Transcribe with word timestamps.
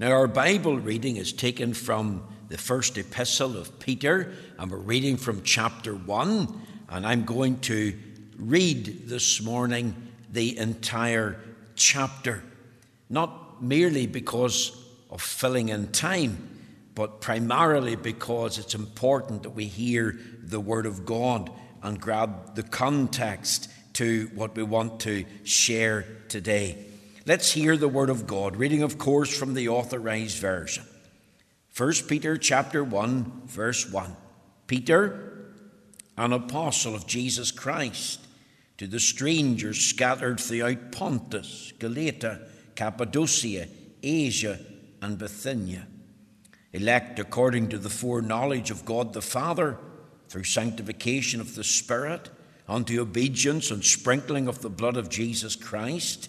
Now, 0.00 0.12
our 0.12 0.28
Bible 0.28 0.78
reading 0.78 1.18
is 1.18 1.30
taken 1.30 1.74
from 1.74 2.26
the 2.48 2.56
first 2.56 2.96
epistle 2.96 3.58
of 3.58 3.78
Peter, 3.80 4.32
and 4.58 4.70
we're 4.70 4.78
reading 4.78 5.18
from 5.18 5.42
chapter 5.42 5.94
1, 5.94 6.60
and 6.88 7.06
I'm 7.06 7.26
going 7.26 7.58
to 7.60 7.92
read 8.38 9.08
this 9.08 9.42
morning 9.42 9.94
the 10.32 10.56
entire 10.56 11.38
chapter, 11.76 12.42
not 13.10 13.62
merely 13.62 14.06
because 14.06 14.74
of 15.10 15.20
filling 15.20 15.68
in 15.68 15.92
time, 15.92 16.48
but 16.94 17.20
primarily 17.20 17.94
because 17.94 18.56
it's 18.56 18.74
important 18.74 19.42
that 19.42 19.50
we 19.50 19.66
hear 19.66 20.18
the 20.42 20.60
Word 20.60 20.86
of 20.86 21.04
God 21.04 21.50
and 21.82 22.00
grab 22.00 22.54
the 22.54 22.62
context 22.62 23.68
to 23.92 24.30
what 24.34 24.56
we 24.56 24.62
want 24.62 25.00
to 25.00 25.26
share 25.44 26.06
today. 26.30 26.89
Let's 27.30 27.52
hear 27.52 27.76
the 27.76 27.86
Word 27.86 28.10
of 28.10 28.26
God, 28.26 28.56
reading, 28.56 28.82
of 28.82 28.98
course, 28.98 29.32
from 29.32 29.54
the 29.54 29.68
Authorized 29.68 30.38
Version. 30.38 30.84
1 31.76 31.92
Peter 32.08 32.36
chapter 32.36 32.82
1, 32.82 33.42
verse 33.46 33.88
1. 33.88 34.16
Peter, 34.66 35.52
an 36.18 36.32
apostle 36.32 36.92
of 36.92 37.06
Jesus 37.06 37.52
Christ, 37.52 38.26
to 38.78 38.88
the 38.88 38.98
strangers 38.98 39.78
scattered 39.78 40.40
throughout 40.40 40.90
Pontus, 40.90 41.72
Galatia, 41.78 42.48
Cappadocia, 42.74 43.68
Asia, 44.02 44.58
and 45.00 45.16
Bithynia, 45.16 45.86
elect 46.72 47.20
according 47.20 47.68
to 47.68 47.78
the 47.78 47.88
foreknowledge 47.88 48.72
of 48.72 48.84
God 48.84 49.12
the 49.12 49.22
Father, 49.22 49.78
through 50.28 50.42
sanctification 50.42 51.40
of 51.40 51.54
the 51.54 51.62
Spirit, 51.62 52.28
unto 52.68 53.00
obedience 53.00 53.70
and 53.70 53.84
sprinkling 53.84 54.48
of 54.48 54.62
the 54.62 54.68
blood 54.68 54.96
of 54.96 55.08
Jesus 55.08 55.54
Christ, 55.54 56.28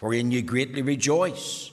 wherein 0.00 0.30
ye 0.30 0.42
greatly 0.42 0.82
rejoice. 0.82 1.70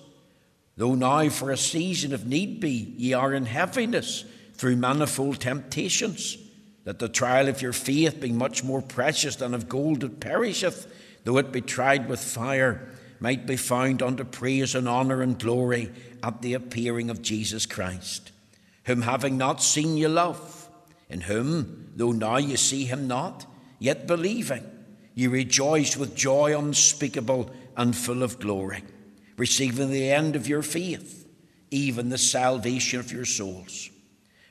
Though 0.76 0.96
now 0.96 1.30
for 1.30 1.52
a 1.52 1.58
season, 1.58 2.14
if 2.14 2.26
need 2.26 2.60
be, 2.60 2.94
ye 2.98 3.14
are 3.14 3.34
in 3.34 3.46
heaviness, 3.46 4.26
through 4.54 4.76
manifold 4.78 5.40
temptations, 5.40 6.38
that 6.86 7.00
the 7.00 7.10
trial 7.10 7.48
of 7.48 7.62
your 7.62 7.74
faith, 7.74 8.20
being 8.20 8.38
much 8.38 8.64
more 8.64 8.82
precious 8.82 9.36
than 9.36 9.54
of 9.54 9.70
gold 9.70 10.02
that 10.02 10.20
perisheth, 10.20 10.88
though 11.24 11.38
it 11.38 11.52
be 11.52 11.62
tried 11.62 12.08
with 12.08 12.20
fire, 12.20 12.90
might 13.20 13.46
be 13.46 13.56
found 13.56 14.02
unto 14.02 14.24
praise 14.24 14.76
and 14.76 14.88
honour 14.88 15.22
and 15.22 15.40
glory 15.40 15.92
at 16.22 16.42
the 16.42 16.54
appearing 16.54 17.10
of 17.10 17.22
Jesus 17.22 17.66
Christ, 17.66 18.32
whom 18.86 19.02
having 19.02 19.38
not 19.38 19.64
seen 19.64 19.98
ye 19.98 20.08
love, 20.08 20.70
in 21.10 21.22
whom, 21.22 21.92
though 21.96 22.12
now 22.12 22.38
ye 22.38 22.56
see 22.56 22.86
him 22.86 23.08
not, 23.08 23.46
yet 23.80 24.08
believing, 24.08 24.64
ye 25.16 25.28
rejoice 25.28 25.96
with 25.96 26.16
joy 26.16 26.58
unspeakable 26.58 27.50
and 27.76 27.96
full 27.96 28.24
of 28.24 28.40
glory, 28.40 28.84
receiving 29.38 29.92
the 29.92 30.12
end 30.12 30.36
of 30.36 30.48
your 30.48 30.62
faith, 30.62 31.28
even 31.72 32.10
the 32.10 32.18
salvation 32.18 33.00
of 33.00 33.12
your 33.12 33.26
souls 33.26 33.90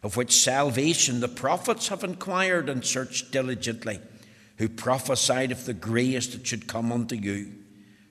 of 0.03 0.17
which 0.17 0.37
salvation 0.37 1.20
the 1.20 1.29
prophets 1.29 1.89
have 1.89 2.03
inquired 2.03 2.69
and 2.69 2.84
searched 2.84 3.31
diligently, 3.31 4.01
who 4.59 4.69
prophesied 4.69 5.52
of 5.52 5.64
the 5.64 5.74
grace 5.74 6.27
that 6.29 6.46
should 6.46 6.67
come 6.67 6.91
unto 6.91 7.14
you, 7.14 7.52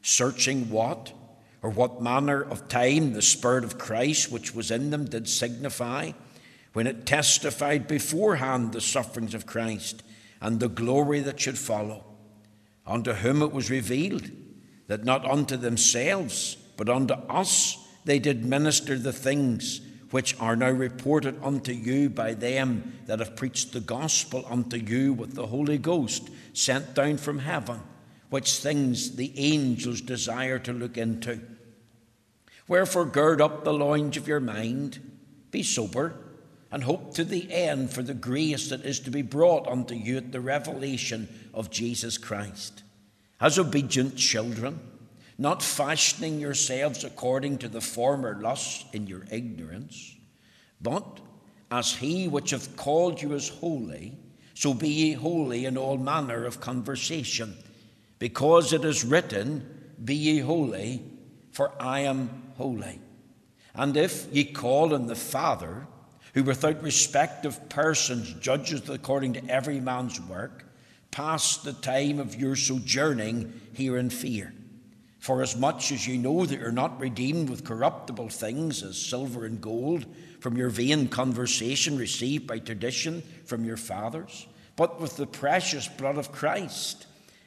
searching 0.01 0.69
what 0.69 1.11
or 1.61 1.69
what 1.69 2.01
manner 2.01 2.41
of 2.41 2.67
time 2.67 3.13
the 3.13 3.21
Spirit 3.21 3.63
of 3.63 3.77
Christ 3.77 4.31
which 4.31 4.55
was 4.55 4.71
in 4.71 4.89
them 4.89 5.05
did 5.05 5.27
signify, 5.27 6.11
when 6.73 6.87
it 6.87 7.05
testified 7.05 7.87
beforehand 7.87 8.71
the 8.71 8.81
sufferings 8.81 9.33
of 9.33 9.45
Christ 9.45 10.01
and 10.39 10.59
the 10.59 10.69
glory 10.69 11.19
that 11.19 11.39
should 11.39 11.57
follow, 11.57 12.05
unto 12.87 13.13
whom 13.13 13.41
it 13.41 13.51
was 13.51 13.69
revealed 13.69 14.31
that 14.91 15.05
not 15.05 15.23
unto 15.23 15.55
themselves, 15.55 16.57
but 16.75 16.89
unto 16.89 17.13
us 17.13 17.77
they 18.03 18.19
did 18.19 18.43
minister 18.43 18.97
the 18.97 19.13
things 19.13 19.79
which 20.09 20.37
are 20.37 20.57
now 20.57 20.69
reported 20.69 21.41
unto 21.41 21.71
you 21.71 22.09
by 22.09 22.33
them 22.33 22.99
that 23.05 23.19
have 23.19 23.37
preached 23.37 23.71
the 23.71 23.79
gospel 23.79 24.43
unto 24.49 24.75
you 24.75 25.13
with 25.13 25.33
the 25.33 25.47
Holy 25.47 25.77
Ghost 25.77 26.29
sent 26.51 26.93
down 26.93 27.15
from 27.15 27.39
heaven, 27.39 27.79
which 28.29 28.57
things 28.57 29.15
the 29.15 29.31
angels 29.37 30.01
desire 30.01 30.59
to 30.59 30.73
look 30.73 30.97
into. 30.97 31.39
Wherefore, 32.67 33.05
gird 33.05 33.39
up 33.39 33.63
the 33.63 33.73
loins 33.73 34.17
of 34.17 34.27
your 34.27 34.41
mind, 34.41 34.99
be 35.51 35.63
sober, 35.63 36.15
and 36.69 36.83
hope 36.83 37.13
to 37.13 37.23
the 37.23 37.49
end 37.49 37.93
for 37.93 38.03
the 38.03 38.13
grace 38.13 38.69
that 38.71 38.83
is 38.83 38.99
to 38.99 39.09
be 39.09 39.21
brought 39.21 39.69
unto 39.69 39.95
you 39.95 40.17
at 40.17 40.33
the 40.33 40.41
revelation 40.41 41.29
of 41.53 41.71
Jesus 41.71 42.17
Christ. 42.17 42.80
As 43.41 43.57
obedient 43.57 44.15
children, 44.15 44.79
not 45.39 45.63
fashioning 45.63 46.39
yourselves 46.39 47.03
according 47.03 47.57
to 47.57 47.67
the 47.67 47.81
former 47.81 48.39
lusts 48.39 48.85
in 48.93 49.07
your 49.07 49.25
ignorance, 49.31 50.15
but 50.79 51.19
as 51.71 51.93
he 51.93 52.27
which 52.27 52.51
hath 52.51 52.77
called 52.77 53.19
you 53.19 53.33
is 53.33 53.49
holy, 53.49 54.15
so 54.53 54.75
be 54.75 54.89
ye 54.89 55.13
holy 55.13 55.65
in 55.65 55.75
all 55.75 55.97
manner 55.97 56.45
of 56.45 56.61
conversation, 56.61 57.55
because 58.19 58.73
it 58.73 58.85
is 58.85 59.03
written, 59.03 59.93
Be 60.05 60.13
ye 60.13 60.39
holy, 60.39 61.03
for 61.51 61.71
I 61.81 62.01
am 62.01 62.53
holy. 62.57 62.99
And 63.73 63.97
if 63.97 64.27
ye 64.31 64.43
call 64.43 64.93
on 64.93 65.07
the 65.07 65.15
Father, 65.15 65.87
who 66.35 66.43
without 66.43 66.83
respect 66.83 67.45
of 67.45 67.69
persons 67.69 68.33
judgeth 68.33 68.87
according 68.89 69.33
to 69.33 69.49
every 69.49 69.79
man's 69.79 70.21
work, 70.21 70.65
pass 71.11 71.57
the 71.57 71.73
time 71.73 72.19
of 72.19 72.35
your 72.35 72.55
sojourning 72.55 73.61
here 73.73 73.97
in 73.97 74.09
fear. 74.09 74.53
For 75.19 75.43
as 75.43 75.55
much 75.55 75.91
as 75.91 76.07
you 76.07 76.17
know 76.17 76.45
that 76.45 76.59
you're 76.59 76.71
not 76.71 76.99
redeemed 76.99 77.49
with 77.49 77.63
corruptible 77.63 78.29
things 78.29 78.81
as 78.81 78.97
silver 78.97 79.45
and 79.45 79.61
gold 79.61 80.05
from 80.39 80.57
your 80.57 80.69
vain 80.69 81.07
conversation 81.09 81.97
received 81.97 82.47
by 82.47 82.57
tradition 82.57 83.21
from 83.45 83.63
your 83.63 83.77
fathers, 83.77 84.47
but 84.75 84.99
with 84.99 85.17
the 85.17 85.27
precious 85.27 85.87
blood 85.87 86.17
of 86.17 86.31
Christ, 86.31 87.05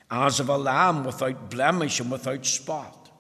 as 0.09 0.39
of 0.39 0.49
a 0.49 0.57
lamb 0.57 1.03
without 1.03 1.51
blemish 1.51 1.99
and 1.99 2.13
without 2.13 2.47
spot, 2.47 3.11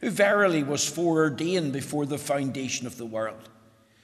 who 0.00 0.08
verily 0.08 0.62
was 0.62 0.88
foreordained 0.88 1.74
before 1.74 2.06
the 2.06 2.16
foundation 2.16 2.86
of 2.86 2.96
the 2.96 3.04
world, 3.04 3.50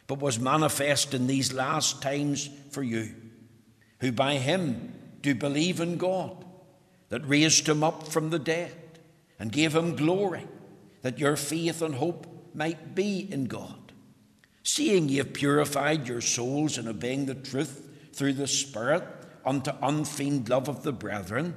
but 0.06 0.20
was 0.20 0.38
manifest 0.38 1.14
in 1.14 1.26
these 1.26 1.54
last 1.54 2.02
times 2.02 2.50
for 2.70 2.82
you, 2.82 3.14
who 4.00 4.12
by 4.12 4.34
him 4.34 4.92
do 5.22 5.34
believe 5.34 5.80
in 5.80 5.96
God, 5.96 6.44
that 7.08 7.28
raised 7.28 7.68
him 7.68 7.82
up 7.82 8.08
from 8.08 8.30
the 8.30 8.38
dead 8.38 8.76
and 9.38 9.52
gave 9.52 9.74
him 9.74 9.96
glory, 9.96 10.46
that 11.02 11.18
your 11.18 11.36
faith 11.36 11.82
and 11.82 11.94
hope 11.94 12.26
might 12.54 12.94
be 12.94 13.26
in 13.30 13.44
God. 13.44 13.92
Seeing 14.62 15.08
ye 15.08 15.16
have 15.16 15.32
purified 15.32 16.06
your 16.06 16.20
souls 16.20 16.78
in 16.78 16.86
obeying 16.86 17.26
the 17.26 17.34
truth 17.34 17.88
through 18.12 18.34
the 18.34 18.46
Spirit 18.46 19.04
unto 19.44 19.72
unfeigned 19.82 20.48
love 20.48 20.68
of 20.68 20.82
the 20.82 20.92
brethren, 20.92 21.56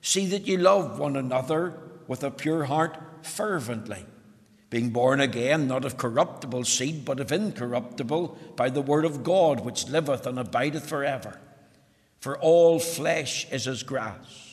see 0.00 0.26
that 0.26 0.46
ye 0.46 0.56
love 0.56 0.98
one 0.98 1.16
another 1.16 1.74
with 2.08 2.24
a 2.24 2.30
pure 2.30 2.64
heart 2.64 2.98
fervently, 3.22 4.04
being 4.68 4.90
born 4.90 5.20
again 5.20 5.68
not 5.68 5.84
of 5.84 5.96
corruptible 5.96 6.64
seed, 6.64 7.04
but 7.04 7.20
of 7.20 7.30
incorruptible, 7.30 8.36
by 8.56 8.68
the 8.68 8.82
word 8.82 9.04
of 9.04 9.22
God 9.22 9.60
which 9.60 9.88
liveth 9.88 10.26
and 10.26 10.38
abideth 10.38 10.88
for 10.88 11.04
ever. 11.04 11.40
For 12.20 12.38
all 12.38 12.78
flesh 12.78 13.50
is 13.50 13.66
as 13.66 13.82
grass 13.82 14.50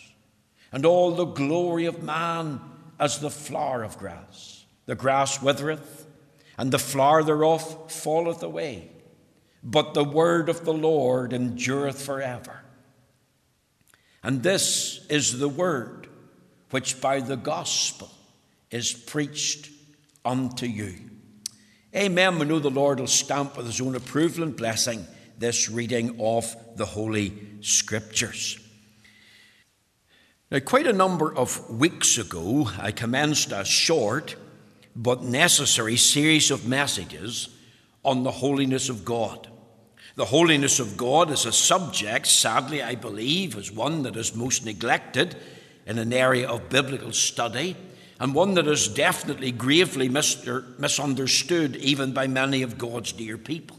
and 0.72 0.86
all 0.86 1.12
the 1.12 1.26
glory 1.26 1.86
of 1.86 2.04
man 2.04 2.60
as 3.00 3.20
the 3.20 3.30
flower 3.30 3.84
of 3.84 3.98
grass. 3.98 4.66
The 4.86 4.96
grass 4.96 5.42
withereth, 5.42 6.06
and 6.58 6.72
the 6.72 6.80
flower 6.80 7.24
thereof 7.24 7.92
falleth 7.92 8.42
away, 8.42 8.90
but 9.64 9.94
the 9.94 10.04
word 10.04 10.50
of 10.50 10.66
the 10.66 10.74
Lord 10.74 11.34
endureth 11.34 12.02
forever. 12.02 12.62
And 14.24 14.44
this 14.44 15.06
is 15.10 15.40
the 15.40 15.50
word 15.50 16.08
which 16.72 17.00
by 17.00 17.20
the 17.20 17.38
gospel 17.38 18.10
is 18.72 18.92
preached 18.92 19.70
unto 20.26 20.66
you. 20.66 20.96
Amen. 21.96 22.40
We 22.40 22.46
know 22.46 22.60
the 22.60 22.70
Lord 22.70 23.00
will 23.00 23.08
stamp 23.08 23.56
with 23.56 23.66
his 23.66 23.80
own 23.80 23.96
approval 23.96 24.44
and 24.44 24.56
blessing 24.56 25.06
this 25.38 25.70
reading 25.70 26.20
of 26.20 26.56
the 26.76 26.86
Holy 26.86 27.30
Scriptures. 27.68 28.60
Now, 30.50 30.60
quite 30.60 30.88
a 30.88 30.94
number 30.94 31.36
of 31.36 31.70
weeks 31.70 32.18
ago, 32.18 32.70
I 32.80 32.92
commenced 32.92 33.52
a 33.52 33.66
short 33.66 34.38
but 34.96 35.22
necessary 35.22 35.98
series 35.98 36.50
of 36.50 36.66
messages 36.66 37.50
on 38.06 38.24
the 38.24 38.32
holiness 38.32 38.88
of 38.88 39.04
God. 39.04 39.50
The 40.16 40.26
holiness 40.26 40.80
of 40.80 40.96
God 40.96 41.30
is 41.30 41.46
a 41.46 41.52
subject, 41.52 42.28
sadly, 42.28 42.82
I 42.82 42.96
believe, 42.96 43.56
is 43.56 43.72
one 43.72 44.04
that 44.04 44.16
is 44.16 44.34
most 44.34 44.66
neglected 44.66 45.36
in 45.86 46.00
an 46.00 46.14
area 46.14 46.48
of 46.48 46.70
biblical 46.70 47.12
study, 47.12 47.76
and 48.20 48.34
one 48.34 48.56
that 48.56 48.68
is 48.68 48.88
definitely 48.88 49.52
gravely 49.52 50.10
misunderstood 50.10 51.76
even 51.76 52.14
by 52.14 52.26
many 52.28 52.62
of 52.64 52.78
God's 52.78 53.12
dear 53.12 53.38
people. 53.38 53.78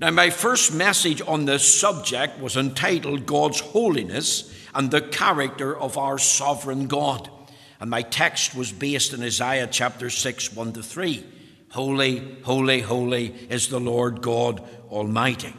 Now, 0.00 0.10
my 0.10 0.30
first 0.30 0.74
message 0.74 1.22
on 1.22 1.44
this 1.44 1.80
subject 1.80 2.40
was 2.40 2.56
entitled 2.56 3.26
God's 3.26 3.60
Holiness 3.60 4.52
and 4.74 4.90
the 4.90 5.00
Character 5.00 5.76
of 5.76 5.96
Our 5.96 6.18
Sovereign 6.18 6.88
God. 6.88 7.30
And 7.78 7.90
my 7.90 8.02
text 8.02 8.56
was 8.56 8.72
based 8.72 9.12
in 9.12 9.22
Isaiah 9.22 9.68
chapter 9.70 10.10
6, 10.10 10.52
1 10.52 10.72
to 10.72 10.82
3. 10.82 11.24
Holy, 11.70 12.38
holy, 12.42 12.80
holy 12.80 13.34
is 13.48 13.68
the 13.68 13.78
Lord 13.80 14.20
God 14.20 14.62
Almighty. 14.90 15.54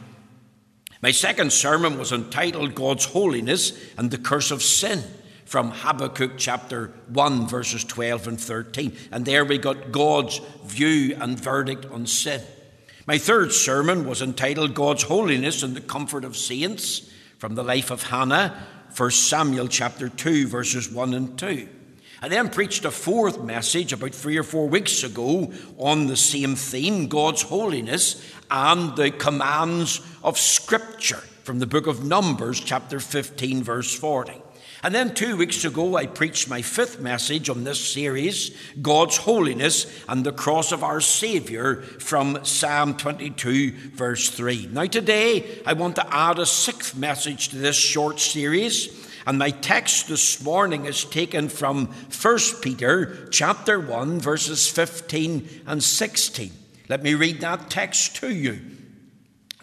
My 1.00 1.12
second 1.12 1.52
sermon 1.52 1.98
was 1.98 2.12
entitled 2.12 2.74
God's 2.74 3.06
Holiness 3.06 3.72
and 3.96 4.10
the 4.10 4.18
Curse 4.18 4.50
of 4.50 4.62
Sin 4.62 5.02
from 5.46 5.70
Habakkuk 5.70 6.32
chapter 6.36 6.92
1, 7.08 7.48
verses 7.48 7.84
12 7.84 8.28
and 8.28 8.40
13. 8.40 8.96
And 9.12 9.24
there 9.24 9.44
we 9.44 9.56
got 9.56 9.92
God's 9.92 10.40
view 10.64 11.16
and 11.18 11.38
verdict 11.38 11.86
on 11.86 12.06
sin. 12.06 12.42
My 13.06 13.18
third 13.18 13.52
sermon 13.52 14.04
was 14.04 14.20
entitled 14.20 14.74
God's 14.74 15.04
Holiness 15.04 15.62
and 15.62 15.76
the 15.76 15.80
Comfort 15.80 16.24
of 16.24 16.36
Saints 16.36 17.08
from 17.38 17.54
the 17.54 17.62
life 17.62 17.92
of 17.92 18.02
Hannah, 18.02 18.66
1 18.96 19.10
Samuel 19.12 19.68
chapter 19.68 20.08
2, 20.08 20.48
verses 20.48 20.90
1 20.90 21.14
and 21.14 21.38
2. 21.38 21.68
I 22.20 22.28
then 22.28 22.48
preached 22.48 22.84
a 22.84 22.90
fourth 22.90 23.40
message 23.40 23.92
about 23.92 24.12
three 24.12 24.36
or 24.36 24.42
four 24.42 24.66
weeks 24.66 25.04
ago 25.04 25.52
on 25.78 26.08
the 26.08 26.16
same 26.16 26.56
theme 26.56 27.06
God's 27.06 27.42
holiness 27.42 28.28
and 28.50 28.96
the 28.96 29.12
commands 29.12 30.00
of 30.24 30.36
Scripture 30.36 31.22
from 31.44 31.60
the 31.60 31.66
book 31.66 31.86
of 31.86 32.04
Numbers, 32.04 32.58
chapter 32.58 32.98
15, 32.98 33.62
verse 33.62 33.94
40. 33.94 34.32
And 34.86 34.94
then 34.94 35.14
two 35.14 35.36
weeks 35.36 35.64
ago, 35.64 35.96
I 35.96 36.06
preached 36.06 36.48
my 36.48 36.62
fifth 36.62 37.00
message 37.00 37.50
on 37.50 37.64
this 37.64 37.84
series 37.84 38.56
God's 38.80 39.16
Holiness 39.16 39.84
and 40.08 40.24
the 40.24 40.30
Cross 40.30 40.70
of 40.70 40.84
our 40.84 41.00
Saviour 41.00 41.82
from 41.82 42.44
Psalm 42.44 42.96
22, 42.96 43.72
verse 43.72 44.30
3. 44.30 44.68
Now, 44.70 44.86
today, 44.86 45.60
I 45.66 45.72
want 45.72 45.96
to 45.96 46.14
add 46.14 46.38
a 46.38 46.46
sixth 46.46 46.96
message 46.96 47.48
to 47.48 47.56
this 47.56 47.74
short 47.74 48.20
series. 48.20 49.10
And 49.26 49.40
my 49.40 49.50
text 49.50 50.06
this 50.06 50.40
morning 50.40 50.84
is 50.84 51.04
taken 51.04 51.48
from 51.48 51.86
1 51.86 52.38
Peter 52.62 53.26
chapter 53.32 53.80
1 53.80 54.20
verses 54.20 54.70
15 54.70 55.64
and 55.66 55.82
16. 55.82 56.52
Let 56.88 57.02
me 57.02 57.14
read 57.14 57.40
that 57.40 57.70
text 57.70 58.14
to 58.18 58.32
you. 58.32 58.60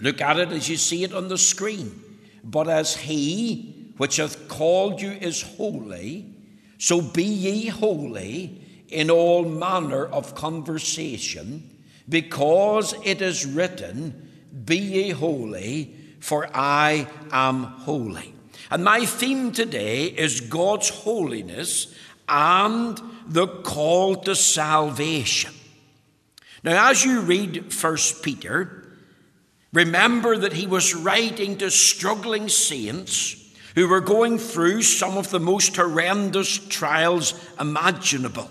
Look 0.01 0.19
at 0.19 0.37
it 0.37 0.49
as 0.49 0.67
you 0.67 0.75
see 0.75 1.05
it 1.05 1.13
on 1.13 1.29
the 1.29 1.37
screen. 1.37 1.97
But 2.43 2.67
as 2.67 2.97
he 2.97 3.82
which 3.97 4.17
hath 4.17 4.47
called 4.47 5.01
you 5.01 5.11
is 5.11 5.41
holy, 5.41 6.33
so 6.77 7.01
be 7.01 7.23
ye 7.23 7.67
holy 7.67 8.61
in 8.89 9.09
all 9.09 9.43
manner 9.45 10.05
of 10.05 10.35
conversation, 10.35 11.69
because 12.09 12.93
it 13.03 13.21
is 13.21 13.45
written, 13.45 14.29
Be 14.65 14.77
ye 14.77 15.09
holy, 15.09 15.95
for 16.19 16.49
I 16.53 17.07
am 17.31 17.63
holy. 17.63 18.33
And 18.69 18.83
my 18.83 19.05
theme 19.05 19.51
today 19.51 20.05
is 20.05 20.41
God's 20.41 20.89
holiness 20.89 21.93
and 22.27 22.99
the 23.27 23.47
call 23.47 24.15
to 24.15 24.35
salvation. 24.35 25.53
Now, 26.63 26.89
as 26.89 27.03
you 27.03 27.21
read 27.21 27.73
1 27.73 27.97
Peter, 28.21 28.87
remember 29.73 30.37
that 30.37 30.53
he 30.53 30.65
was 30.65 30.95
writing 30.95 31.57
to 31.57 31.69
struggling 31.69 32.47
saints 32.47 33.42
who 33.75 33.87
were 33.87 34.01
going 34.01 34.37
through 34.37 34.81
some 34.81 35.17
of 35.17 35.29
the 35.29 35.39
most 35.39 35.75
horrendous 35.75 36.57
trials 36.67 37.33
imaginable. 37.59 38.49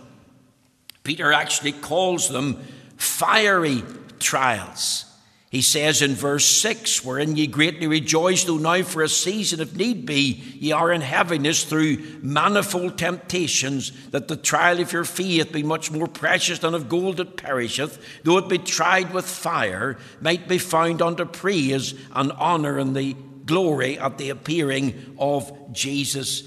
Peter 1.04 1.32
actually 1.32 1.72
calls 1.72 2.28
them 2.28 2.62
fiery 2.96 3.82
trials. 4.18 5.06
He 5.52 5.60
says 5.60 6.00
in 6.00 6.14
verse 6.14 6.46
6, 6.46 7.04
Wherein 7.04 7.36
ye 7.36 7.46
greatly 7.46 7.86
rejoice, 7.86 8.44
though 8.44 8.56
now 8.56 8.82
for 8.82 9.02
a 9.02 9.08
season, 9.08 9.60
if 9.60 9.76
need 9.76 10.06
be, 10.06 10.42
ye 10.58 10.72
are 10.72 10.90
in 10.90 11.02
heaviness 11.02 11.64
through 11.64 11.98
manifold 12.22 12.96
temptations, 12.96 13.92
that 14.12 14.28
the 14.28 14.36
trial 14.36 14.80
of 14.80 14.94
your 14.94 15.04
faith, 15.04 15.52
be 15.52 15.62
much 15.62 15.90
more 15.90 16.06
precious 16.06 16.60
than 16.60 16.72
of 16.72 16.88
gold 16.88 17.18
that 17.18 17.36
perisheth, 17.36 18.02
though 18.24 18.38
it 18.38 18.48
be 18.48 18.56
tried 18.56 19.12
with 19.12 19.26
fire, 19.26 19.98
might 20.22 20.48
be 20.48 20.56
found 20.56 21.02
unto 21.02 21.26
praise 21.26 21.92
and 22.12 22.32
honour 22.32 22.78
in 22.78 22.94
the 22.94 23.14
glory 23.46 23.98
at 23.98 24.18
the 24.18 24.30
appearing 24.30 25.16
of 25.18 25.72
Jesus 25.72 26.44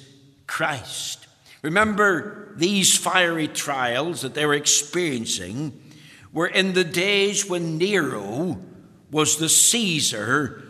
Christ. 0.47 1.27
Remember, 1.61 2.53
these 2.55 2.97
fiery 2.97 3.47
trials 3.47 4.21
that 4.21 4.33
they 4.33 4.45
were 4.45 4.53
experiencing 4.53 5.81
were 6.31 6.47
in 6.47 6.73
the 6.73 6.83
days 6.83 7.49
when 7.49 7.77
Nero 7.77 8.59
was 9.11 9.37
the 9.37 9.49
Caesar 9.49 10.63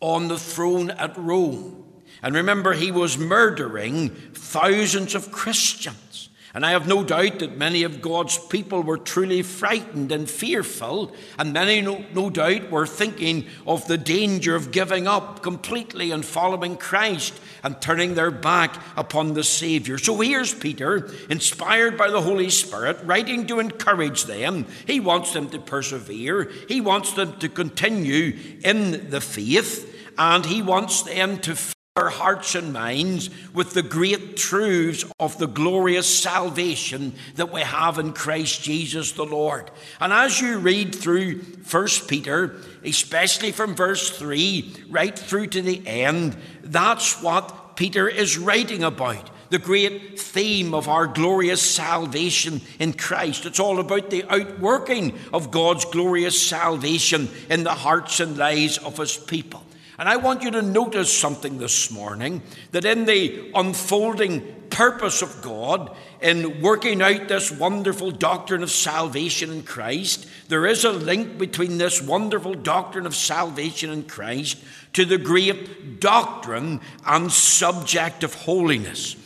on 0.00 0.28
the 0.28 0.38
throne 0.38 0.90
at 0.90 1.16
Rome. 1.16 1.84
And 2.22 2.34
remember, 2.34 2.72
he 2.72 2.90
was 2.90 3.18
murdering 3.18 4.10
thousands 4.34 5.14
of 5.14 5.32
Christians. 5.32 6.25
And 6.56 6.64
I 6.64 6.70
have 6.70 6.88
no 6.88 7.04
doubt 7.04 7.40
that 7.40 7.58
many 7.58 7.82
of 7.82 8.00
God's 8.00 8.38
people 8.38 8.82
were 8.82 8.96
truly 8.96 9.42
frightened 9.42 10.10
and 10.10 10.28
fearful, 10.28 11.14
and 11.38 11.52
many, 11.52 11.82
no, 11.82 12.02
no, 12.14 12.30
doubt, 12.30 12.70
were 12.70 12.86
thinking 12.86 13.44
of 13.66 13.86
the 13.86 13.98
danger 13.98 14.54
of 14.54 14.70
giving 14.70 15.06
up 15.06 15.42
completely 15.42 16.12
and 16.12 16.24
following 16.24 16.78
Christ 16.78 17.38
and 17.62 17.78
turning 17.82 18.14
their 18.14 18.30
back 18.30 18.80
upon 18.96 19.34
the 19.34 19.44
Savior. 19.44 19.98
So 19.98 20.18
here's 20.18 20.54
Peter, 20.54 21.10
inspired 21.28 21.98
by 21.98 22.08
the 22.08 22.22
Holy 22.22 22.48
Spirit, 22.48 23.00
writing 23.04 23.46
to 23.48 23.60
encourage 23.60 24.24
them. 24.24 24.64
He 24.86 24.98
wants 24.98 25.34
them 25.34 25.50
to 25.50 25.58
persevere, 25.58 26.50
he 26.70 26.80
wants 26.80 27.12
them 27.12 27.38
to 27.40 27.50
continue 27.50 28.34
in 28.64 29.10
the 29.10 29.20
faith, 29.20 29.94
and 30.16 30.46
he 30.46 30.62
wants 30.62 31.02
them 31.02 31.36
to 31.40 31.75
our 31.96 32.10
hearts 32.10 32.54
and 32.54 32.74
minds 32.74 33.30
with 33.54 33.72
the 33.72 33.82
great 33.82 34.36
truths 34.36 35.02
of 35.18 35.38
the 35.38 35.46
glorious 35.46 36.06
salvation 36.06 37.14
that 37.36 37.50
we 37.50 37.62
have 37.62 37.98
in 37.98 38.12
Christ 38.12 38.62
Jesus 38.62 39.12
the 39.12 39.24
Lord. 39.24 39.70
And 39.98 40.12
as 40.12 40.38
you 40.38 40.58
read 40.58 40.94
through 40.94 41.38
1 41.38 41.88
Peter, 42.06 42.60
especially 42.84 43.50
from 43.50 43.74
verse 43.74 44.10
3 44.10 44.74
right 44.90 45.18
through 45.18 45.46
to 45.48 45.62
the 45.62 45.86
end, 45.86 46.36
that's 46.62 47.22
what 47.22 47.76
Peter 47.76 48.06
is 48.06 48.36
writing 48.36 48.84
about. 48.84 49.30
The 49.48 49.58
great 49.58 50.20
theme 50.20 50.74
of 50.74 50.88
our 50.88 51.06
glorious 51.06 51.62
salvation 51.62 52.60
in 52.78 52.92
Christ. 52.92 53.46
It's 53.46 53.60
all 53.60 53.80
about 53.80 54.10
the 54.10 54.24
outworking 54.28 55.18
of 55.32 55.50
God's 55.50 55.86
glorious 55.86 56.46
salvation 56.46 57.30
in 57.48 57.64
the 57.64 57.72
hearts 57.72 58.20
and 58.20 58.36
lives 58.36 58.76
of 58.76 58.98
His 58.98 59.16
people. 59.16 59.65
And 59.98 60.08
I 60.08 60.16
want 60.16 60.42
you 60.42 60.50
to 60.50 60.62
notice 60.62 61.16
something 61.16 61.58
this 61.58 61.90
morning 61.90 62.42
that 62.72 62.84
in 62.84 63.06
the 63.06 63.50
unfolding 63.54 64.42
purpose 64.68 65.22
of 65.22 65.40
God, 65.40 65.96
in 66.20 66.60
working 66.60 67.00
out 67.00 67.28
this 67.28 67.50
wonderful 67.50 68.10
doctrine 68.10 68.62
of 68.62 68.70
salvation 68.70 69.50
in 69.50 69.62
Christ, 69.62 70.26
there 70.48 70.66
is 70.66 70.84
a 70.84 70.92
link 70.92 71.38
between 71.38 71.78
this 71.78 72.02
wonderful 72.02 72.54
doctrine 72.54 73.06
of 73.06 73.14
salvation 73.14 73.90
in 73.90 74.02
Christ 74.02 74.62
to 74.92 75.06
the 75.06 75.18
great 75.18 75.98
doctrine 75.98 76.80
and 77.06 77.32
subject 77.32 78.22
of 78.22 78.34
holiness. 78.34 79.16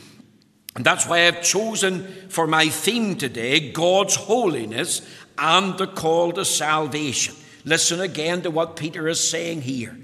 And 0.76 0.84
that's 0.84 1.06
why 1.06 1.26
I've 1.26 1.42
chosen 1.42 2.06
for 2.28 2.46
my 2.46 2.68
theme 2.68 3.16
today 3.16 3.72
God's 3.72 4.14
holiness 4.14 5.02
and 5.36 5.76
the 5.78 5.88
call 5.88 6.30
to 6.32 6.44
salvation. 6.44 7.34
Listen 7.64 8.00
again 8.00 8.42
to 8.42 8.50
what 8.50 8.76
Peter 8.76 9.08
is 9.08 9.28
saying 9.28 9.62
here. 9.62 9.98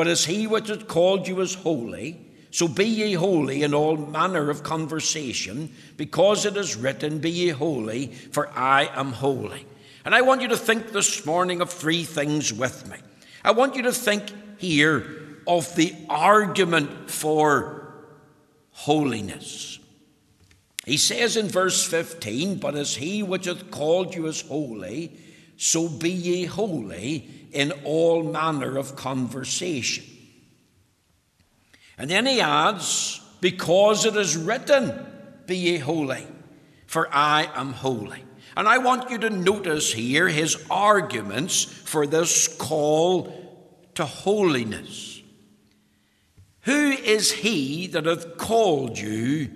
But 0.00 0.08
as 0.08 0.24
he 0.24 0.46
which 0.46 0.68
hath 0.68 0.88
called 0.88 1.28
you 1.28 1.42
is 1.42 1.52
holy, 1.52 2.18
so 2.50 2.66
be 2.66 2.86
ye 2.86 3.12
holy 3.12 3.62
in 3.62 3.74
all 3.74 3.98
manner 3.98 4.48
of 4.48 4.62
conversation, 4.62 5.74
because 5.98 6.46
it 6.46 6.56
is 6.56 6.74
written, 6.74 7.18
Be 7.18 7.30
ye 7.30 7.48
holy, 7.50 8.06
for 8.06 8.48
I 8.56 8.88
am 8.94 9.12
holy. 9.12 9.66
And 10.06 10.14
I 10.14 10.22
want 10.22 10.40
you 10.40 10.48
to 10.48 10.56
think 10.56 10.92
this 10.92 11.26
morning 11.26 11.60
of 11.60 11.68
three 11.68 12.04
things 12.04 12.50
with 12.50 12.90
me. 12.90 12.96
I 13.44 13.50
want 13.50 13.76
you 13.76 13.82
to 13.82 13.92
think 13.92 14.32
here 14.56 15.04
of 15.46 15.76
the 15.76 15.94
argument 16.08 17.10
for 17.10 17.92
holiness. 18.70 19.80
He 20.86 20.96
says 20.96 21.36
in 21.36 21.48
verse 21.48 21.86
15, 21.86 22.58
But 22.58 22.74
as 22.74 22.96
he 22.96 23.22
which 23.22 23.44
hath 23.44 23.70
called 23.70 24.14
you 24.14 24.28
is 24.28 24.40
holy, 24.40 25.12
so 25.58 25.90
be 25.90 26.10
ye 26.10 26.46
holy 26.46 27.39
in 27.52 27.72
all 27.84 28.22
manner 28.22 28.78
of 28.78 28.96
conversation. 28.96 30.04
And 31.98 32.10
then 32.10 32.26
he 32.26 32.40
adds, 32.40 33.20
Because 33.40 34.04
it 34.04 34.16
is 34.16 34.36
written, 34.36 35.06
Be 35.46 35.56
ye 35.56 35.78
holy, 35.78 36.26
for 36.86 37.08
I 37.12 37.50
am 37.54 37.72
holy. 37.72 38.24
And 38.56 38.66
I 38.68 38.78
want 38.78 39.10
you 39.10 39.18
to 39.18 39.30
notice 39.30 39.92
here 39.92 40.28
his 40.28 40.56
arguments 40.70 41.64
for 41.64 42.06
this 42.06 42.48
call 42.48 43.32
to 43.94 44.04
holiness. 44.04 45.22
Who 46.62 46.90
is 46.90 47.32
he 47.32 47.86
that 47.88 48.06
hath 48.06 48.36
called 48.36 48.98
you 48.98 49.50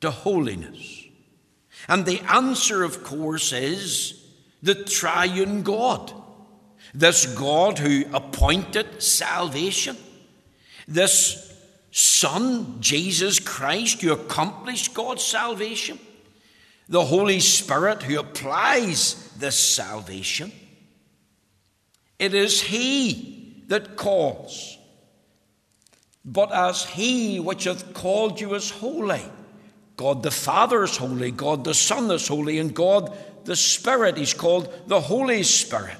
to 0.00 0.10
holiness? 0.10 1.04
And 1.88 2.06
the 2.06 2.20
answer, 2.20 2.84
of 2.84 3.02
course, 3.02 3.52
is 3.52 4.24
the 4.62 4.74
triune 4.74 5.62
God. 5.62 6.12
This 6.94 7.26
God 7.26 7.78
who 7.78 8.04
appointed 8.12 9.02
salvation. 9.02 9.96
This 10.88 11.46
Son, 11.92 12.76
Jesus 12.80 13.38
Christ, 13.38 14.02
who 14.02 14.12
accomplished 14.12 14.94
God's 14.94 15.24
salvation 15.24 15.98
the 16.90 17.04
Holy 17.04 17.38
Spirit 17.38 18.02
who 18.02 18.18
applies 18.18 19.32
this 19.38 19.56
salvation. 19.56 20.52
It 22.18 22.34
is 22.34 22.60
He 22.60 23.62
that 23.68 23.96
calls. 23.96 24.76
But 26.24 26.52
as 26.52 26.84
He 26.84 27.38
which 27.38 27.64
hath 27.64 27.94
called 27.94 28.40
you 28.40 28.54
is 28.54 28.70
holy, 28.70 29.22
God 29.96 30.24
the 30.24 30.32
Father 30.32 30.82
is 30.82 30.96
holy, 30.96 31.30
God 31.30 31.62
the 31.62 31.74
Son 31.74 32.10
is 32.10 32.26
holy, 32.26 32.58
and 32.58 32.74
God 32.74 33.16
the 33.44 33.56
Spirit, 33.56 34.16
He's 34.16 34.34
called 34.34 34.68
the 34.88 35.00
Holy 35.00 35.44
Spirit. 35.44 35.96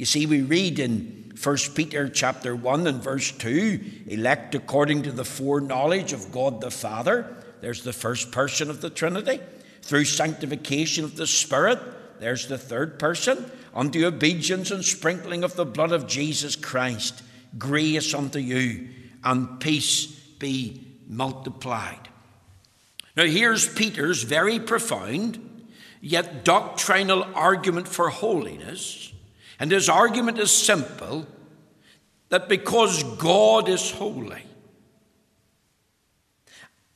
You 0.00 0.06
see, 0.06 0.24
we 0.24 0.40
read 0.40 0.78
in 0.78 1.34
1 1.42 1.56
Peter 1.74 2.08
chapter 2.08 2.56
1 2.56 2.86
and 2.86 3.02
verse 3.02 3.32
2, 3.32 3.80
elect 4.06 4.54
according 4.54 5.02
to 5.02 5.12
the 5.12 5.26
foreknowledge 5.26 6.14
of 6.14 6.32
God 6.32 6.62
the 6.62 6.70
Father. 6.70 7.36
There's 7.60 7.82
the 7.82 7.92
first 7.92 8.32
person 8.32 8.70
of 8.70 8.80
the 8.80 8.88
Trinity 8.88 9.40
through 9.82 10.06
sanctification 10.06 11.04
of 11.04 11.16
the 11.16 11.26
Spirit, 11.26 11.78
there's 12.18 12.48
the 12.48 12.56
third 12.56 12.98
person, 12.98 13.44
unto 13.74 14.06
obedience 14.06 14.70
and 14.70 14.82
sprinkling 14.82 15.44
of 15.44 15.54
the 15.54 15.66
blood 15.66 15.92
of 15.92 16.06
Jesus 16.06 16.56
Christ, 16.56 17.22
grace 17.58 18.14
unto 18.14 18.38
you, 18.38 18.88
and 19.22 19.60
peace 19.60 20.06
be 20.06 20.96
multiplied. 21.08 22.08
Now, 23.18 23.26
here's 23.26 23.68
Peter's 23.68 24.22
very 24.22 24.60
profound 24.60 25.66
yet 26.00 26.42
doctrinal 26.42 27.22
argument 27.34 27.86
for 27.86 28.08
holiness. 28.08 29.12
And 29.60 29.70
his 29.70 29.90
argument 29.90 30.38
is 30.38 30.50
simple 30.50 31.26
that 32.30 32.48
because 32.48 33.02
God 33.18 33.68
is 33.68 33.90
holy, 33.90 34.42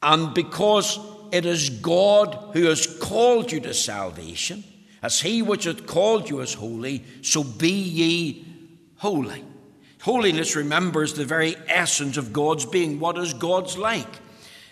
and 0.03 0.35
because 0.35 0.99
it 1.31 1.45
is 1.45 1.69
God 1.69 2.39
who 2.55 2.65
has 2.65 2.87
called 2.99 3.53
you 3.53 3.61
to 3.61 3.75
salvation. 3.75 4.65
As 5.03 5.21
he 5.21 5.43
which 5.43 5.65
hath 5.65 5.87
called 5.87 6.31
you 6.31 6.41
is 6.41 6.55
holy, 6.55 7.05
so 7.21 7.45
be 7.45 7.71
ye 7.71 8.47
holy. 8.97 9.45
Holiness 10.01 10.57
remembers 10.57 11.13
the 11.13 11.25
very 11.27 11.57
essence 11.67 12.17
of 12.17 12.33
God's 12.33 12.65
being. 12.65 13.01
What 13.01 13.19
is 13.19 13.35
God's 13.35 13.77
like? 13.77 14.09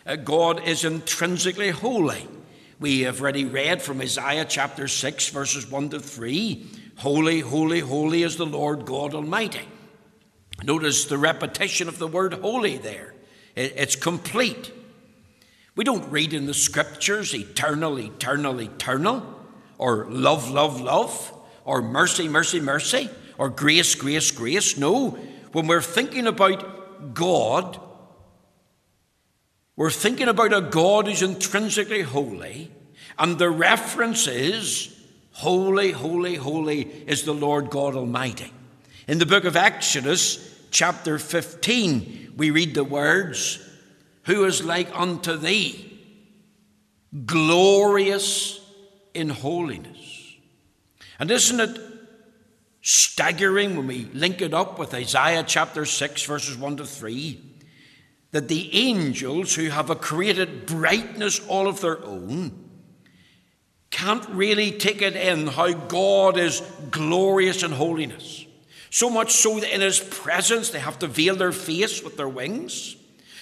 Uh, 0.07 0.17
God 0.17 0.67
is 0.67 0.85
intrinsically 0.85 1.71
holy. 1.71 2.27
We 2.81 3.01
have 3.03 3.21
already 3.21 3.45
read 3.45 3.83
from 3.83 4.01
Isaiah 4.01 4.47
chapter 4.47 4.89
6, 4.89 5.29
verses 5.29 5.71
1 5.71 5.91
to 5.91 6.01
3 6.01 6.67
Holy, 6.97 7.41
holy, 7.41 7.81
holy 7.81 8.23
is 8.23 8.37
the 8.37 8.47
Lord 8.47 8.85
God 8.85 9.15
Almighty. 9.15 9.67
Notice 10.63 11.07
the 11.07 11.19
repetition 11.19 11.89
of 11.89 11.99
the 11.99 12.07
word 12.07 12.35
holy 12.35 12.79
there, 12.79 13.15
it's 13.57 13.97
complete. 13.97 14.73
We 15.75 15.85
don't 15.85 16.11
read 16.11 16.35
in 16.35 16.47
the 16.47 16.55
scriptures 16.55 17.35
eternal, 17.35 17.99
eternal, 17.99 18.61
eternal, 18.61 19.27
or 19.79 20.07
love, 20.11 20.51
love, 20.51 20.81
love, 20.81 21.33
or 21.65 21.81
mercy, 21.81 22.29
mercy, 22.29 22.61
mercy, 22.61 23.09
or 23.39 23.49
grace, 23.49 23.95
grace, 23.95 24.31
grace. 24.31 24.77
No, 24.77 25.11
when 25.53 25.67
we're 25.67 25.81
thinking 25.81 26.27
about 26.27 27.15
God, 27.15 27.81
we're 29.75 29.91
thinking 29.91 30.29
about 30.29 30.53
a 30.53 30.61
God 30.61 31.09
who's 31.09 31.23
intrinsically 31.23 32.03
holy, 32.03 32.71
and 33.19 33.39
the 33.39 33.51
reference 33.51 34.27
is 34.27 34.92
Holy, 35.43 35.91
holy, 35.91 36.37
holy 36.37 36.83
is 37.09 37.25
the 37.25 37.35
Lord 37.35 37.69
God 37.69 37.97
Almighty. 37.97 38.53
In 39.09 39.19
the 39.19 39.27
book 39.27 39.43
of 39.43 39.57
Exodus, 39.57 40.39
chapter 40.71 41.19
15, 41.19 42.35
we 42.37 42.53
read 42.53 42.75
the 42.75 42.85
words, 42.85 43.59
who 44.27 44.45
is 44.45 44.63
like 44.63 44.97
unto 44.97 45.37
thee, 45.37 45.99
glorious 47.27 48.61
in 49.15 49.31
holiness. 49.31 50.37
And 51.19 51.29
isn't 51.29 51.59
it 51.59 51.81
staggering 52.81 53.77
when 53.77 53.89
we 53.89 54.05
link 54.15 54.43
it 54.43 54.55
up 54.55 54.79
with 54.79 54.95
Isaiah 54.95 55.43
chapter 55.45 55.85
6, 55.85 56.23
verses 56.23 56.57
1 56.57 56.77
to 56.77 56.87
3, 56.87 57.41
that 58.31 58.47
the 58.47 58.73
angels 58.79 59.57
who 59.57 59.71
have 59.71 59.91
a 59.91 59.97
created 59.97 60.67
brightness 60.67 61.45
all 61.49 61.67
of 61.67 61.81
their 61.81 62.01
own 62.05 62.62
can't 63.93 64.29
really 64.31 64.73
take 64.73 65.03
it 65.03 65.15
in 65.15 65.47
how 65.47 65.73
God 65.73 66.37
is 66.37 66.61
glorious 66.91 67.63
in 67.63 67.71
holiness. 67.71 68.45
So 68.91 69.09
much 69.09 69.33
so 69.33 69.61
that 69.61 69.73
in 69.73 69.81
His 69.81 70.01
presence 70.01 70.71
they 70.71 70.81
have 70.81 70.99
to 70.99 71.07
veil 71.07 71.37
their 71.37 71.53
face 71.53 72.03
with 72.03 72.17
their 72.17 72.29
wings. 72.29 72.97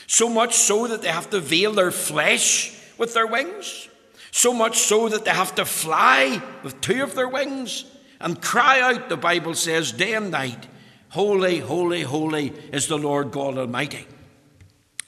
So 0.07 0.28
much 0.28 0.54
so 0.54 0.87
that 0.88 1.00
they 1.00 1.09
have 1.09 1.30
to 1.30 1.40
veil 1.40 1.73
their 1.73 1.90
flesh 1.90 2.76
with 2.99 3.14
their 3.14 3.26
wings. 3.26 3.88
So 4.33 4.52
much 4.52 4.78
so 4.78 5.09
that 5.09 5.25
they 5.25 5.30
have 5.30 5.54
to 5.54 5.64
fly 5.64 6.42
with 6.62 6.80
two 6.80 7.02
of 7.02 7.14
their 7.14 7.28
wings 7.28 7.85
and 8.21 8.42
cry 8.42 8.80
out, 8.80 9.09
the 9.09 9.16
Bible 9.16 9.54
says, 9.54 9.92
day 9.92 10.14
and 10.14 10.30
night, 10.30 10.66
Holy, 11.11 11.59
holy, 11.59 12.02
holy 12.02 12.52
is 12.73 12.87
the 12.87 12.99
Lord 12.99 13.33
God 13.33 13.59
Almighty. 13.59 14.07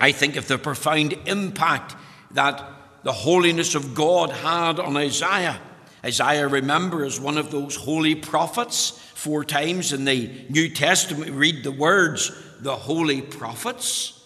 I 0.01 0.11
think 0.11 0.35
of 0.35 0.49
the 0.49 0.59
profound 0.59 1.15
impact 1.27 1.95
that 2.33 2.65
the 3.05 3.13
holiness 3.13 3.75
of 3.75 3.95
God 3.95 4.31
had 4.31 4.79
on 4.79 4.97
Isaiah. 4.97 5.61
Isaiah, 6.05 6.49
remember, 6.49 7.05
is 7.05 7.21
one 7.21 7.39
of 7.39 7.51
those 7.51 7.77
holy 7.77 8.15
prophets. 8.15 8.91
Four 9.15 9.45
times 9.45 9.93
in 9.93 10.05
the 10.05 10.31
New 10.49 10.69
Testament, 10.69 11.31
we 11.31 11.37
read 11.37 11.65
the 11.65 11.73
words, 11.73 12.33
the 12.61 12.77
holy 12.77 13.23
prophets. 13.23 14.19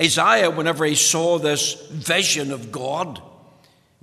Isaiah, 0.00 0.50
whenever 0.50 0.84
he 0.84 0.94
saw 0.94 1.38
this 1.38 1.74
vision 1.90 2.52
of 2.52 2.72
God, 2.72 3.22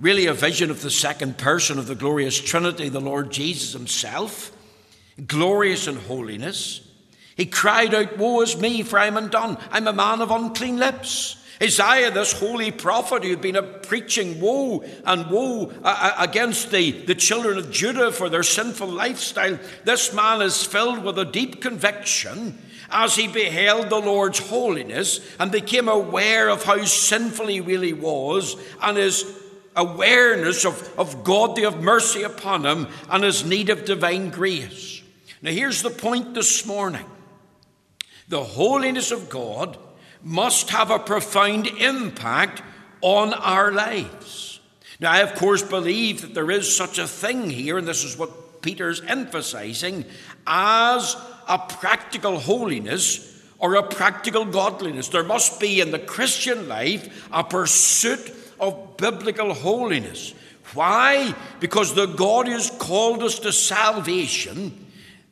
really 0.00 0.26
a 0.26 0.34
vision 0.34 0.70
of 0.70 0.80
the 0.80 0.90
second 0.90 1.36
person 1.38 1.78
of 1.78 1.86
the 1.86 1.94
glorious 1.94 2.40
Trinity, 2.40 2.88
the 2.88 3.00
Lord 3.00 3.30
Jesus 3.30 3.72
himself, 3.72 4.52
glorious 5.26 5.86
in 5.86 5.96
holiness, 5.96 6.80
he 7.36 7.46
cried 7.46 7.94
out, 7.94 8.16
Woe 8.16 8.40
is 8.40 8.56
me, 8.56 8.82
for 8.82 8.98
I 8.98 9.06
am 9.06 9.16
undone. 9.16 9.58
I'm 9.70 9.86
a 9.86 9.92
man 9.92 10.20
of 10.20 10.30
unclean 10.30 10.78
lips. 10.78 11.36
Isaiah, 11.60 12.12
this 12.12 12.32
holy 12.32 12.70
prophet 12.70 13.24
who 13.24 13.30
had 13.30 13.40
been 13.40 13.58
preaching 13.82 14.40
woe 14.40 14.84
and 15.04 15.28
woe 15.28 15.72
uh, 15.82 15.82
uh, 15.82 16.14
against 16.18 16.70
the, 16.70 16.92
the 16.92 17.16
children 17.16 17.58
of 17.58 17.72
Judah 17.72 18.12
for 18.12 18.28
their 18.28 18.44
sinful 18.44 18.86
lifestyle, 18.86 19.58
this 19.84 20.14
man 20.14 20.40
is 20.40 20.62
filled 20.62 21.02
with 21.02 21.18
a 21.18 21.24
deep 21.24 21.60
conviction 21.60 22.56
as 22.90 23.16
he 23.16 23.26
beheld 23.26 23.90
the 23.90 23.98
Lord's 23.98 24.38
holiness 24.38 25.20
and 25.40 25.50
became 25.50 25.88
aware 25.88 26.48
of 26.48 26.62
how 26.64 26.84
sinful 26.84 27.48
he 27.48 27.60
really 27.60 27.92
was 27.92 28.56
and 28.80 28.96
his 28.96 29.24
awareness 29.74 30.64
of, 30.64 30.98
of 30.98 31.24
God 31.24 31.56
to 31.56 31.62
have 31.62 31.82
mercy 31.82 32.22
upon 32.22 32.64
him 32.64 32.86
and 33.10 33.24
his 33.24 33.44
need 33.44 33.68
of 33.68 33.84
divine 33.84 34.30
grace. 34.30 35.02
Now, 35.42 35.50
here's 35.50 35.82
the 35.82 35.90
point 35.90 36.34
this 36.34 36.64
morning 36.64 37.04
the 38.28 38.44
holiness 38.44 39.10
of 39.10 39.28
God 39.28 39.76
must 40.28 40.68
have 40.68 40.90
a 40.90 40.98
profound 40.98 41.66
impact 41.66 42.62
on 43.00 43.32
our 43.32 43.72
lives. 43.72 44.60
Now, 45.00 45.12
I 45.12 45.20
of 45.20 45.34
course 45.36 45.62
believe 45.62 46.20
that 46.20 46.34
there 46.34 46.50
is 46.50 46.76
such 46.76 46.98
a 46.98 47.08
thing 47.08 47.48
here, 47.48 47.78
and 47.78 47.88
this 47.88 48.04
is 48.04 48.18
what 48.18 48.60
Peter's 48.60 49.00
emphasizing, 49.00 50.04
as 50.46 51.16
a 51.48 51.58
practical 51.58 52.38
holiness 52.38 53.42
or 53.58 53.76
a 53.76 53.82
practical 53.82 54.44
godliness. 54.44 55.08
There 55.08 55.24
must 55.24 55.60
be 55.60 55.80
in 55.80 55.92
the 55.92 55.98
Christian 55.98 56.68
life 56.68 57.26
a 57.32 57.42
pursuit 57.42 58.30
of 58.60 58.98
biblical 58.98 59.54
holiness. 59.54 60.34
Why? 60.74 61.34
Because 61.58 61.94
the 61.94 62.04
God 62.04 62.48
who 62.48 62.52
has 62.52 62.70
called 62.70 63.22
us 63.22 63.38
to 63.38 63.52
salvation, 63.52 64.86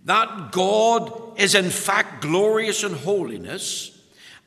that 0.06 0.52
God 0.52 1.38
is 1.38 1.54
in 1.54 1.68
fact 1.68 2.22
glorious 2.22 2.82
in 2.82 2.94
holiness, 2.94 3.92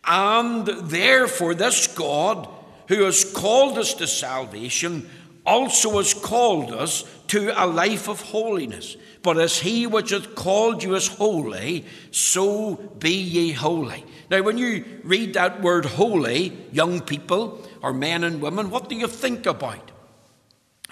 and 0.10 0.66
therefore 0.66 1.54
this 1.54 1.86
God 1.88 2.50
who 2.88 3.04
has 3.04 3.24
called 3.24 3.78
us 3.78 3.94
to 3.94 4.08
salvation 4.08 5.08
also 5.46 5.98
has 5.98 6.16
called 6.16 6.72
us 6.72 7.04
to 7.28 7.54
a 7.56 7.68
life 7.68 8.10
of 8.10 8.20
holiness. 8.22 8.98
But 9.22 9.38
as 9.38 9.60
he 9.60 9.86
which 9.86 10.10
hath 10.10 10.34
called 10.34 10.82
you 10.82 10.96
is 10.96 11.08
holy, 11.08 11.86
so 12.10 12.76
be 12.76 13.12
ye 13.12 13.52
holy. 13.52 14.04
Now, 14.32 14.42
when 14.42 14.58
you 14.58 14.84
read 15.04 15.36
that 15.36 15.62
word 15.62 15.86
holy, 15.86 16.58
young 16.72 17.02
people 17.02 17.68
or 17.82 17.94
men 17.94 18.24
and 18.24 18.42
women, 18.42 18.72
what 18.72 18.90
do 18.90 18.96
you 18.96 19.08
think 19.08 19.46
about? 19.46 19.92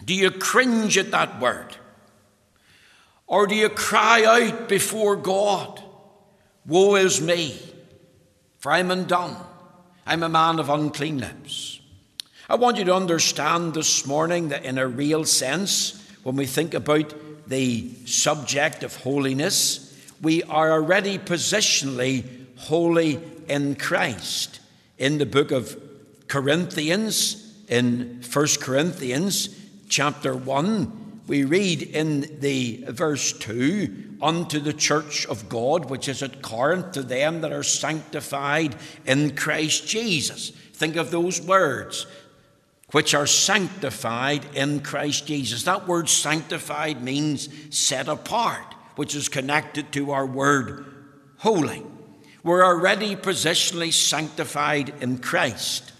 Do 0.05 0.13
you 0.13 0.29
cringe 0.29 0.97
at 0.97 1.11
that 1.11 1.41
word? 1.41 1.75
Or 3.25 3.47
do 3.47 3.55
you 3.55 3.69
cry 3.69 4.23
out 4.23 4.69
before 4.69 5.15
God, 5.15 5.81
Woe 6.65 6.95
is 6.95 7.21
me, 7.21 7.57
for 8.67 8.73
I'm 8.73 8.91
undone. 8.91 9.37
I'm 10.05 10.23
a 10.23 10.27
man 10.27 10.59
of 10.59 10.69
unclean 10.69 11.19
lips. 11.19 11.79
I 12.49 12.55
want 12.55 12.75
you 12.75 12.83
to 12.83 12.95
understand 12.95 13.73
this 13.73 14.05
morning 14.05 14.49
that, 14.49 14.65
in 14.65 14.77
a 14.77 14.85
real 14.85 15.23
sense, 15.23 16.05
when 16.23 16.35
we 16.35 16.47
think 16.47 16.73
about 16.73 17.13
the 17.47 17.89
subject 18.03 18.83
of 18.83 18.93
holiness, 18.97 19.97
we 20.21 20.43
are 20.43 20.73
already 20.73 21.17
positionally 21.17 22.25
holy 22.57 23.21
in 23.47 23.75
Christ. 23.75 24.59
In 24.97 25.17
the 25.17 25.25
book 25.25 25.51
of 25.51 25.81
Corinthians, 26.27 27.55
in 27.69 28.21
1 28.29 28.47
Corinthians 28.59 29.47
chapter 29.87 30.35
1, 30.35 31.21
we 31.25 31.45
read 31.45 31.83
in 31.83 32.41
the 32.41 32.83
verse 32.89 33.31
2 33.31 34.06
unto 34.21 34.59
the 34.59 34.73
church 34.73 35.25
of 35.27 35.49
God 35.49 35.89
which 35.89 36.07
is 36.07 36.23
at 36.23 36.41
Corinth, 36.41 36.93
to 36.93 37.03
them 37.03 37.41
that 37.41 37.51
are 37.51 37.63
sanctified 37.63 38.75
in 39.05 39.35
Christ 39.35 39.87
Jesus. 39.87 40.49
Think 40.49 40.95
of 40.95 41.11
those 41.11 41.41
words 41.41 42.07
which 42.91 43.13
are 43.13 43.27
sanctified 43.27 44.45
in 44.55 44.79
Christ 44.79 45.27
Jesus. 45.27 45.63
That 45.63 45.87
word 45.87 46.07
sanctified 46.07 47.03
means 47.03 47.49
set 47.69 48.07
apart, 48.07 48.75
which 48.95 49.13
is 49.13 49.27
connected 49.27 49.91
to 49.93 50.11
our 50.11 50.25
word 50.25 50.85
holy. 51.37 51.83
We're 52.43 52.65
already 52.65 53.15
positionally 53.15 53.91
sanctified 53.91 54.93
in 55.01 55.17
Christ. 55.17 55.91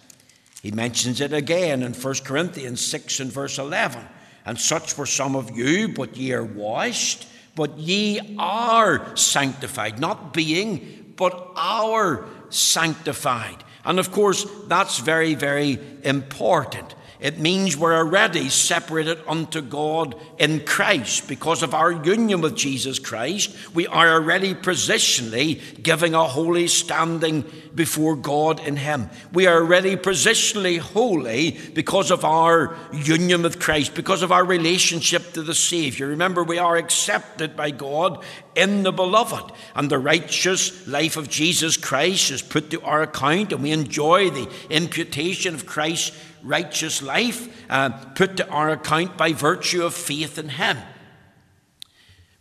He 0.61 0.71
mentions 0.71 1.19
it 1.21 1.33
again 1.33 1.83
in 1.83 1.93
1 1.93 2.13
Corinthians 2.23 2.81
6 2.85 3.19
and 3.19 3.31
verse 3.31 3.59
11. 3.59 4.01
And 4.45 4.57
such 4.57 4.97
were 4.97 5.05
some 5.05 5.35
of 5.35 5.55
you, 5.57 5.89
but 5.89 6.15
ye 6.15 6.31
are 6.31 6.43
washed, 6.43 7.27
but 7.57 7.79
ye 7.79 8.35
are 8.37 9.15
sanctified, 9.17 9.99
not 9.99 10.31
being, 10.31 11.13
but 11.15 11.51
are 11.55 12.23
sanctified. 12.49 13.63
And 13.83 13.97
of 13.97 14.11
course, 14.11 14.45
that's 14.67 14.99
very, 14.99 15.33
very 15.33 15.79
important. 16.03 16.93
It 17.19 17.39
means 17.39 17.75
we're 17.75 17.95
already 17.95 18.49
separated 18.49 19.19
unto 19.27 19.61
God 19.61 20.15
in 20.37 20.63
Christ. 20.65 21.27
Because 21.27 21.63
of 21.63 21.73
our 21.73 21.91
union 21.91 22.41
with 22.41 22.55
Jesus 22.55 22.99
Christ, 22.99 23.55
we 23.73 23.87
are 23.87 24.09
already 24.13 24.53
positionally 24.53 25.81
giving 25.81 26.13
a 26.13 26.25
holy 26.25 26.67
standing 26.67 27.43
before 27.73 28.15
God 28.15 28.59
in 28.59 28.75
Him. 28.75 29.09
We 29.33 29.47
are 29.47 29.55
already 29.55 29.95
positionally 29.95 30.77
holy 30.77 31.57
because 31.73 32.11
of 32.11 32.23
our 32.23 32.75
union 32.93 33.41
with 33.41 33.59
Christ, 33.59 33.95
because 33.95 34.21
of 34.21 34.31
our 34.31 34.45
relationship 34.45 35.33
to 35.33 35.41
the 35.41 35.55
Savior. 35.55 36.07
Remember, 36.07 36.43
we 36.43 36.59
are 36.59 36.77
accepted 36.77 37.55
by 37.55 37.71
God 37.71 38.23
in 38.55 38.83
the 38.83 38.91
beloved, 38.91 39.53
and 39.75 39.89
the 39.89 39.99
righteous 39.99 40.87
life 40.87 41.17
of 41.17 41.29
Jesus 41.29 41.77
Christ 41.77 42.31
is 42.31 42.41
put 42.41 42.71
to 42.71 42.81
our 42.81 43.03
account, 43.03 43.53
and 43.53 43.61
we 43.61 43.71
enjoy 43.71 44.31
the 44.31 44.51
imputation 44.69 45.53
of 45.53 45.67
Christ's 45.67 46.11
righteous 46.43 47.01
life 47.01 47.65
uh, 47.69 47.89
put 48.15 48.37
to 48.37 48.49
our 48.49 48.69
account 48.69 49.17
by 49.17 49.33
virtue 49.33 49.83
of 49.83 49.93
faith 49.93 50.37
in 50.37 50.49
Him. 50.49 50.77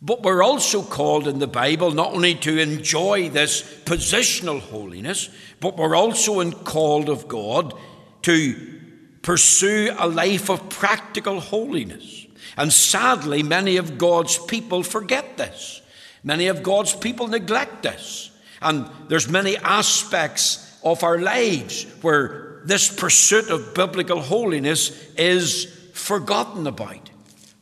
But 0.01 0.21
we're 0.21 0.43
also 0.43 0.83
called 0.83 1.27
in 1.27 1.39
the 1.39 1.47
Bible 1.47 1.91
not 1.91 2.13
only 2.13 2.35
to 2.35 2.59
enjoy 2.59 3.29
this 3.29 3.61
positional 3.85 4.59
holiness, 4.59 5.29
but 5.59 5.77
we're 5.77 5.95
also 5.95 6.51
called 6.51 7.09
of 7.09 7.27
God 7.27 7.73
to 8.23 8.79
pursue 9.23 9.93
a 9.97 10.07
life 10.07 10.49
of 10.49 10.69
practical 10.69 11.39
holiness. 11.39 12.27
And 12.55 12.71
sadly, 12.71 13.43
many 13.43 13.77
of 13.77 13.97
God's 13.97 14.37
people 14.37 14.83
forget 14.83 15.37
this. 15.37 15.81
Many 16.23 16.47
of 16.47 16.63
God's 16.63 16.93
people 16.93 17.27
neglect 17.27 17.83
this. 17.83 18.31
And 18.61 18.89
there's 19.07 19.29
many 19.29 19.57
aspects 19.57 20.79
of 20.83 21.03
our 21.03 21.19
lives 21.19 21.85
where 22.01 22.56
this 22.67 22.93
pursuit 22.93 23.49
of 23.49 23.73
biblical 23.73 24.21
holiness 24.21 24.91
is 25.15 25.65
forgotten 25.93 26.67
about. 26.67 27.09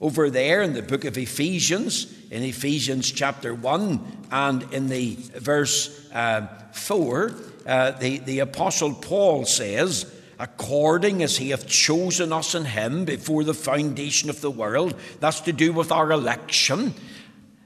Over 0.02 0.30
there 0.30 0.62
in 0.62 0.74
the 0.74 0.82
book 0.82 1.06
of 1.06 1.18
Ephesians, 1.18 2.12
in 2.32 2.44
Ephesians 2.44 3.12
chapter 3.12 3.54
1 3.54 4.28
and 4.32 4.74
in 4.74 4.88
the 4.88 5.16
verse 5.36 6.12
uh, 6.12 6.48
4, 6.74 7.34
uh, 7.66 7.92
the, 7.92 8.18
the 8.20 8.40
Apostle 8.40 8.94
Paul 8.94 9.46
says, 9.46 10.12
According 10.38 11.24
as 11.24 11.38
he 11.38 11.52
hath 11.52 11.66
chosen 11.66 12.34
us 12.34 12.56
in 12.56 12.66
him 12.66 13.06
before 13.06 13.44
the 13.46 13.54
foundation 13.54 14.30
of 14.30 14.42
the 14.42 14.52
world, 14.52 14.96
that's 15.20 15.40
to 15.42 15.54
do 15.54 15.72
with 15.72 15.92
our 15.92 16.12
election, 16.12 16.94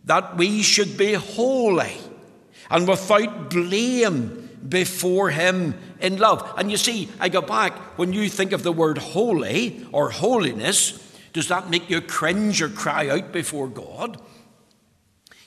that 0.06 0.38
we 0.38 0.62
should 0.62 0.98
be 0.98 1.14
holy 1.14 1.98
and 2.70 2.88
without 2.88 3.50
blame 3.50 4.49
before 4.68 5.30
Him 5.30 5.76
in 6.00 6.18
love. 6.18 6.54
And 6.58 6.72
you 6.72 6.78
see, 6.78 7.10
I 7.20 7.30
go 7.30 7.42
back, 7.42 7.74
when 7.98 8.14
you 8.14 8.30
think 8.30 8.52
of 8.52 8.64
the 8.64 8.72
word 8.72 8.98
holy 8.98 9.86
or 9.92 10.10
holiness, 10.10 11.06
does 11.34 11.48
that 11.50 11.70
make 11.70 11.90
you 11.90 12.02
cringe 12.02 12.62
or 12.62 12.70
cry 12.70 13.10
out 13.10 13.32
before 13.32 13.68
God? 13.68 14.22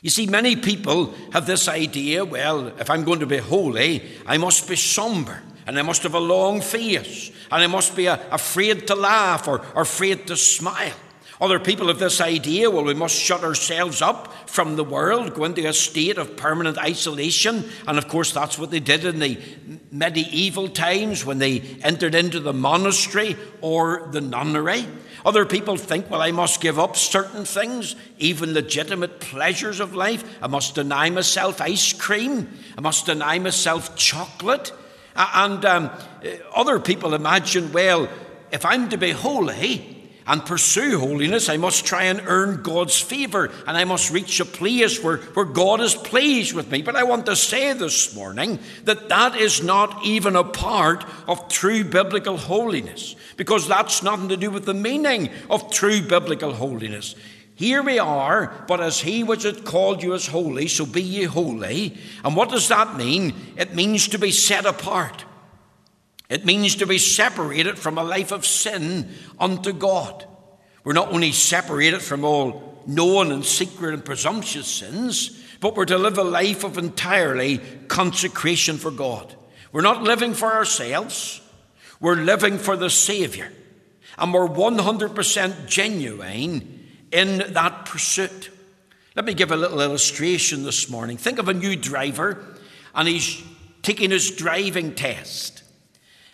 You 0.01 0.11
see, 0.11 0.27
many 0.27 0.57
people 0.57 1.15
have 1.33 1.47
this 1.47 1.69
idea 1.69 2.25
well, 2.25 2.69
if 2.79 2.91
I'm 2.91 3.05
going 3.05 3.21
to 3.21 3.27
be 3.27 3.39
holy, 3.39 4.03
I 4.27 4.37
must 4.37 4.69
be 4.69 4.77
somber, 4.77 5.41
and 5.67 5.79
I 5.79 5.83
must 5.83 6.03
have 6.03 6.15
a 6.15 6.21
long 6.21 6.61
face, 6.61 7.31
and 7.51 7.63
I 7.63 7.69
must 7.69 7.95
be 7.95 8.07
afraid 8.07 8.89
to 8.89 8.97
laugh 8.97 9.47
or, 9.47 9.65
afraid 9.77 10.27
to 10.27 10.37
smile. 10.37 10.95
Other 11.43 11.59
people 11.59 11.89
have 11.89 11.99
this 11.99 12.21
idea 12.21 12.71
well, 12.71 12.85
we 12.85 12.95
must 12.95 13.17
shut 13.17 13.43
ourselves 13.43 14.01
up 14.01 14.33
from 14.49 14.77
the 14.77 14.85
world, 14.85 15.35
go 15.35 15.43
into 15.43 15.69
a 15.69 15.73
state 15.73 16.17
of 16.17 16.37
permanent 16.37 16.79
isolation. 16.79 17.69
And 17.89 17.99
of 17.99 18.07
course, 18.07 18.31
that's 18.31 18.61
what 18.61 18.71
they 18.71 18.79
did 18.79 19.05
in 19.05 19.19
the 19.19 19.41
medieval 19.91 20.69
times 20.69 21.27
when 21.27 21.41
they 21.41 21.59
entered 21.83 22.15
into 22.15 22.39
the 22.39 22.53
monastery 22.53 23.37
or 23.61 24.09
the 24.13 24.21
nunnery. 24.21 24.87
Other 25.27 25.45
people 25.45 25.77
think, 25.77 26.09
well, 26.09 26.23
I 26.23 26.31
must 26.31 26.61
give 26.61 26.79
up 26.79 26.97
certain 26.97 27.45
things, 27.45 27.97
even 28.19 28.55
legitimate 28.55 29.19
pleasures 29.19 29.81
of 29.81 29.97
life. 29.97 30.23
I 30.41 30.47
must 30.47 30.77
deny 30.77 31.11
myself 31.11 31.61
ice 31.61 31.93
cream. 31.93 32.57
I 32.79 32.83
must 32.83 33.07
deny 33.07 33.41
myself 33.41 33.97
chocolate. 33.97 34.73
And 35.17 35.65
um, 35.65 35.91
other 36.55 36.79
people 36.79 37.15
imagine, 37.15 37.73
well, 37.73 38.09
if 38.53 38.65
I'm 38.65 38.91
to 38.91 38.97
be 38.97 39.11
holy, 39.11 40.02
and 40.27 40.45
pursue 40.45 40.99
holiness, 40.99 41.49
I 41.49 41.57
must 41.57 41.85
try 41.85 42.05
and 42.05 42.23
earn 42.27 42.63
God's 42.63 42.99
favour 42.99 43.51
and 43.67 43.77
I 43.77 43.85
must 43.85 44.11
reach 44.11 44.41
a 44.41 44.45
place 44.45 45.03
where, 45.03 45.19
where 45.19 45.45
God 45.45 45.81
is 45.81 45.95
pleased 45.95 46.55
with 46.55 46.71
me. 46.71 46.83
But 46.83 46.97
I 46.97 47.03
want 47.03 47.27
to 47.27 47.37
say 47.37 47.73
this 47.73 48.15
morning 48.15 48.59
that 48.85 49.09
that 49.09 49.37
is 49.37 49.63
not 49.63 50.05
even 50.05 50.37
a 50.37 50.45
part 50.45 51.05
of 51.27 51.49
true 51.49 51.85
biblical 51.85 52.37
holiness 52.37 53.17
because 53.37 53.67
that's 53.67 54.03
nothing 54.03 54.29
to 54.29 54.37
do 54.37 54.51
with 54.51 54.65
the 54.65 54.75
meaning 54.75 55.31
of 55.51 55.71
true 55.71 56.03
biblical 56.03 56.53
holiness. 56.53 57.15
Here 57.55 57.83
we 57.83 57.99
are, 57.99 58.53
but 58.67 58.81
as 58.81 59.01
he 59.01 59.23
which 59.23 59.45
hath 59.45 59.65
called 59.65 60.03
you 60.03 60.15
is 60.15 60.27
holy, 60.27 60.69
so 60.69 60.87
be 60.87 61.03
ye 61.03 61.25
holy. 61.25 61.97
And 62.25 62.35
what 62.35 62.51
does 62.51 62.69
that 62.69 62.97
mean? 62.97 63.35
It 63.57 63.75
means 63.75 64.09
to 64.09 64.19
be 64.19 64.31
set 64.31 64.67
apart. 64.67 65.25
It 66.33 66.47
means 66.47 66.77
to 66.77 66.87
be 66.87 66.97
separated 66.97 67.79
from 67.79 67.99
a 67.99 68.03
life 68.03 68.33
of 68.33 68.47
sin 68.47 69.11
unto 69.39 69.71
God. 69.75 70.25
We're 70.83 70.95
not 70.95 71.13
only 71.13 71.31
separated 71.31 72.01
from 72.01 72.25
all 72.25 72.83
known 72.87 73.31
and 73.31 73.45
secret 73.45 73.93
and 73.93 74.03
presumptuous 74.03 74.67
sins, 74.67 75.45
but 75.61 75.77
we're 75.77 75.85
to 75.85 75.99
live 75.99 76.17
a 76.17 76.25
life 76.25 76.65
of 76.65 76.79
entirely 76.79 77.59
consecration 77.87 78.79
for 78.79 78.91
God. 78.91 79.35
We're 79.73 79.83
not 79.83 80.05
living 80.05 80.33
for 80.33 80.51
ourselves, 80.51 81.43
we're 82.01 82.15
living 82.15 82.57
for 82.57 82.79
the 82.79 82.89
Saviour. 82.89 83.49
And 84.17 84.33
we're 84.33 84.49
100% 84.49 85.67
genuine 85.67 86.89
in 87.13 87.53
that 87.53 87.85
pursuit. 87.85 88.49
Let 89.15 89.27
me 89.27 89.35
give 89.35 89.53
a 89.53 89.57
little 89.57 89.83
illustration 89.83 90.63
this 90.63 90.89
morning. 90.89 91.19
Think 91.19 91.39
of 91.39 91.51
a 91.51 91.55
new 91.55 91.77
driver, 91.77 92.43
and 92.95 93.07
he's 93.07 93.43
taking 93.83 94.11
his 94.11 94.31
driving 94.31 94.95
test. 94.95 95.62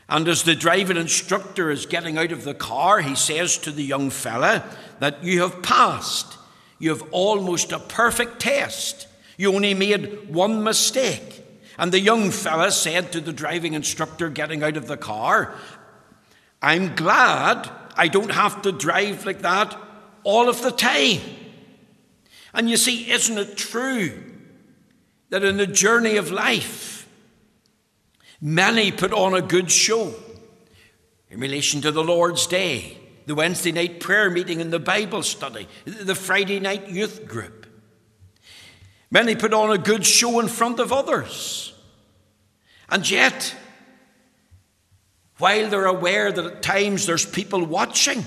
And 0.08 0.26
as 0.26 0.42
the 0.42 0.54
driving 0.54 0.96
instructor 0.96 1.70
is 1.70 1.84
getting 1.84 2.16
out 2.16 2.32
of 2.32 2.44
the 2.44 2.54
car, 2.54 3.00
he 3.00 3.14
says 3.14 3.58
to 3.58 3.70
the 3.70 3.84
young 3.84 4.08
fella 4.10 4.64
that 5.00 5.22
you 5.22 5.42
have 5.42 5.62
passed. 5.62 6.38
You 6.78 6.90
have 6.90 7.02
almost 7.10 7.72
a 7.72 7.78
perfect 7.78 8.40
test. 8.40 9.06
You 9.36 9.54
only 9.54 9.74
made 9.74 10.32
one 10.32 10.64
mistake. 10.64 11.44
And 11.76 11.92
the 11.92 12.00
young 12.00 12.30
fella 12.30 12.72
said 12.72 13.12
to 13.12 13.20
the 13.20 13.32
driving 13.32 13.74
instructor 13.74 14.30
getting 14.30 14.62
out 14.62 14.76
of 14.76 14.86
the 14.86 14.96
car, 14.96 15.54
I'm 16.62 16.96
glad 16.96 17.70
I 17.94 18.08
don't 18.08 18.32
have 18.32 18.62
to 18.62 18.72
drive 18.72 19.26
like 19.26 19.42
that 19.42 19.78
all 20.24 20.48
of 20.48 20.62
the 20.62 20.72
time. 20.72 21.20
And 22.54 22.68
you 22.70 22.76
see, 22.76 23.10
isn't 23.10 23.38
it 23.38 23.56
true 23.56 24.24
that 25.28 25.44
in 25.44 25.58
the 25.58 25.66
journey 25.66 26.16
of 26.16 26.30
life, 26.30 26.97
Many 28.40 28.92
put 28.92 29.12
on 29.12 29.34
a 29.34 29.42
good 29.42 29.70
show 29.70 30.14
in 31.30 31.40
relation 31.40 31.80
to 31.80 31.90
the 31.90 32.04
Lord's 32.04 32.46
Day. 32.46 32.98
the 33.28 33.34
Wednesday 33.34 33.72
night 33.72 34.00
prayer 34.00 34.30
meeting 34.30 34.60
and 34.60 34.72
the 34.72 34.78
Bible 34.78 35.22
study, 35.22 35.68
the 35.84 36.14
Friday 36.14 36.58
night 36.58 36.88
youth 36.88 37.28
group. 37.28 37.66
Many 39.10 39.36
put 39.36 39.52
on 39.52 39.70
a 39.70 39.78
good 39.78 40.04
show 40.04 40.40
in 40.40 40.48
front 40.48 40.80
of 40.80 40.92
others. 40.92 41.74
And 42.88 43.08
yet, 43.08 43.54
while 45.36 45.68
they're 45.68 45.84
aware 45.84 46.32
that 46.32 46.44
at 46.44 46.62
times 46.62 47.04
there's 47.04 47.26
people 47.26 47.64
watching, 47.64 48.24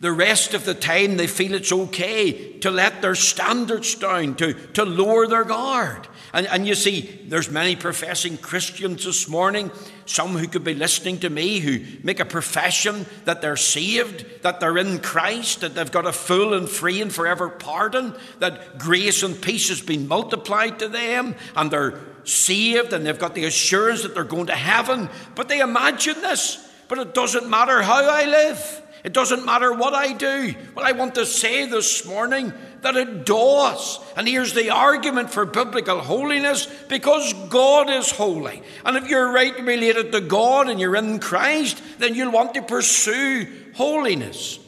the 0.00 0.12
rest 0.12 0.54
of 0.54 0.64
the 0.64 0.74
time 0.74 1.16
they 1.16 1.28
feel 1.28 1.54
it's 1.54 1.72
okay 1.72 2.58
to 2.58 2.70
let 2.70 3.02
their 3.02 3.14
standards 3.14 3.94
down, 3.94 4.34
to, 4.36 4.54
to 4.72 4.84
lower 4.84 5.28
their 5.28 5.44
guard. 5.44 6.08
And, 6.32 6.46
and 6.46 6.66
you 6.66 6.74
see, 6.74 7.24
there's 7.28 7.50
many 7.50 7.76
professing 7.76 8.36
Christians 8.36 9.04
this 9.04 9.28
morning, 9.28 9.70
some 10.04 10.36
who 10.36 10.48
could 10.48 10.64
be 10.64 10.74
listening 10.74 11.18
to 11.20 11.30
me, 11.30 11.60
who 11.60 11.80
make 12.02 12.20
a 12.20 12.24
profession 12.24 13.06
that 13.24 13.40
they're 13.40 13.56
saved, 13.56 14.42
that 14.42 14.60
they're 14.60 14.78
in 14.78 14.98
Christ, 14.98 15.60
that 15.60 15.74
they've 15.74 15.90
got 15.90 16.06
a 16.06 16.12
full 16.12 16.54
and 16.54 16.68
free 16.68 17.00
and 17.00 17.12
forever 17.12 17.48
pardon, 17.48 18.14
that 18.38 18.78
grace 18.78 19.22
and 19.22 19.40
peace 19.40 19.68
has 19.68 19.80
been 19.80 20.08
multiplied 20.08 20.78
to 20.80 20.88
them, 20.88 21.34
and 21.54 21.70
they're 21.70 22.00
saved, 22.24 22.92
and 22.92 23.06
they've 23.06 23.18
got 23.18 23.34
the 23.34 23.44
assurance 23.44 24.02
that 24.02 24.14
they're 24.14 24.24
going 24.24 24.46
to 24.46 24.54
heaven. 24.54 25.08
But 25.34 25.48
they 25.48 25.60
imagine 25.60 26.20
this, 26.20 26.68
but 26.88 26.98
it 26.98 27.14
doesn't 27.14 27.48
matter 27.48 27.82
how 27.82 28.08
I 28.08 28.24
live. 28.24 28.82
It 29.04 29.12
doesn't 29.12 29.44
matter 29.44 29.72
what 29.72 29.94
I 29.94 30.14
do. 30.14 30.52
What 30.74 30.84
I 30.84 30.90
want 30.90 31.14
to 31.14 31.26
say 31.26 31.66
this 31.66 32.04
morning 32.04 32.52
that 32.82 32.96
it 32.96 33.26
does. 33.26 33.98
And 34.16 34.28
here's 34.28 34.54
the 34.54 34.70
argument 34.70 35.30
for 35.30 35.44
biblical 35.44 36.00
holiness 36.00 36.66
because 36.88 37.32
God 37.48 37.90
is 37.90 38.10
holy. 38.10 38.62
And 38.84 38.96
if 38.96 39.08
you're 39.08 39.32
right 39.32 39.58
related 39.60 40.12
to 40.12 40.20
God 40.20 40.68
and 40.68 40.80
you're 40.80 40.96
in 40.96 41.18
Christ, 41.18 41.82
then 41.98 42.14
you'll 42.14 42.32
want 42.32 42.54
to 42.54 42.62
pursue 42.62 43.46
holiness. 43.74 44.58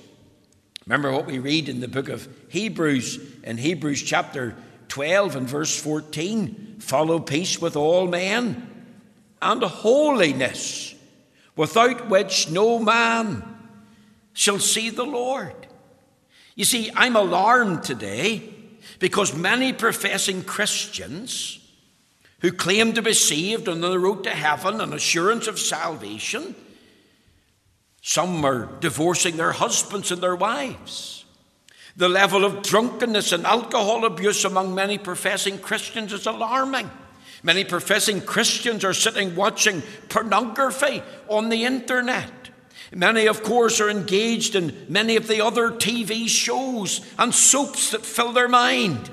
Remember 0.86 1.12
what 1.12 1.26
we 1.26 1.38
read 1.38 1.68
in 1.68 1.80
the 1.80 1.88
book 1.88 2.08
of 2.08 2.26
Hebrews, 2.48 3.20
in 3.44 3.58
Hebrews 3.58 4.02
chapter 4.02 4.56
12 4.88 5.36
and 5.36 5.46
verse 5.46 5.78
14 5.78 6.76
follow 6.78 7.18
peace 7.18 7.60
with 7.60 7.76
all 7.76 8.06
men 8.06 8.86
and 9.42 9.62
holiness, 9.62 10.94
without 11.54 12.08
which 12.08 12.50
no 12.50 12.78
man 12.78 13.44
shall 14.32 14.58
see 14.58 14.90
the 14.90 15.04
Lord. 15.04 15.67
You 16.58 16.64
see, 16.64 16.90
I'm 16.96 17.14
alarmed 17.14 17.84
today 17.84 18.42
because 18.98 19.32
many 19.32 19.72
professing 19.72 20.42
Christians 20.42 21.60
who 22.40 22.50
claim 22.50 22.94
to 22.94 23.02
be 23.02 23.12
saved 23.12 23.68
on 23.68 23.80
the 23.80 23.96
road 23.96 24.24
to 24.24 24.30
heaven 24.30 24.80
and 24.80 24.92
assurance 24.92 25.46
of 25.46 25.60
salvation, 25.60 26.56
some 28.02 28.44
are 28.44 28.66
divorcing 28.80 29.36
their 29.36 29.52
husbands 29.52 30.10
and 30.10 30.20
their 30.20 30.34
wives. 30.34 31.24
The 31.96 32.08
level 32.08 32.44
of 32.44 32.62
drunkenness 32.62 33.30
and 33.30 33.46
alcohol 33.46 34.04
abuse 34.04 34.44
among 34.44 34.74
many 34.74 34.98
professing 34.98 35.60
Christians 35.60 36.12
is 36.12 36.26
alarming. 36.26 36.90
Many 37.44 37.62
professing 37.62 38.20
Christians 38.20 38.84
are 38.84 38.94
sitting 38.94 39.36
watching 39.36 39.80
pornography 40.08 41.04
on 41.28 41.50
the 41.50 41.66
internet. 41.66 42.32
Many, 42.94 43.26
of 43.26 43.42
course, 43.42 43.80
are 43.80 43.90
engaged 43.90 44.54
in 44.54 44.86
many 44.88 45.16
of 45.16 45.28
the 45.28 45.44
other 45.44 45.70
TV 45.70 46.28
shows 46.28 47.00
and 47.18 47.34
soaps 47.34 47.90
that 47.90 48.06
fill 48.06 48.32
their 48.32 48.48
mind. 48.48 49.10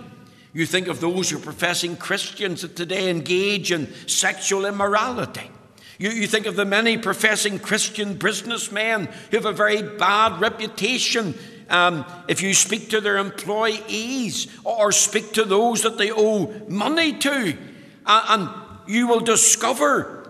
You 0.54 0.66
think 0.66 0.88
of 0.88 1.02
those 1.02 1.30
who 1.30 1.38
are 1.38 1.42
professing 1.42 1.98
Christians 1.98 2.62
that 2.62 2.78
today 2.78 3.10
engage 3.10 3.74
in 3.74 3.94
sexual 4.08 4.66
immorality. 4.66 5.52
You, 6.00 6.10
you 6.12 6.28
think 6.28 6.46
of 6.46 6.56
the 6.56 6.66
many 6.66 6.98
professing 6.98 7.60
Christian 7.60 8.14
businessmen 8.14 9.10
who 9.32 9.38
have 9.38 9.46
a 9.46 9.52
very 9.52 9.82
bad 9.82 10.40
reputation 10.40 11.36
um, 11.70 12.06
if 12.28 12.42
you 12.42 12.54
speak 12.54 12.90
to 12.92 13.02
their 13.02 13.18
employees 13.18 14.48
or 14.64 14.92
speak 14.92 15.34
to 15.34 15.44
those 15.44 15.82
that 15.82 15.98
they 15.98 16.12
owe 16.12 16.54
money 16.70 17.14
to. 17.20 17.58
And 18.06 18.50
you 18.88 19.08
will 19.08 19.22
discover 19.22 20.25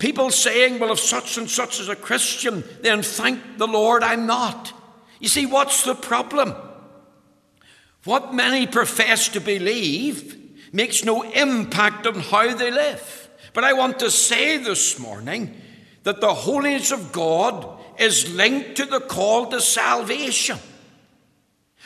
People 0.00 0.30
saying, 0.30 0.80
well, 0.80 0.92
if 0.92 0.98
such 0.98 1.38
and 1.38 1.48
such 1.48 1.78
is 1.78 1.88
a 1.88 1.94
Christian, 1.94 2.64
then 2.80 3.02
thank 3.02 3.58
the 3.58 3.68
Lord 3.68 4.02
I'm 4.02 4.26
not. 4.26 4.72
You 5.20 5.28
see, 5.28 5.46
what's 5.46 5.84
the 5.84 5.94
problem? 5.94 6.54
What 8.04 8.34
many 8.34 8.66
profess 8.66 9.28
to 9.28 9.40
believe 9.40 10.38
makes 10.72 11.04
no 11.04 11.22
impact 11.22 12.06
on 12.06 12.14
how 12.14 12.54
they 12.54 12.70
live. 12.70 13.28
But 13.52 13.64
I 13.64 13.74
want 13.74 13.98
to 13.98 14.10
say 14.10 14.56
this 14.56 14.98
morning 14.98 15.54
that 16.04 16.22
the 16.22 16.32
holiness 16.32 16.92
of 16.92 17.12
God 17.12 17.78
is 17.98 18.34
linked 18.34 18.76
to 18.76 18.86
the 18.86 19.00
call 19.00 19.46
to 19.46 19.60
salvation. 19.60 20.58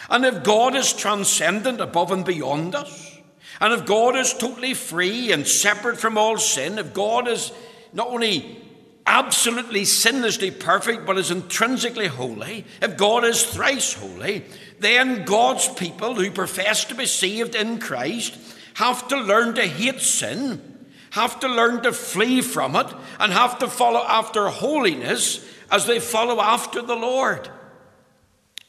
And 0.09 0.25
if 0.25 0.45
God 0.45 0.77
is 0.77 0.93
transcendent 0.93 1.81
above 1.81 2.13
and 2.13 2.25
beyond 2.25 2.77
us, 2.77 3.19
and 3.61 3.73
if 3.73 3.87
God 3.87 4.17
is 4.17 4.35
totally 4.35 4.75
free 4.75 5.33
and 5.33 5.49
separate 5.49 5.99
from 5.99 6.17
all 6.17 6.39
sin, 6.39 6.79
if 6.79 6.93
God 6.93 7.27
is 7.27 7.51
not 7.95 8.09
only 8.09 8.61
absolutely 9.07 9.85
sinlessly 9.85 10.51
perfect, 10.51 11.07
but 11.07 11.17
is 11.17 11.31
intrinsically 11.31 12.09
holy, 12.09 12.65
if 12.83 12.97
God 12.97 13.25
is 13.25 13.45
thrice 13.45 13.93
holy, 13.95 14.45
then 14.81 15.25
God's 15.25 15.69
people 15.69 16.15
who 16.15 16.31
profess 16.31 16.85
to 16.87 16.95
be 16.95 17.07
saved 17.07 17.55
in 17.55 17.79
Christ 17.79 18.37
have 18.75 19.07
to 19.09 19.17
learn 19.17 19.55
to 19.55 19.63
hate 19.63 20.01
sin, 20.01 20.87
have 21.11 21.39
to 21.41 21.49
learn 21.49 21.83
to 21.83 21.93
flee 21.93 22.41
from 22.41 22.75
it, 22.77 22.87
and 23.21 23.33
have 23.33 23.59
to 23.61 23.69
follow 23.69 24.03
after 24.07 24.49
holiness 24.49 25.47
as 25.71 25.87
they 25.87 26.01
follow 26.01 26.41
after 26.41 26.83
the 26.83 26.97
Lord. 26.97 27.49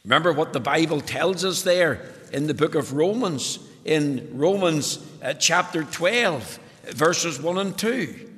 Remember 0.03 0.31
what 0.31 0.53
the 0.53 0.59
Bible 0.59 1.01
tells 1.01 1.43
us 1.43 1.63
there 1.63 2.05
in 2.31 2.45
the 2.45 2.53
book 2.53 2.75
of 2.75 2.93
Romans, 2.93 3.57
in 3.85 4.29
Romans 4.33 5.03
uh, 5.23 5.33
chapter 5.33 5.83
12, 5.83 6.59
verses 6.83 7.41
1 7.41 7.57
and 7.57 7.77
2. 7.77 8.34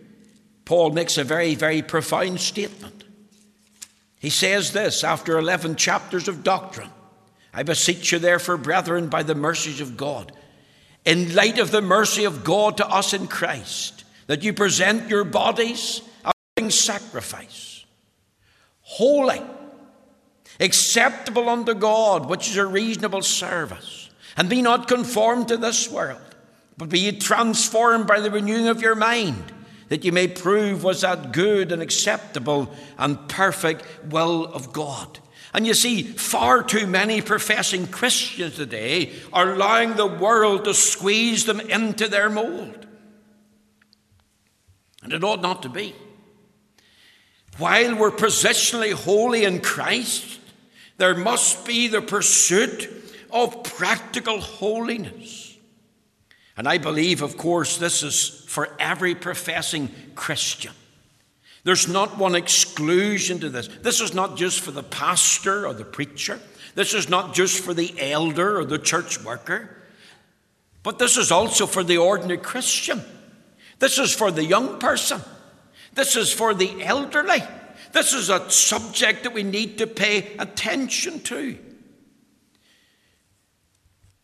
Paul 0.68 0.90
makes 0.90 1.18
a 1.18 1.24
very, 1.24 1.56
very 1.56 1.82
profound 1.82 2.42
statement. 2.42 3.06
He 4.20 4.30
says 4.30 4.74
this 4.74 5.02
after 5.02 5.40
11 5.40 5.78
chapters 5.78 6.28
of 6.28 6.44
doctrine 6.44 6.90
I 7.54 7.64
beseech 7.64 8.12
you, 8.12 8.20
therefore, 8.20 8.58
brethren, 8.58 9.08
by 9.08 9.24
the 9.24 9.34
mercies 9.34 9.80
of 9.80 9.96
God, 9.96 10.34
in 11.06 11.34
light 11.34 11.58
of 11.58 11.72
the 11.72 11.82
mercy 11.82 12.26
of 12.26 12.44
God 12.44 12.76
to 12.78 12.88
us 12.88 13.14
in 13.14 13.28
Christ, 13.28 14.04
that 14.28 14.44
you 14.44 14.52
present 14.52 15.08
your 15.08 15.24
bodies 15.24 16.02
a 16.26 16.34
living 16.58 16.70
sacrifice, 16.70 17.86
holy, 18.82 19.42
acceptable 20.60 21.48
unto 21.48 21.76
God, 21.76 22.28
which 22.28 22.50
is 22.50 22.58
a 22.58 22.66
reasonable 22.66 23.22
service. 23.22 24.10
And 24.36 24.50
be 24.50 24.62
not 24.62 24.90
conformed 24.90 25.48
to 25.48 25.56
this 25.56 25.90
world, 25.90 26.36
but 26.78 26.90
be 26.90 27.00
ye 27.00 27.14
transformed 27.14 28.06
by 28.06 28.20
the 28.20 28.30
renewing 28.30 28.68
of 28.68 28.82
your 28.82 28.96
mind 28.96 29.54
that 29.90 30.04
you 30.04 30.12
may 30.12 30.28
prove 30.28 30.84
was 30.84 31.02
that 31.02 31.32
good 31.32 31.72
and 31.72 31.82
acceptable 31.82 32.74
and 32.98 33.30
perfect 33.30 33.86
will 34.10 34.46
of 34.46 34.74
God. 34.74 35.20
And 35.54 35.66
you 35.66 35.74
see, 35.74 36.04
far 36.04 36.62
too 36.62 36.86
many 36.88 37.22
professing 37.22 37.88
Christians 37.88 38.56
today 38.56 39.14
are 39.32 39.54
allowing 39.54 39.96
the 39.96 40.06
world 40.06 40.66
to 40.66 40.74
squeeze 40.74 41.46
them 41.46 41.60
into 41.60 42.08
their 42.08 42.30
mold. 42.30 42.86
And 45.04 45.14
it 45.14 45.24
ought 45.24 45.42
not 45.42 45.64
to 45.64 45.70
be. 45.70 45.96
While 47.58 47.96
we're 47.96 48.12
positionally 48.12 48.92
holy 48.92 49.46
in 49.46 49.62
Christ, 49.62 50.40
there 50.98 51.16
must 51.16 51.66
be 51.66 51.88
the 51.88 52.02
pursuit 52.02 52.90
of 53.32 53.64
practical 53.64 54.40
holiness. 54.40 55.47
And 56.58 56.68
I 56.68 56.80
believe, 56.80 57.22
of 57.22 57.38
course, 57.38 57.78
this 57.78 58.02
is 58.02 58.44
for 58.48 58.76
every 58.80 59.14
professing 59.14 59.90
Christian. 60.16 60.74
There's 61.64 61.88
not 61.88 62.18
one 62.18 62.34
exclusion 62.34 63.40
to 63.42 63.50
this. 63.50 63.68
This 63.68 64.02
is 64.02 64.14
not 64.14 64.38
just 64.38 64.62
for 64.62 64.72
the 64.72 64.84
pastor 64.84 65.68
or 65.68 65.74
the 65.74 65.86
preacher. 65.86 66.40
This 66.74 66.94
is 66.94 67.10
not 67.10 67.36
just 67.36 67.64
for 67.64 67.74
the 67.74 67.94
elder 68.00 68.58
or 68.58 68.66
the 68.66 68.80
church 68.80 69.24
worker. 69.24 69.70
But 70.82 70.98
this 70.98 71.18
is 71.18 71.32
also 71.32 71.68
for 71.68 71.84
the 71.84 71.98
ordinary 71.98 72.40
Christian. 72.40 73.04
This 73.80 74.00
is 74.00 74.14
for 74.14 74.32
the 74.32 74.46
young 74.46 74.80
person. 74.80 75.22
This 75.94 76.16
is 76.16 76.32
for 76.32 76.54
the 76.54 76.84
elderly. 76.84 77.44
This 77.92 78.14
is 78.14 78.30
a 78.30 78.50
subject 78.50 79.24
that 79.24 79.34
we 79.34 79.44
need 79.44 79.78
to 79.80 79.88
pay 79.88 80.36
attention 80.38 81.20
to. 81.22 81.58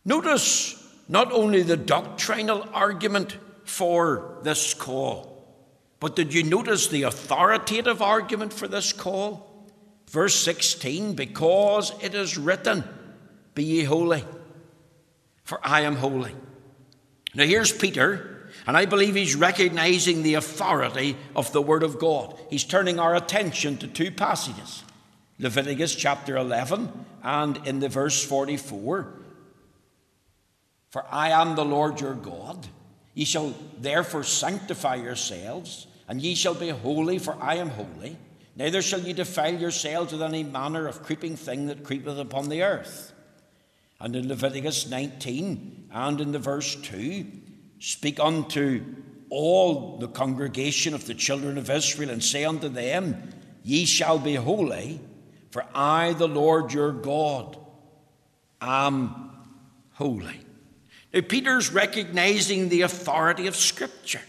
Notice 0.04 0.83
not 1.08 1.32
only 1.32 1.62
the 1.62 1.76
doctrinal 1.76 2.66
argument 2.72 3.36
for 3.64 4.38
this 4.42 4.74
call, 4.74 5.34
but 6.00 6.16
did 6.16 6.34
you 6.34 6.42
notice 6.42 6.88
the 6.88 7.04
authoritative 7.04 8.02
argument 8.02 8.52
for 8.52 8.68
this 8.68 8.92
call? 8.92 9.50
Verse 10.08 10.34
16, 10.34 11.14
because 11.14 11.92
it 12.02 12.14
is 12.14 12.38
written, 12.38 12.84
Be 13.54 13.64
ye 13.64 13.84
holy, 13.84 14.24
for 15.44 15.58
I 15.62 15.82
am 15.82 15.96
holy. 15.96 16.32
Now 17.34 17.44
here's 17.44 17.72
Peter, 17.72 18.50
and 18.66 18.76
I 18.76 18.86
believe 18.86 19.14
he's 19.14 19.34
recognizing 19.34 20.22
the 20.22 20.34
authority 20.34 21.16
of 21.34 21.52
the 21.52 21.62
Word 21.62 21.82
of 21.82 21.98
God. 21.98 22.38
He's 22.48 22.64
turning 22.64 22.98
our 22.98 23.14
attention 23.14 23.76
to 23.78 23.88
two 23.88 24.10
passages 24.10 24.84
Leviticus 25.38 25.94
chapter 25.96 26.36
11 26.36 27.06
and 27.22 27.66
in 27.66 27.80
the 27.80 27.88
verse 27.88 28.22
44 28.22 29.23
For 30.94 31.04
I 31.10 31.30
am 31.30 31.56
the 31.56 31.64
Lord 31.64 32.00
your 32.00 32.14
God. 32.14 32.68
Ye 33.14 33.24
shall 33.24 33.52
therefore 33.80 34.22
sanctify 34.22 34.94
yourselves, 34.94 35.88
and 36.06 36.22
ye 36.22 36.36
shall 36.36 36.54
be 36.54 36.68
holy, 36.68 37.18
for 37.18 37.36
I 37.40 37.56
am 37.56 37.70
holy. 37.70 38.16
Neither 38.54 38.80
shall 38.80 39.00
ye 39.00 39.12
defile 39.12 39.58
yourselves 39.58 40.12
with 40.12 40.22
any 40.22 40.44
manner 40.44 40.86
of 40.86 41.02
creeping 41.02 41.34
thing 41.34 41.66
that 41.66 41.82
creepeth 41.82 42.16
upon 42.16 42.48
the 42.48 42.62
earth. 42.62 43.12
And 43.98 44.14
in 44.14 44.28
Leviticus 44.28 44.88
19 44.88 45.88
and 45.92 46.20
in 46.20 46.30
the 46.30 46.38
verse 46.38 46.76
2, 46.76 47.26
speak 47.80 48.20
unto 48.20 48.84
all 49.30 49.98
the 49.98 50.06
congregation 50.06 50.94
of 50.94 51.06
the 51.06 51.14
children 51.14 51.58
of 51.58 51.70
Israel 51.70 52.10
and 52.10 52.22
say 52.22 52.44
unto 52.44 52.68
them, 52.68 53.30
Ye 53.64 53.84
shall 53.84 54.20
be 54.20 54.36
holy, 54.36 55.00
for 55.50 55.66
I, 55.74 56.12
the 56.12 56.28
Lord 56.28 56.72
your 56.72 56.92
God, 56.92 57.58
am 58.60 59.32
holy. 59.94 60.43
Peter's 61.22 61.72
recognizing 61.72 62.68
the 62.68 62.82
authority 62.82 63.46
of 63.46 63.56
Scripture. 63.56 64.22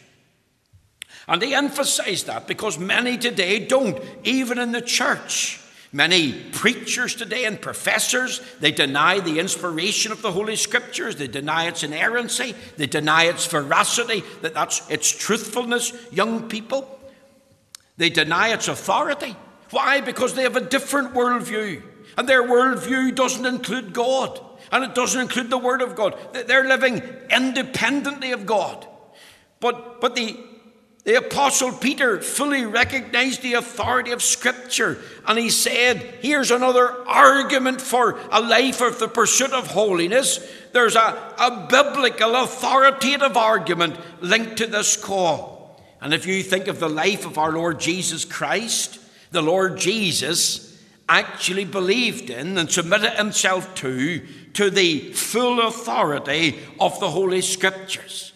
And 1.28 1.42
he 1.42 1.56
emphasized 1.56 2.28
that 2.28 2.48
because 2.48 2.78
many 2.78 3.18
today 3.18 3.66
don't, 3.66 4.00
even 4.24 4.60
in 4.60 4.72
the 4.72 4.82
church. 4.82 5.60
Many 5.92 6.34
preachers 6.52 7.16
today 7.16 7.46
and 7.46 7.60
professors, 7.60 8.42
they 8.60 8.72
deny 8.72 9.22
the 9.22 9.40
inspiration 9.40 10.12
of 10.12 10.22
the 10.22 10.32
Holy 10.32 10.58
Scriptures. 10.58 11.16
They 11.16 11.28
deny 11.28 11.68
its 11.68 11.84
inerrancy. 11.84 12.54
They 12.76 12.86
deny 12.86 13.26
its 13.26 13.46
veracity, 13.46 14.24
that 14.42 14.54
that's 14.54 14.88
its 14.90 15.10
truthfulness, 15.10 15.94
young 16.12 16.50
people. 16.50 17.00
They 17.98 18.10
deny 18.10 18.50
its 18.50 18.68
authority. 18.68 19.36
Why? 19.72 20.02
Because 20.02 20.34
they 20.34 20.44
have 20.44 20.58
a 20.58 20.62
different 20.62 21.14
worldview. 21.14 21.82
And 22.18 22.28
their 22.28 22.44
worldview 22.44 23.16
doesn't 23.16 23.46
include 23.46 23.94
God. 23.94 24.40
And 24.72 24.84
it 24.84 24.96
doesn't 24.96 25.22
include 25.22 25.50
the 25.50 25.58
Word 25.58 25.82
of 25.82 25.96
God. 25.96 26.18
They're 26.48 26.68
living 26.68 27.02
independently 27.30 28.32
of 28.32 28.46
God. 28.46 28.88
But, 29.60 30.02
but 30.02 30.16
the 30.16 30.38
the 31.06 31.20
Apostle 31.20 31.72
Peter 31.72 32.20
fully 32.20 32.66
recognized 32.66 33.44
the 33.44 33.54
authority 33.54 34.10
of 34.10 34.24
Scripture, 34.24 34.98
and 35.28 35.38
he 35.38 35.52
said, 35.52 35.98
Here's 35.98 36.50
another 36.50 36.90
argument 37.08 37.80
for 37.80 38.20
a 38.32 38.42
life 38.42 38.82
of 38.82 38.98
the 38.98 39.08
pursuit 39.08 39.54
of 39.54 39.68
holiness. 39.68 40.40
There's 40.74 40.96
a, 40.96 41.34
a 41.38 41.68
biblical, 41.70 42.36
authoritative 42.36 43.38
argument 43.38 43.98
linked 44.20 44.58
to 44.58 44.68
this 44.68 44.98
call. 44.98 45.80
And 46.02 46.12
if 46.12 46.26
you 46.26 46.42
think 46.42 46.68
of 46.68 46.80
the 46.80 46.90
life 46.90 47.28
of 47.28 47.38
our 47.38 47.52
Lord 47.52 47.80
Jesus 47.80 48.26
Christ, 48.26 49.00
the 49.30 49.44
Lord 49.44 49.78
Jesus 49.78 50.65
actually 51.08 51.66
believed 51.66 52.30
in 52.30 52.58
and 52.58 52.72
submitted 52.72 53.12
himself 53.14 53.74
to, 53.76 54.26
to 54.54 54.70
the 54.70 55.12
full 55.14 55.68
authority 55.68 56.60
of 56.80 57.00
the 57.00 57.10
Holy 57.10 57.42
Scriptures. 57.42 58.34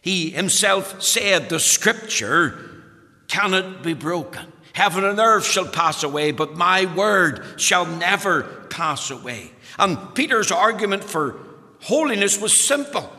He 0.00 0.30
himself 0.30 1.02
said, 1.02 1.48
The 1.48 1.58
scripture 1.58 2.82
cannot 3.26 3.82
be 3.82 3.92
broken. 3.92 4.52
Heaven 4.72 5.04
and 5.04 5.18
earth 5.18 5.44
shall 5.44 5.66
pass 5.66 6.02
away, 6.02 6.32
but 6.32 6.56
my 6.56 6.84
word 6.94 7.42
shall 7.56 7.86
never 7.86 8.42
pass 8.70 9.10
away. 9.10 9.50
And 9.78 10.14
Peter's 10.14 10.52
argument 10.52 11.02
for 11.02 11.36
holiness 11.80 12.40
was 12.40 12.52
simple. 12.52 13.12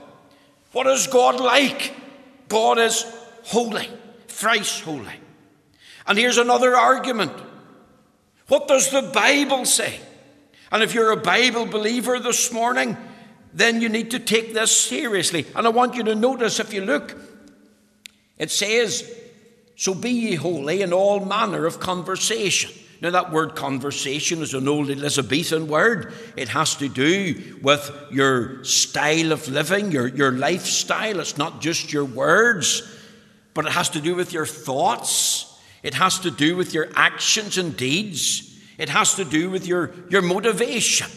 What 0.72 0.88
is 0.88 1.08
God 1.08 1.40
like? 1.40 1.94
God 2.48 2.80
is 2.80 3.06
holy, 3.44 3.90
thrice 4.28 4.80
holy. 4.80 5.16
And 6.06 6.18
here's 6.18 6.38
another 6.38 6.76
argument. 6.76 7.34
What 8.48 8.68
does 8.68 8.90
the 8.92 9.02
Bible 9.02 9.66
say? 9.66 10.00
And 10.72 10.84
if 10.84 10.94
you're 10.94 11.12
a 11.12 11.18
Bible 11.18 11.66
believer 11.66 12.20
this 12.20 12.52
morning, 12.52 12.98
then 13.54 13.82
you 13.82 13.90
need 13.90 14.12
to 14.12 14.20
take 14.20 14.54
this 14.54 14.76
seriously. 14.76 15.46
And 15.56 15.66
I 15.66 15.70
want 15.70 15.96
you 15.96 16.04
to 16.04 16.16
notice 16.16 16.60
if 16.60 16.74
you 16.74 16.82
look, 16.82 17.16
it 18.38 18.52
says, 18.52 19.10
So 19.76 19.94
be 19.94 20.12
ye 20.12 20.36
holy 20.36 20.82
in 20.82 20.94
all 20.94 21.24
manner 21.24 21.66
of 21.66 21.80
conversation. 21.80 22.72
Now, 23.00 23.12
that 23.12 23.32
word 23.32 23.56
conversation 23.56 24.42
is 24.42 24.56
an 24.56 24.68
old 24.68 24.90
Elizabethan 24.90 25.68
word. 25.68 26.14
It 26.36 26.50
has 26.50 26.76
to 26.78 26.90
do 26.90 27.60
with 27.62 27.92
your 28.12 28.64
style 28.64 29.32
of 29.32 29.48
living, 29.48 29.92
your, 29.92 30.08
your 30.08 30.32
lifestyle. 30.32 31.20
It's 31.20 31.38
not 31.38 31.62
just 31.62 31.94
your 31.94 32.06
words, 32.06 32.82
but 33.54 33.68
it 33.68 33.72
has 33.74 33.92
to 33.92 34.02
do 34.02 34.16
with 34.16 34.34
your 34.34 34.48
thoughts. 34.48 35.47
It 35.84 35.94
has 35.94 36.20
to 36.20 36.32
do 36.32 36.56
with 36.56 36.74
your 36.74 36.90
actions 36.96 37.58
and 37.58 37.76
deeds. 37.76 38.58
It 38.78 38.90
has 38.90 39.16
to 39.16 39.26
do 39.26 39.50
with 39.50 39.68
your, 39.68 39.92
your 40.10 40.22
motivation. 40.22 41.08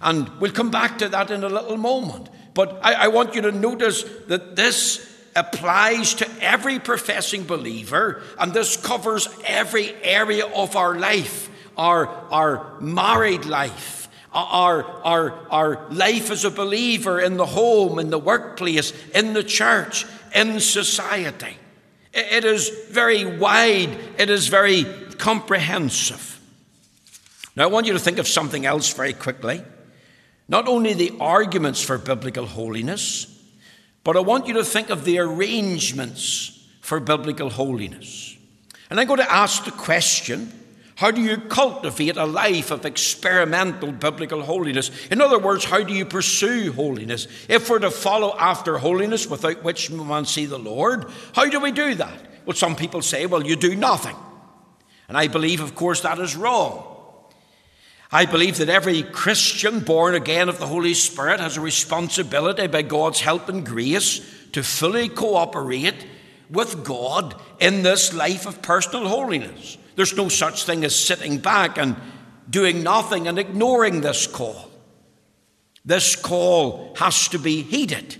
And 0.00 0.28
we'll 0.40 0.52
come 0.52 0.70
back 0.70 0.98
to 0.98 1.08
that 1.08 1.30
in 1.30 1.44
a 1.44 1.48
little 1.48 1.76
moment. 1.76 2.28
But 2.54 2.80
I, 2.82 2.94
I 2.94 3.08
want 3.08 3.34
you 3.34 3.42
to 3.42 3.52
notice 3.52 4.04
that 4.28 4.56
this 4.56 5.08
applies 5.34 6.14
to 6.14 6.28
every 6.40 6.78
professing 6.78 7.44
believer, 7.44 8.22
and 8.38 8.52
this 8.52 8.76
covers 8.76 9.28
every 9.46 9.94
area 10.02 10.46
of 10.46 10.76
our 10.76 10.98
life 10.98 11.48
our, 11.76 12.06
our 12.30 12.80
married 12.80 13.44
life, 13.44 14.08
our, 14.32 14.84
our, 14.84 15.32
our 15.50 15.90
life 15.90 16.30
as 16.30 16.44
a 16.44 16.50
believer 16.50 17.20
in 17.20 17.36
the 17.36 17.46
home, 17.46 17.98
in 17.98 18.10
the 18.10 18.18
workplace, 18.18 18.92
in 19.14 19.32
the 19.32 19.44
church, 19.44 20.06
in 20.34 20.60
society. 20.60 21.56
It 22.12 22.44
is 22.44 22.68
very 22.90 23.24
wide, 23.24 23.96
it 24.18 24.28
is 24.28 24.48
very 24.48 24.84
comprehensive. 25.18 26.40
Now, 27.56 27.64
I 27.64 27.66
want 27.66 27.86
you 27.86 27.92
to 27.92 27.98
think 27.98 28.18
of 28.18 28.26
something 28.26 28.66
else 28.66 28.92
very 28.92 29.12
quickly. 29.12 29.62
Not 30.48 30.68
only 30.68 30.94
the 30.94 31.14
arguments 31.20 31.82
for 31.82 31.98
biblical 31.98 32.46
holiness, 32.46 33.26
but 34.04 34.16
I 34.16 34.20
want 34.20 34.46
you 34.46 34.54
to 34.54 34.64
think 34.64 34.90
of 34.90 35.04
the 35.04 35.18
arrangements 35.18 36.66
for 36.80 37.00
biblical 37.00 37.50
holiness. 37.50 38.36
And 38.90 39.00
I'm 39.00 39.06
going 39.06 39.20
to 39.20 39.32
ask 39.32 39.64
the 39.64 39.70
question 39.70 40.52
how 41.02 41.10
do 41.10 41.20
you 41.20 41.36
cultivate 41.36 42.16
a 42.16 42.24
life 42.24 42.70
of 42.70 42.86
experimental 42.86 43.90
biblical 43.90 44.40
holiness? 44.40 44.92
In 45.10 45.20
other 45.20 45.36
words, 45.40 45.64
how 45.64 45.82
do 45.82 45.92
you 45.92 46.04
pursue 46.04 46.70
holiness? 46.70 47.26
If 47.48 47.68
we're 47.68 47.80
to 47.80 47.90
follow 47.90 48.36
after 48.38 48.78
holiness 48.78 49.26
without 49.26 49.64
which 49.64 49.90
we 49.90 49.98
won't 49.98 50.28
see 50.28 50.46
the 50.46 50.60
Lord, 50.60 51.06
how 51.34 51.46
do 51.50 51.58
we 51.58 51.72
do 51.72 51.96
that? 51.96 52.46
Well, 52.46 52.54
some 52.54 52.76
people 52.76 53.02
say, 53.02 53.26
well, 53.26 53.44
you 53.44 53.56
do 53.56 53.74
nothing. 53.74 54.14
And 55.08 55.18
I 55.18 55.26
believe, 55.26 55.60
of 55.60 55.74
course, 55.74 56.02
that 56.02 56.20
is 56.20 56.36
wrong. 56.36 56.86
I 58.12 58.24
believe 58.24 58.58
that 58.58 58.68
every 58.68 59.02
Christian 59.02 59.80
born 59.80 60.14
again 60.14 60.48
of 60.48 60.60
the 60.60 60.68
Holy 60.68 60.94
Spirit 60.94 61.40
has 61.40 61.56
a 61.56 61.60
responsibility 61.60 62.68
by 62.68 62.82
God's 62.82 63.22
help 63.22 63.48
and 63.48 63.66
grace 63.66 64.20
to 64.52 64.62
fully 64.62 65.08
cooperate 65.08 66.06
with 66.48 66.84
God 66.84 67.34
in 67.58 67.82
this 67.82 68.12
life 68.14 68.46
of 68.46 68.62
personal 68.62 69.08
holiness. 69.08 69.78
There's 69.96 70.16
no 70.16 70.28
such 70.28 70.64
thing 70.64 70.84
as 70.84 70.94
sitting 70.94 71.38
back 71.38 71.78
and 71.78 71.96
doing 72.48 72.82
nothing 72.82 73.28
and 73.28 73.38
ignoring 73.38 74.00
this 74.00 74.26
call. 74.26 74.70
This 75.84 76.16
call 76.16 76.94
has 76.98 77.28
to 77.28 77.38
be 77.38 77.62
heeded. 77.62 78.16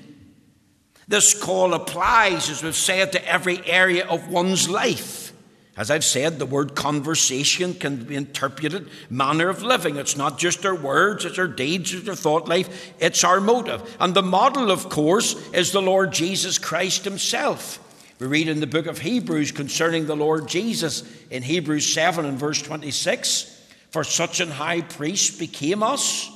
This 1.08 1.40
call 1.40 1.74
applies, 1.74 2.48
as 2.50 2.62
we've 2.62 2.74
said, 2.74 3.12
to 3.12 3.28
every 3.28 3.64
area 3.66 4.06
of 4.06 4.28
one's 4.28 4.68
life. 4.68 5.32
As 5.76 5.90
I've 5.90 6.04
said, 6.04 6.38
the 6.38 6.46
word 6.46 6.74
conversation 6.74 7.72
can 7.72 8.04
be 8.04 8.14
interpreted 8.14 8.90
manner 9.08 9.48
of 9.48 9.62
living. 9.62 9.96
It's 9.96 10.18
not 10.18 10.38
just 10.38 10.66
our 10.66 10.74
words, 10.74 11.24
it's 11.24 11.38
our 11.38 11.48
deeds, 11.48 11.94
it's 11.94 12.08
our 12.08 12.14
thought 12.14 12.46
life, 12.46 12.92
it's 13.00 13.24
our 13.24 13.40
motive. 13.40 13.96
And 13.98 14.12
the 14.12 14.22
model, 14.22 14.70
of 14.70 14.90
course, 14.90 15.34
is 15.52 15.72
the 15.72 15.80
Lord 15.80 16.12
Jesus 16.12 16.58
Christ 16.58 17.04
Himself. 17.04 17.78
We 18.22 18.28
read 18.28 18.46
in 18.46 18.60
the 18.60 18.68
book 18.68 18.86
of 18.86 19.00
Hebrews 19.00 19.50
concerning 19.50 20.06
the 20.06 20.14
Lord 20.14 20.46
Jesus 20.46 21.02
in 21.28 21.42
Hebrews 21.42 21.92
7 21.92 22.24
and 22.24 22.38
verse 22.38 22.62
26 22.62 23.66
For 23.90 24.04
such 24.04 24.38
an 24.38 24.48
high 24.48 24.82
priest 24.82 25.40
became 25.40 25.82
us, 25.82 26.30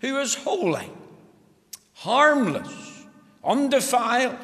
who 0.00 0.16
is 0.20 0.34
holy, 0.34 0.90
harmless, 1.92 3.04
undefiled, 3.44 4.38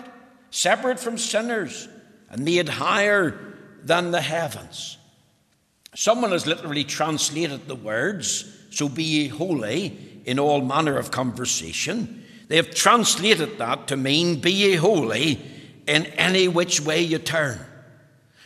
separate 0.51 1.01
from 1.01 1.17
sinners, 1.17 1.89
and 2.29 2.45
made 2.45 2.69
higher 2.69 3.55
than 3.83 4.11
the 4.11 4.21
heavens. 4.21 4.99
Someone 5.95 6.33
has 6.33 6.47
literally 6.47 6.85
translated 6.85 7.67
the 7.67 7.77
words, 7.77 8.45
so 8.69 8.91
be 8.91 9.05
ye 9.05 9.29
holy 9.29 10.21
in 10.27 10.39
all 10.39 10.61
manner 10.61 10.99
of 10.99 11.11
conversation. 11.11 12.27
They 12.49 12.57
have 12.57 12.75
translated 12.75 13.57
that 13.57 13.87
to 13.87 13.97
mean 13.97 14.39
be 14.43 14.53
ye 14.53 14.75
holy 14.75 15.41
in 15.87 16.07
any 16.07 16.49
which 16.49 16.81
way 16.81 17.03
you 17.03 17.19
turn. 17.19 17.61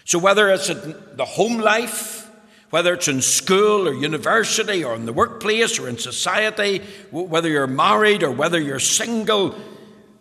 So 0.04 0.18
whether 0.18 0.48
it's 0.48 0.70
in 0.70 0.94
the 1.14 1.24
home 1.24 1.58
life, 1.58 2.30
whether 2.70 2.94
it's 2.94 3.08
in 3.08 3.22
school 3.22 3.88
or 3.88 3.94
university 3.94 4.84
or 4.84 4.94
in 4.94 5.06
the 5.06 5.12
workplace 5.12 5.78
or 5.78 5.88
in 5.88 5.98
society, 5.98 6.82
whether 7.10 7.48
you're 7.48 7.66
married 7.66 8.22
or 8.22 8.30
whether 8.30 8.60
you're 8.60 8.78
single, 8.78 9.54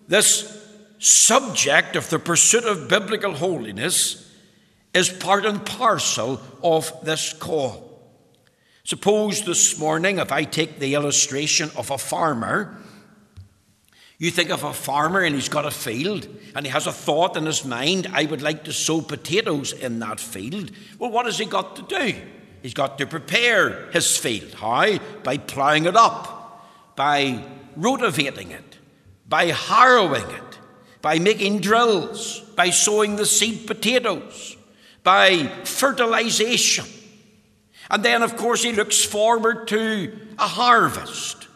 this 0.07 0.53
subject 0.99 1.95
of 1.95 2.09
the 2.09 2.19
pursuit 2.19 2.63
of 2.63 2.87
biblical 2.87 3.33
holiness 3.33 4.23
is 4.93 5.09
part 5.09 5.45
and 5.45 5.65
parcel 5.65 6.41
of 6.63 6.91
this 7.03 7.33
call. 7.33 7.83
Suppose 8.83 9.43
this 9.43 9.77
morning, 9.77 10.17
if 10.17 10.31
I 10.31 10.45
take 10.45 10.79
the 10.79 10.95
illustration 10.95 11.69
of 11.75 11.91
a 11.91 11.97
farmer, 11.97 12.77
you 14.17 14.31
think 14.31 14.49
of 14.49 14.63
a 14.63 14.73
farmer 14.73 15.21
and 15.21 15.35
he's 15.35 15.49
got 15.49 15.65
a 15.65 15.71
field 15.71 16.27
and 16.55 16.65
he 16.65 16.71
has 16.71 16.87
a 16.87 16.91
thought 16.91 17.37
in 17.37 17.45
his 17.45 17.63
mind, 17.63 18.07
I 18.11 18.25
would 18.25 18.41
like 18.41 18.63
to 18.63 18.73
sow 18.73 19.01
potatoes 19.01 19.73
in 19.73 19.99
that 19.99 20.19
field. 20.19 20.71
Well, 20.97 21.11
what 21.11 21.27
has 21.27 21.37
he 21.37 21.45
got 21.45 21.75
to 21.75 21.81
do? 21.83 22.19
He's 22.63 22.73
got 22.73 22.97
to 22.97 23.05
prepare 23.05 23.91
his 23.91 24.17
field. 24.17 24.53
How? 24.55 24.97
By 25.23 25.37
ploughing 25.37 25.85
it 25.85 25.95
up, 25.95 26.67
by 26.95 27.43
rotivating 27.75 28.51
it, 28.51 28.77
by 29.29 29.45
harrowing 29.45 30.29
it, 30.29 30.59
by 31.01 31.19
making 31.19 31.59
drills, 31.59 32.39
by 32.55 32.71
sowing 32.71 33.15
the 33.15 33.25
seed 33.25 33.67
potatoes, 33.67 34.57
by 35.03 35.47
fertilization. 35.63 36.85
And 37.89 38.03
then, 38.03 38.23
of 38.23 38.35
course, 38.35 38.63
he 38.63 38.73
looks 38.73 39.03
forward 39.03 39.67
to 39.69 40.17
a 40.39 40.47
harvest. 40.47 41.46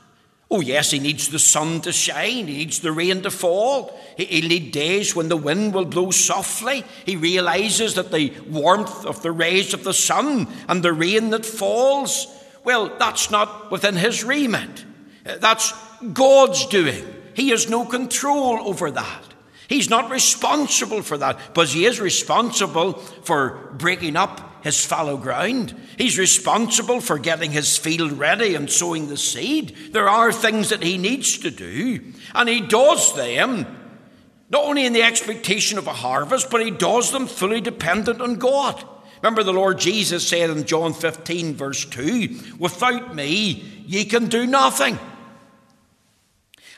Oh, 0.53 0.59
yes, 0.59 0.91
he 0.91 0.99
needs 0.99 1.29
the 1.29 1.39
sun 1.39 1.79
to 1.81 1.93
shine, 1.93 2.47
he 2.47 2.57
needs 2.57 2.81
the 2.81 2.91
rain 2.91 3.21
to 3.21 3.31
fall. 3.31 3.97
He'll 4.17 4.49
need 4.49 4.73
days 4.73 5.15
when 5.15 5.29
the 5.29 5.37
wind 5.37 5.73
will 5.73 5.85
blow 5.85 6.11
softly. 6.11 6.83
He 7.05 7.15
realizes 7.15 7.95
that 7.95 8.11
the 8.11 8.33
warmth 8.49 9.05
of 9.05 9.21
the 9.21 9.31
rays 9.31 9.73
of 9.73 9.85
the 9.85 9.93
sun 9.93 10.49
and 10.67 10.83
the 10.83 10.91
rain 10.91 11.29
that 11.29 11.45
falls, 11.45 12.27
well, 12.65 12.97
that's 12.99 13.31
not 13.31 13.71
within 13.71 13.95
his 13.95 14.25
remit. 14.25 14.83
Uh, 15.25 15.37
that's 15.37 15.73
God's 16.11 16.65
doing. 16.65 17.05
He 17.33 17.49
has 17.51 17.69
no 17.69 17.85
control 17.85 18.59
over 18.67 18.91
that. 18.91 19.23
He's 19.69 19.89
not 19.89 20.11
responsible 20.11 21.01
for 21.01 21.17
that, 21.17 21.39
but 21.53 21.69
he 21.69 21.85
is 21.85 22.01
responsible 22.01 22.95
for 22.95 23.73
breaking 23.77 24.17
up 24.17 24.50
his 24.61 24.83
fallow 24.83 25.17
ground. 25.17 25.75
He's 25.97 26.19
responsible 26.19 27.01
for 27.01 27.17
getting 27.17 27.51
his 27.51 27.77
field 27.77 28.13
ready 28.13 28.55
and 28.55 28.69
sowing 28.69 29.07
the 29.07 29.17
seed. 29.17 29.75
There 29.91 30.09
are 30.09 30.31
things 30.31 30.69
that 30.69 30.83
he 30.83 30.97
needs 30.97 31.37
to 31.39 31.51
do, 31.51 32.13
and 32.33 32.47
he 32.47 32.61
does 32.61 33.15
them 33.15 33.65
not 34.51 34.65
only 34.65 34.85
in 34.85 34.91
the 34.91 35.03
expectation 35.03 35.77
of 35.77 35.87
a 35.87 35.93
harvest, 35.93 36.49
but 36.51 36.63
he 36.63 36.71
does 36.71 37.11
them 37.11 37.25
fully 37.25 37.61
dependent 37.61 38.19
on 38.19 38.35
God. 38.35 38.83
Remember, 39.21 39.43
the 39.43 39.53
Lord 39.53 39.79
Jesus 39.79 40.27
said 40.27 40.49
in 40.49 40.65
John 40.65 40.93
15, 40.93 41.55
verse 41.55 41.85
2, 41.85 42.57
Without 42.59 43.15
me, 43.15 43.83
ye 43.85 44.03
can 44.03 44.27
do 44.27 44.45
nothing. 44.45 44.99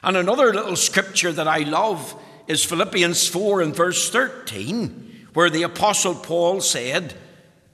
And 0.03 0.17
another 0.17 0.53
little 0.53 0.75
scripture 0.75 1.31
that 1.31 1.47
I 1.47 1.59
love 1.59 2.15
is 2.47 2.63
Philippians 2.63 3.27
4 3.27 3.61
and 3.61 3.75
verse 3.75 4.09
13, 4.11 5.29
where 5.33 5.49
the 5.49 5.63
Apostle 5.63 6.13
Paul 6.13 6.61
said, 6.61 7.15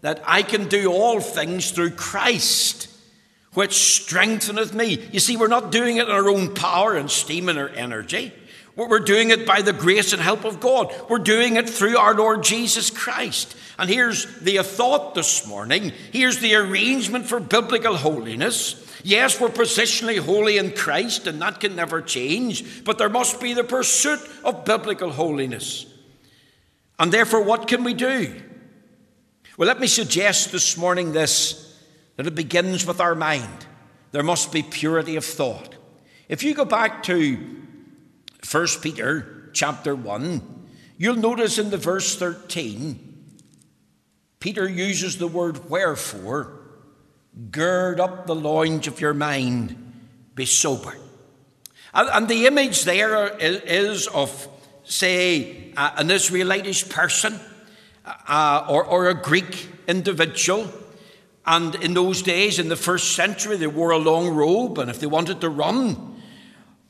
that 0.02 0.22
I 0.26 0.44
can 0.44 0.68
do 0.68 0.92
all 0.92 1.20
things 1.20 1.72
through 1.72 1.92
Christ, 1.92 2.88
which 3.54 3.74
strengtheneth 3.74 4.74
me. 4.74 5.08
You 5.12 5.20
see, 5.20 5.38
we're 5.38 5.48
not 5.48 5.72
doing 5.72 5.98
it 5.98 6.08
in 6.08 6.12
our 6.12 6.30
own 6.30 6.54
power 6.54 6.96
and 6.96 7.10
steam 7.10 7.50
and 7.50 7.60
our 7.60 7.70
energy. 7.70 8.34
We're 8.76 9.00
doing 9.00 9.30
it 9.30 9.46
by 9.46 9.62
the 9.62 9.74
grace 9.74 10.14
and 10.14 10.22
help 10.22 10.46
of 10.46 10.62
God. 10.62 10.94
We're 11.10 11.20
doing 11.20 11.58
it 11.58 11.70
through 11.70 11.98
our 11.98 12.16
Lord 12.16 12.44
Jesus 12.44 12.90
Christ. 12.90 13.58
And 13.78 13.90
here's 13.90 14.40
the 14.40 14.64
thought 14.64 15.16
this 15.16 15.46
morning. 15.46 15.92
Here's 16.14 16.40
the 16.40 16.56
arrangement 16.56 17.26
for 17.26 17.42
biblical 17.42 17.98
holiness. 17.98 18.86
Yes, 19.04 19.40
we're 19.40 19.50
positionally 19.50 20.20
holy 20.20 20.58
in 20.58 20.72
Christ, 20.72 21.28
and 21.28 21.42
that 21.42 21.60
can 21.60 21.76
never 21.76 22.02
change, 22.02 22.84
but 22.84 22.98
there 22.98 23.10
must 23.10 23.42
be 23.42 23.54
the 23.54 23.64
pursuit 23.64 24.20
of 24.44 24.66
biblical 24.66 25.12
holiness. 25.12 25.86
And 26.98 27.12
therefore, 27.12 27.44
what 27.44 27.68
can 27.68 27.84
we 27.84 27.94
do? 27.94 28.34
Well, 29.60 29.68
let 29.68 29.82
me 29.82 29.88
suggest 29.88 30.54
this 30.54 30.78
morning 30.78 31.12
this 31.12 31.78
that 32.16 32.26
it 32.26 32.34
begins 32.34 32.86
with 32.86 33.02
our 33.02 33.14
mind. 33.14 33.66
There 34.14 34.24
must 34.24 34.54
be 34.54 34.64
purity 34.64 35.18
of 35.18 35.26
thought. 35.26 35.76
If 36.30 36.44
you 36.44 36.54
go 36.54 36.64
back 36.64 37.04
to 37.04 37.36
1 38.50 38.68
Peter 38.82 39.50
chapter 39.52 39.94
1, 39.94 40.70
you'll 40.98 41.18
notice 41.18 41.58
in 41.58 41.72
the 41.72 41.78
verse 41.78 42.16
13, 42.16 43.26
Peter 44.40 44.66
uses 44.66 45.18
the 45.18 45.28
word 45.28 45.70
wherefore, 45.70 46.58
gird 47.52 48.00
up 48.00 48.28
the 48.28 48.36
loins 48.36 48.88
of 48.88 49.02
your 49.02 49.14
mind, 49.14 49.76
be 50.36 50.46
sober. 50.46 50.96
And, 51.94 52.08
and 52.08 52.28
the 52.30 52.46
image 52.46 52.86
there 52.86 53.38
is 53.38 54.08
of, 54.08 54.48
say, 54.86 55.74
an 55.76 56.10
Israelitish 56.10 56.88
person 56.88 57.38
uh, 58.28 58.66
or, 58.70 58.84
or 58.84 59.10
a 59.10 59.14
Greek 59.14 59.68
individual. 59.88 60.70
And 61.46 61.76
in 61.76 61.94
those 61.94 62.22
days, 62.22 62.60
in 62.60 62.70
the 62.70 62.76
first 62.76 63.16
century, 63.16 63.58
they 63.58 63.68
wore 63.68 63.92
a 63.92 63.98
long 63.98 64.30
robe, 64.30 64.78
and 64.78 64.90
if 64.90 65.00
they 65.00 65.08
wanted 65.08 65.42
to 65.42 65.50
run, 65.50 66.22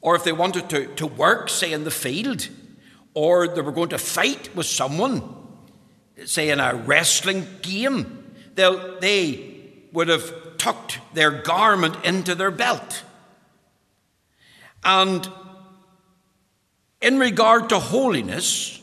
or 0.01 0.15
if 0.15 0.23
they 0.23 0.31
wanted 0.31 0.69
to, 0.69 0.87
to 0.95 1.07
work, 1.07 1.49
say 1.49 1.71
in 1.71 1.83
the 1.83 1.91
field, 1.91 2.49
or 3.13 3.47
they 3.47 3.61
were 3.61 3.71
going 3.71 3.89
to 3.89 3.97
fight 3.97 4.49
with 4.55 4.65
someone, 4.65 5.23
say 6.25 6.49
in 6.49 6.59
a 6.59 6.75
wrestling 6.75 7.47
game, 7.61 8.33
they 8.55 9.61
would 9.93 10.07
have 10.09 10.57
tucked 10.57 10.99
their 11.13 11.31
garment 11.31 11.95
into 12.03 12.35
their 12.35 12.51
belt. 12.51 13.03
And 14.83 15.27
in 17.01 17.19
regard 17.19 17.69
to 17.69 17.79
holiness, 17.79 18.78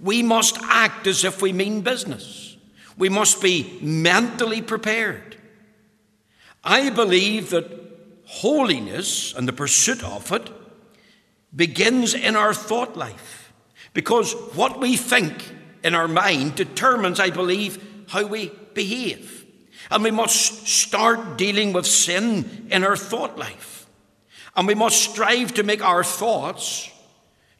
we 0.00 0.22
must 0.22 0.58
act 0.62 1.06
as 1.06 1.24
if 1.24 1.42
we 1.42 1.52
mean 1.52 1.80
business. 1.80 2.56
We 2.96 3.08
must 3.08 3.42
be 3.42 3.78
mentally 3.80 4.62
prepared. 4.62 5.36
I 6.64 6.90
believe 6.90 7.50
that 7.50 7.66
holiness 8.24 9.34
and 9.34 9.48
the 9.48 9.52
pursuit 9.52 10.04
of 10.04 10.32
it 10.32 10.50
begins 11.54 12.14
in 12.14 12.36
our 12.36 12.52
thought 12.52 12.96
life 12.96 13.52
because 13.94 14.32
what 14.54 14.78
we 14.78 14.96
think 14.96 15.54
in 15.82 15.94
our 15.94 16.08
mind 16.08 16.54
determines, 16.54 17.20
I 17.20 17.30
believe, 17.30 17.82
how 18.08 18.26
we 18.26 18.52
behave. 18.74 19.46
And 19.90 20.04
we 20.04 20.10
must 20.10 20.66
start 20.66 21.38
dealing 21.38 21.72
with 21.72 21.86
sin 21.86 22.68
in 22.70 22.84
our 22.84 22.96
thought 22.96 23.38
life. 23.38 23.86
And 24.56 24.66
we 24.66 24.74
must 24.74 25.00
strive 25.00 25.54
to 25.54 25.62
make 25.62 25.82
our 25.82 26.04
thoughts 26.04 26.90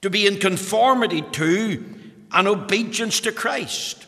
to 0.03 0.11
be 0.11 0.27
in 0.27 0.39
conformity 0.39 1.23
to 1.23 1.85
and 2.33 2.49
obedience 2.49 3.21
to 3.21 3.33
Christ. 3.33 4.07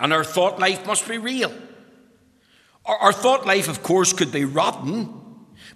And 0.00 0.12
our 0.12 0.24
thought 0.24 0.58
life 0.58 0.86
must 0.86 1.08
be 1.08 1.18
real. 1.18 1.52
Our, 2.84 2.96
our 2.96 3.12
thought 3.12 3.46
life, 3.46 3.68
of 3.68 3.82
course, 3.82 4.12
could 4.12 4.32
be 4.32 4.44
rotten, 4.44 5.22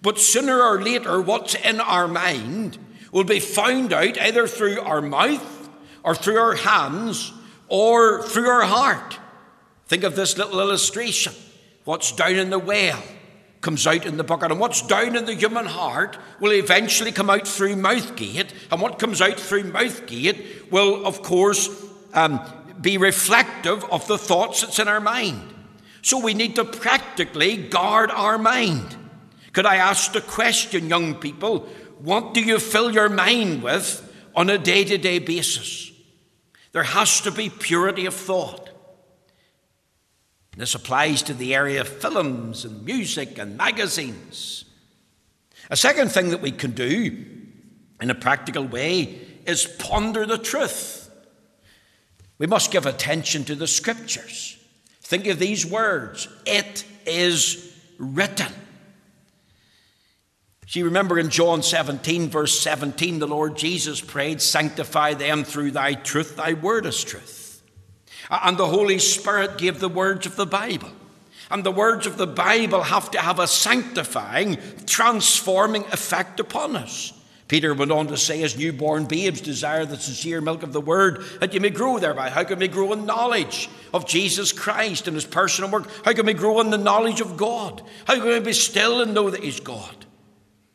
but 0.03 0.19
sooner 0.19 0.61
or 0.61 0.83
later, 0.83 1.21
what's 1.21 1.55
in 1.55 1.81
our 1.81 2.09
mind 2.09 2.79
will 3.13 3.25
be 3.25 3.41
found 3.41 3.93
out 3.93 4.19
either 4.19 4.47
through 4.47 4.81
our 4.81 5.01
mouth 5.01 5.69
or 6.05 6.15
through 6.15 6.39
our 6.39 6.55
hands 6.55 7.33
or 7.69 8.23
through 8.23 8.49
our 8.49 8.65
heart. 8.65 9.19
Think 9.87 10.05
of 10.05 10.15
this 10.15 10.37
little 10.37 10.61
illustration. 10.61 11.33
What's 11.85 12.13
down 12.13 12.37
in 12.37 12.51
the 12.51 12.59
well 12.59 13.03
comes 13.61 13.87
out 13.87 14.07
in 14.07 14.17
the 14.17 14.25
bucket. 14.25 14.51
And 14.51 14.61
what's 14.61 14.87
down 14.87 15.17
in 15.17 15.25
the 15.25 15.35
human 15.35 15.67
heart 15.67 16.17
will 16.41 16.53
eventually 16.53 17.13
come 17.13 17.31
out 17.31 17.49
through 17.49 17.77
mouth 17.77 18.15
gate. 18.17 18.53
And 18.70 18.81
what 18.81 18.98
comes 18.98 19.20
out 19.20 19.40
through 19.40 19.64
mouth 19.64 20.07
gate 20.07 20.70
will, 20.70 21.07
of 21.07 21.22
course, 21.22 21.68
um, 22.14 22.40
be 22.81 22.98
reflective 22.98 23.85
of 23.85 24.07
the 24.07 24.18
thoughts 24.18 24.61
that's 24.61 24.78
in 24.78 24.88
our 24.88 25.00
mind. 25.00 25.42
So 26.02 26.18
we 26.18 26.35
need 26.35 26.57
to 26.57 26.64
practically 26.64 27.57
guard 27.57 28.11
our 28.11 28.38
mind. 28.38 28.96
Could 29.52 29.66
I 29.66 29.76
ask 29.76 30.12
the 30.12 30.20
question, 30.20 30.88
young 30.88 31.14
people, 31.14 31.61
what 31.98 32.35
do 32.35 32.40
you 32.40 32.59
fill 32.59 32.92
your 32.92 33.09
mind 33.09 33.62
with 33.62 34.04
on 34.35 34.50
a 34.50 34.59
day 34.59 34.85
to 34.85 34.98
day 34.98 35.18
basis? 35.18 35.90
There 36.72 36.85
has 36.85 37.20
to 37.22 37.31
be 37.31 37.50
purity 37.50 38.07
of 38.07 38.14
thought. 38.14 38.70
This 40.57 40.74
applies 40.74 41.23
to 41.23 41.35
the 41.35 41.54
area 41.54 41.81
of 41.81 41.88
films 41.88 42.64
and 42.64 42.85
music 42.85 43.38
and 43.38 43.56
magazines. 43.56 44.64
A 45.71 45.77
second 45.77 46.10
thing 46.10 46.31
that 46.31 46.42
we 46.42 46.50
can 46.50 46.73
do 46.73 47.25
in 48.01 48.11
a 48.11 48.15
practical 48.15 48.65
way 48.65 49.21
is 49.46 49.67
ponder 49.79 50.27
the 50.27 50.38
truth. 50.38 51.11
We 52.38 52.46
must 52.46 52.71
give 52.71 52.87
attention 52.87 53.44
to 53.44 53.55
the 53.55 53.67
scriptures. 53.67 54.57
Think 55.03 55.27
of 55.27 55.38
these 55.38 55.67
words 55.67 56.29
it 56.46 56.85
is 57.07 57.77
written. 57.99 58.53
See, 60.67 60.83
remember 60.83 61.19
in 61.19 61.31
John 61.31 61.63
17, 61.63 62.29
verse 62.29 62.61
17, 62.61 63.21
the 63.21 63.27
Lord 63.27 63.57
Jesus 63.57 64.03
prayed, 64.03 64.42
Sanctify 64.42 65.15
them 65.15 65.42
through 65.42 65.71
thy 65.71 65.94
truth, 65.94 66.37
thy 66.37 66.53
word 66.53 66.85
is 66.85 67.03
truth. 67.03 67.63
And 68.31 68.59
the 68.59 68.67
Holy 68.67 68.99
Spirit 68.99 69.57
gave 69.57 69.81
the 69.81 69.88
words 69.88 70.27
of 70.27 70.37
the 70.37 70.46
Bible. 70.46 70.90
And 71.51 71.65
the 71.65 71.73
words 71.73 72.07
of 72.07 72.19
the 72.19 72.27
Bible 72.27 72.83
have 72.83 73.11
to 73.13 73.19
have 73.19 73.38
a 73.38 73.46
sanctifying, 73.46 74.59
transforming 74.85 75.87
effect 75.87 76.38
upon 76.38 76.77
us 76.77 77.17
Peter 77.49 77.73
went 77.73 77.90
on 77.90 78.07
to 78.09 78.17
say, 78.19 78.42
as 78.42 78.59
newborn 78.59 79.07
babes 79.07 79.40
desire 79.40 79.87
the 79.87 79.96
sincere 79.96 80.42
milk 80.42 80.63
of 80.63 80.75
the 80.75 80.83
word, 80.83 81.25
that 81.40 81.55
you 81.55 81.61
may 81.61 81.71
grow 81.71 81.99
thereby. 81.99 82.29
How 82.29 82.44
can 82.44 82.59
we 82.59 82.69
grow 82.69 82.92
in 82.92 83.07
knowledge 83.07 83.71
of 83.94 84.07
Jesus 84.07 84.53
Christ 84.53 85.09
and 85.09 85.15
his 85.15 85.25
personal 85.25 85.71
work? 85.71 85.88
How 86.05 86.13
can 86.13 86.27
we 86.27 86.35
grow 86.35 86.61
in 86.61 86.69
the 86.69 86.77
knowledge 86.77 87.23
of 87.23 87.38
God? 87.38 87.83
How 88.05 88.17
can 88.17 88.27
we 88.27 88.40
be 88.40 88.53
still 88.53 89.01
and 89.01 89.15
know 89.15 89.31
that 89.31 89.42
he's 89.42 89.61
God? 89.61 90.05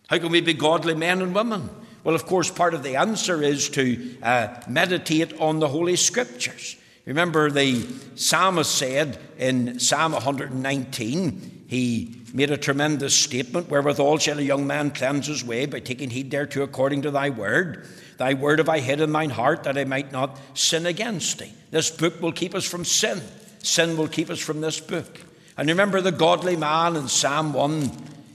How 0.07 0.17
can 0.17 0.31
we 0.31 0.41
be 0.41 0.55
godly 0.55 0.95
men 0.95 1.21
and 1.21 1.35
women? 1.35 1.69
Well, 2.03 2.15
of 2.15 2.25
course, 2.25 2.49
part 2.49 2.73
of 2.73 2.81
the 2.81 2.95
answer 2.95 3.43
is 3.43 3.69
to 3.69 4.17
uh, 4.23 4.61
meditate 4.67 5.39
on 5.39 5.59
the 5.59 5.69
Holy 5.69 5.95
Scriptures. 5.95 6.75
Remember, 7.05 7.51
the 7.51 7.85
psalmist 8.15 8.73
said 8.73 9.19
in 9.37 9.79
Psalm 9.79 10.13
119, 10.13 11.65
he 11.67 12.22
made 12.33 12.49
a 12.49 12.57
tremendous 12.57 13.15
statement 13.15 13.69
wherewithal 13.69 14.17
shall 14.17 14.39
a 14.39 14.41
young 14.41 14.65
man 14.65 14.89
cleanse 14.89 15.27
his 15.27 15.45
way 15.45 15.67
by 15.67 15.79
taking 15.79 16.09
heed 16.09 16.31
thereto 16.31 16.63
according 16.63 17.03
to 17.03 17.11
thy 17.11 17.29
word. 17.29 17.87
Thy 18.17 18.33
word 18.33 18.57
have 18.57 18.69
I 18.69 18.79
hid 18.79 19.01
in 19.01 19.11
mine 19.11 19.29
heart 19.29 19.63
that 19.63 19.77
I 19.77 19.85
might 19.85 20.11
not 20.11 20.39
sin 20.55 20.87
against 20.87 21.37
thee. 21.37 21.53
This 21.69 21.91
book 21.91 22.19
will 22.21 22.31
keep 22.31 22.55
us 22.55 22.65
from 22.65 22.85
sin. 22.85 23.21
Sin 23.59 23.95
will 23.95 24.07
keep 24.07 24.31
us 24.31 24.39
from 24.39 24.61
this 24.61 24.79
book. 24.79 25.21
And 25.57 25.69
remember 25.69 26.01
the 26.01 26.11
godly 26.11 26.55
man 26.55 26.95
in 26.95 27.07
Psalm 27.07 27.53
1, 27.53 27.91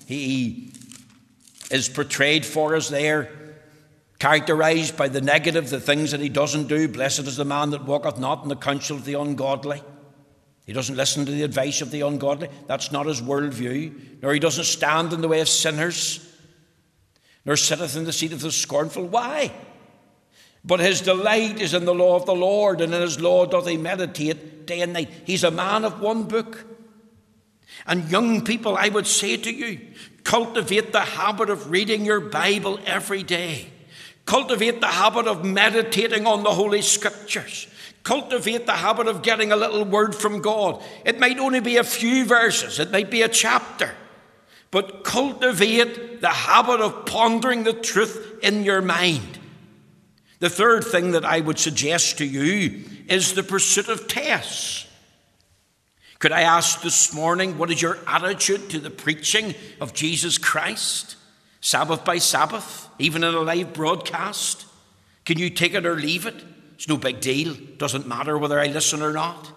he 0.06 0.72
is 1.72 1.88
portrayed 1.88 2.46
for 2.46 2.76
us 2.76 2.88
there, 2.88 3.30
characterized 4.20 4.96
by 4.96 5.08
the 5.08 5.20
negative, 5.20 5.70
the 5.70 5.80
things 5.80 6.12
that 6.12 6.20
he 6.20 6.28
doesn't 6.28 6.68
do. 6.68 6.86
Blessed 6.86 7.20
is 7.20 7.36
the 7.36 7.44
man 7.44 7.70
that 7.70 7.84
walketh 7.84 8.18
not 8.18 8.44
in 8.44 8.48
the 8.48 8.56
counsel 8.56 8.96
of 8.96 9.04
the 9.04 9.14
ungodly 9.14 9.82
he 10.68 10.74
doesn't 10.74 10.96
listen 10.96 11.24
to 11.24 11.32
the 11.32 11.44
advice 11.44 11.80
of 11.80 11.90
the 11.90 12.02
ungodly. 12.02 12.50
That's 12.66 12.92
not 12.92 13.06
his 13.06 13.22
worldview. 13.22 14.20
Nor 14.20 14.34
he 14.34 14.38
doesn't 14.38 14.64
stand 14.64 15.14
in 15.14 15.22
the 15.22 15.28
way 15.28 15.40
of 15.40 15.48
sinners, 15.48 16.30
nor 17.46 17.56
sitteth 17.56 17.96
in 17.96 18.04
the 18.04 18.12
seat 18.12 18.34
of 18.34 18.42
the 18.42 18.52
scornful. 18.52 19.06
Why? 19.06 19.50
But 20.62 20.80
his 20.80 21.00
delight 21.00 21.58
is 21.58 21.72
in 21.72 21.86
the 21.86 21.94
law 21.94 22.16
of 22.16 22.26
the 22.26 22.34
Lord, 22.34 22.82
and 22.82 22.92
in 22.92 23.00
his 23.00 23.18
law 23.18 23.46
doth 23.46 23.66
he 23.66 23.78
meditate 23.78 24.66
day 24.66 24.82
and 24.82 24.92
night. 24.92 25.08
He's 25.24 25.42
a 25.42 25.50
man 25.50 25.86
of 25.86 26.02
one 26.02 26.24
book. 26.24 26.66
And 27.86 28.10
young 28.10 28.44
people, 28.44 28.76
I 28.76 28.90
would 28.90 29.06
say 29.06 29.38
to 29.38 29.50
you, 29.50 29.80
cultivate 30.22 30.92
the 30.92 31.00
habit 31.00 31.48
of 31.48 31.70
reading 31.70 32.04
your 32.04 32.20
Bible 32.20 32.78
every 32.84 33.22
day. 33.22 33.68
Cultivate 34.26 34.82
the 34.82 34.88
habit 34.88 35.26
of 35.26 35.46
meditating 35.46 36.26
on 36.26 36.42
the 36.42 36.50
Holy 36.50 36.82
Scriptures. 36.82 37.68
Cultivate 38.08 38.64
the 38.64 38.72
habit 38.72 39.06
of 39.06 39.20
getting 39.20 39.52
a 39.52 39.56
little 39.56 39.84
word 39.84 40.14
from 40.14 40.40
God. 40.40 40.82
It 41.04 41.20
might 41.20 41.38
only 41.38 41.60
be 41.60 41.76
a 41.76 41.84
few 41.84 42.24
verses, 42.24 42.78
it 42.78 42.90
might 42.90 43.10
be 43.10 43.20
a 43.20 43.28
chapter. 43.28 43.90
But 44.70 45.04
cultivate 45.04 46.22
the 46.22 46.30
habit 46.30 46.80
of 46.80 47.04
pondering 47.04 47.64
the 47.64 47.74
truth 47.74 48.38
in 48.42 48.64
your 48.64 48.80
mind. 48.80 49.38
The 50.38 50.48
third 50.48 50.84
thing 50.84 51.10
that 51.10 51.26
I 51.26 51.40
would 51.40 51.58
suggest 51.58 52.16
to 52.16 52.24
you 52.24 52.82
is 53.08 53.34
the 53.34 53.42
pursuit 53.42 53.90
of 53.90 54.08
tests. 54.08 54.86
Could 56.18 56.32
I 56.32 56.40
ask 56.40 56.80
this 56.80 57.12
morning, 57.12 57.58
what 57.58 57.70
is 57.70 57.82
your 57.82 57.98
attitude 58.06 58.70
to 58.70 58.78
the 58.78 58.88
preaching 58.88 59.54
of 59.82 59.92
Jesus 59.92 60.38
Christ? 60.38 61.16
Sabbath 61.60 62.06
by 62.06 62.16
Sabbath, 62.16 62.88
even 62.98 63.22
in 63.22 63.34
a 63.34 63.40
live 63.40 63.74
broadcast? 63.74 64.64
Can 65.26 65.38
you 65.38 65.50
take 65.50 65.74
it 65.74 65.84
or 65.84 65.96
leave 65.96 66.24
it? 66.24 66.42
It's 66.78 66.88
no 66.88 66.96
big 66.96 67.20
deal. 67.20 67.56
Doesn't 67.76 68.06
matter 68.06 68.38
whether 68.38 68.60
I 68.60 68.68
listen 68.68 69.02
or 69.02 69.12
not. 69.12 69.50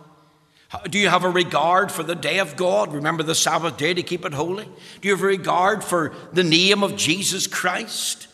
Do 0.90 0.98
you 0.98 1.08
have 1.08 1.24
a 1.24 1.30
regard 1.30 1.92
for 1.92 2.02
the 2.02 2.16
day 2.16 2.40
of 2.40 2.56
God? 2.56 2.92
Remember 2.92 3.22
the 3.22 3.36
Sabbath 3.36 3.78
day 3.78 3.94
to 3.94 4.02
keep 4.02 4.26
it 4.26 4.34
holy? 4.34 4.66
Do 4.66 5.08
you 5.08 5.14
have 5.14 5.24
a 5.24 5.28
regard 5.28 5.84
for 5.84 6.14
the 6.34 6.44
name 6.44 6.84
of 6.84 6.96
Jesus 6.96 7.46
Christ? 7.46 8.28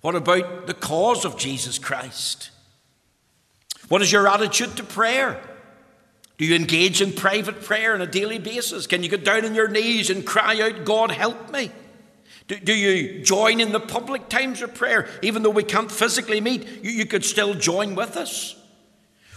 What 0.00 0.14
about 0.14 0.66
the 0.66 0.72
cause 0.72 1.26
of 1.26 1.36
Jesus 1.36 1.78
Christ? 1.78 2.50
What 3.88 4.00
is 4.00 4.10
your 4.10 4.26
attitude 4.26 4.76
to 4.78 4.82
prayer? 4.82 5.38
Do 6.38 6.46
you 6.46 6.54
engage 6.54 7.02
in 7.02 7.12
private 7.12 7.60
prayer 7.62 7.92
on 7.92 8.00
a 8.00 8.06
daily 8.06 8.38
basis? 8.38 8.86
Can 8.86 9.02
you 9.02 9.10
get 9.10 9.24
down 9.24 9.44
on 9.44 9.54
your 9.54 9.68
knees 9.68 10.08
and 10.08 10.24
cry 10.24 10.58
out, 10.62 10.86
God, 10.86 11.10
help 11.10 11.52
me? 11.52 11.70
Do, 12.50 12.58
do, 12.58 12.74
you 12.74 13.22
join 13.22 13.60
in 13.60 13.70
the 13.70 13.78
public 13.78 14.28
times 14.28 14.60
of 14.60 14.74
prayer? 14.74 15.08
Even 15.22 15.44
though 15.44 15.50
we 15.50 15.62
can't 15.62 15.90
physically 15.90 16.40
meet, 16.40 16.66
you, 16.82 16.90
you 16.90 17.06
could 17.06 17.24
still 17.24 17.54
join 17.54 17.94
with 17.94 18.16
us. 18.16 18.60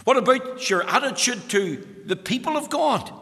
What 0.03 0.17
about 0.17 0.67
your 0.67 0.81
attitude 0.89 1.47
to 1.49 1.87
the 2.07 2.15
people 2.15 2.57
of 2.57 2.71
God? 2.71 3.13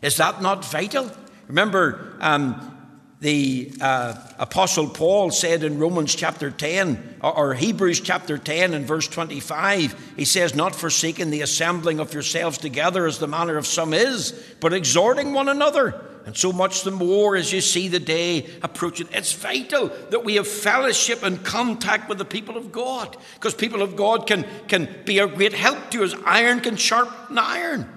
Is 0.00 0.16
that 0.16 0.40
not 0.40 0.64
vital? 0.64 1.10
Remember, 1.48 2.16
um, 2.18 2.78
the 3.20 3.74
uh, 3.78 4.14
Apostle 4.38 4.88
Paul 4.88 5.30
said 5.30 5.64
in 5.64 5.78
Romans 5.78 6.14
chapter 6.14 6.50
10, 6.50 7.18
or, 7.20 7.36
or, 7.36 7.54
Hebrews 7.54 8.00
chapter 8.00 8.38
10 8.38 8.72
and 8.72 8.86
verse 8.86 9.06
25, 9.06 10.14
he 10.16 10.24
says, 10.24 10.54
Not 10.54 10.74
forsaking 10.74 11.28
the 11.28 11.42
assembling 11.42 12.00
of 12.00 12.14
yourselves 12.14 12.56
together 12.56 13.06
as 13.06 13.18
the 13.18 13.28
manner 13.28 13.58
of 13.58 13.66
some 13.66 13.92
is, 13.92 14.32
but 14.62 14.72
exhorting 14.72 15.34
one 15.34 15.50
another 15.50 16.02
and 16.26 16.36
so 16.36 16.52
much 16.52 16.82
the 16.82 16.90
more 16.90 17.36
as 17.36 17.52
you 17.52 17.60
see 17.60 17.86
the 17.86 18.00
day 18.00 18.50
approaching. 18.60 19.08
It's 19.12 19.32
vital 19.32 19.88
that 20.10 20.24
we 20.24 20.34
have 20.34 20.48
fellowship 20.48 21.22
and 21.22 21.42
contact 21.44 22.08
with 22.08 22.18
the 22.18 22.24
people 22.24 22.56
of 22.56 22.72
God, 22.72 23.16
because 23.34 23.54
people 23.54 23.80
of 23.80 23.94
God 23.94 24.26
can, 24.26 24.44
can 24.66 24.88
be 25.04 25.20
a 25.20 25.28
great 25.28 25.54
help 25.54 25.90
to 25.92 26.02
us. 26.02 26.14
Iron 26.24 26.60
can 26.60 26.76
sharpen 26.76 27.38
iron. 27.38 27.88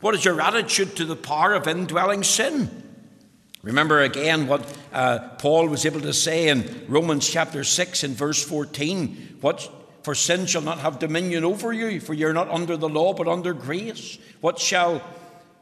What 0.00 0.16
is 0.16 0.24
your 0.24 0.40
attitude 0.40 0.96
to 0.96 1.04
the 1.04 1.16
power 1.16 1.54
of 1.54 1.68
indwelling 1.68 2.24
sin? 2.24 2.82
Remember 3.62 4.02
again 4.02 4.48
what 4.48 4.76
uh, 4.92 5.30
Paul 5.38 5.68
was 5.68 5.86
able 5.86 6.00
to 6.00 6.12
say 6.12 6.48
in 6.48 6.84
Romans 6.88 7.28
chapter 7.28 7.62
6 7.62 8.02
and 8.02 8.14
verse 8.14 8.42
14. 8.42 9.38
What 9.40 9.70
for 10.02 10.14
sin 10.16 10.46
shall 10.46 10.62
not 10.62 10.78
have 10.78 10.98
dominion 10.98 11.44
over 11.44 11.72
you, 11.72 12.00
for 12.00 12.14
you're 12.14 12.32
not 12.32 12.48
under 12.48 12.76
the 12.76 12.88
law, 12.88 13.12
but 13.12 13.28
under 13.28 13.52
grace. 13.52 14.18
What 14.40 14.58
shall 14.58 15.02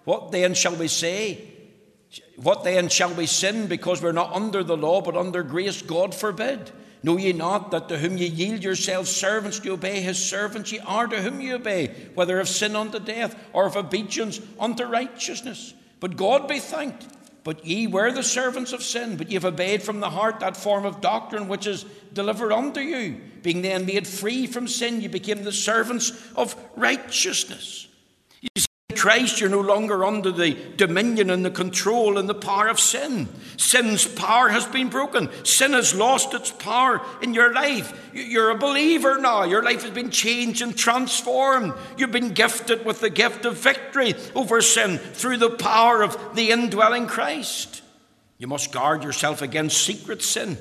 what 0.05 0.31
then 0.31 0.55
shall 0.55 0.77
we 0.77 0.89
say? 0.89 1.56
What 2.37 2.65
then 2.65 2.89
shall 2.89 3.13
we 3.13 3.27
sin 3.27 3.67
because 3.67 4.03
we're 4.03 4.13
not 4.13 4.33
under 4.33 4.63
the 4.63 4.77
law 4.77 5.01
but 5.01 5.17
under 5.17 5.43
grace? 5.43 5.83
God 5.83 6.15
forbid. 6.15 6.71
Know 7.03 7.17
ye 7.17 7.33
not 7.33 7.71
that 7.71 7.89
to 7.89 7.99
whom 7.99 8.17
ye 8.17 8.27
yield 8.27 8.65
yourselves 8.65 9.11
servants 9.11 9.61
to 9.61 9.71
obey 9.71 10.01
his 10.01 10.23
servants, 10.23 10.73
ye 10.73 10.81
are 10.81 11.07
to 11.07 11.23
whom 11.23 11.41
ye 11.41 11.53
obey, 11.53 11.89
whether 12.15 12.41
of 12.41 12.49
sin 12.49 12.75
unto 12.75 12.99
death 12.99 13.39
or 13.53 13.67
of 13.67 13.77
obedience 13.77 14.41
unto 14.59 14.85
righteousness? 14.85 15.75
But 16.01 16.17
God 16.17 16.49
be 16.49 16.59
thanked. 16.59 17.07
But 17.45 17.65
ye 17.65 17.87
were 17.87 18.11
the 18.11 18.25
servants 18.25 18.73
of 18.73 18.83
sin, 18.83 19.17
but 19.17 19.29
ye 19.29 19.35
have 19.35 19.45
obeyed 19.45 19.85
from 19.85 20.01
the 20.01 20.11
heart 20.11 20.41
that 20.41 20.57
form 20.57 20.85
of 20.85 21.01
doctrine 21.01 21.47
which 21.47 21.69
is 21.69 21.85
delivered 22.13 22.51
unto 22.51 22.81
you. 22.81 23.21
Being 23.43 23.63
then 23.63 23.87
made 23.87 24.05
free 24.05 24.49
from 24.49 24.67
sin, 24.67 25.01
ye 25.01 25.07
became 25.07 25.45
the 25.45 25.53
servants 25.53 26.11
of 26.35 26.57
righteousness. 26.75 27.86
Christ, 28.97 29.41
you're 29.41 29.49
no 29.51 29.61
longer 29.61 30.05
under 30.05 30.33
the 30.33 30.57
dominion 30.77 31.31
and 31.31 31.45
the 31.45 31.51
control 31.51 32.19
and 32.19 32.29
the 32.29 32.35
power 32.35 32.67
of 32.69 32.81
sin. 32.81 33.29
Sin's 33.57 34.07
power 34.07 34.49
has 34.49 34.67
been 34.67 34.89
broken. 34.89 35.31
Sin 35.45 35.73
has 35.73 35.95
lost 35.95 36.35
its 36.35 36.51
power 36.51 37.01
in 37.23 37.35
your 37.35 37.53
life. 37.53 38.11
You're 38.13 38.51
a 38.51 38.59
believer 38.59 39.19
now. 39.21 39.45
Your 39.45 39.63
life 39.63 39.83
has 39.83 39.93
been 39.93 40.11
changed 40.11 40.63
and 40.63 40.77
transformed. 40.77 41.75
You've 41.97 42.13
been 42.13 42.33
gifted 42.33 42.85
with 42.85 43.01
the 43.01 43.11
gift 43.11 43.45
of 43.45 43.59
victory 43.59 44.15
over 44.35 44.61
sin 44.61 44.99
through 44.99 45.37
the 45.37 45.51
power 45.51 46.03
of 46.03 46.35
the 46.35 46.51
indwelling 46.51 47.07
Christ. 47.07 47.83
You 48.39 48.47
must 48.47 48.73
guard 48.73 49.05
yourself 49.05 49.43
against 49.43 49.83
secret 49.83 50.23
sin, 50.23 50.59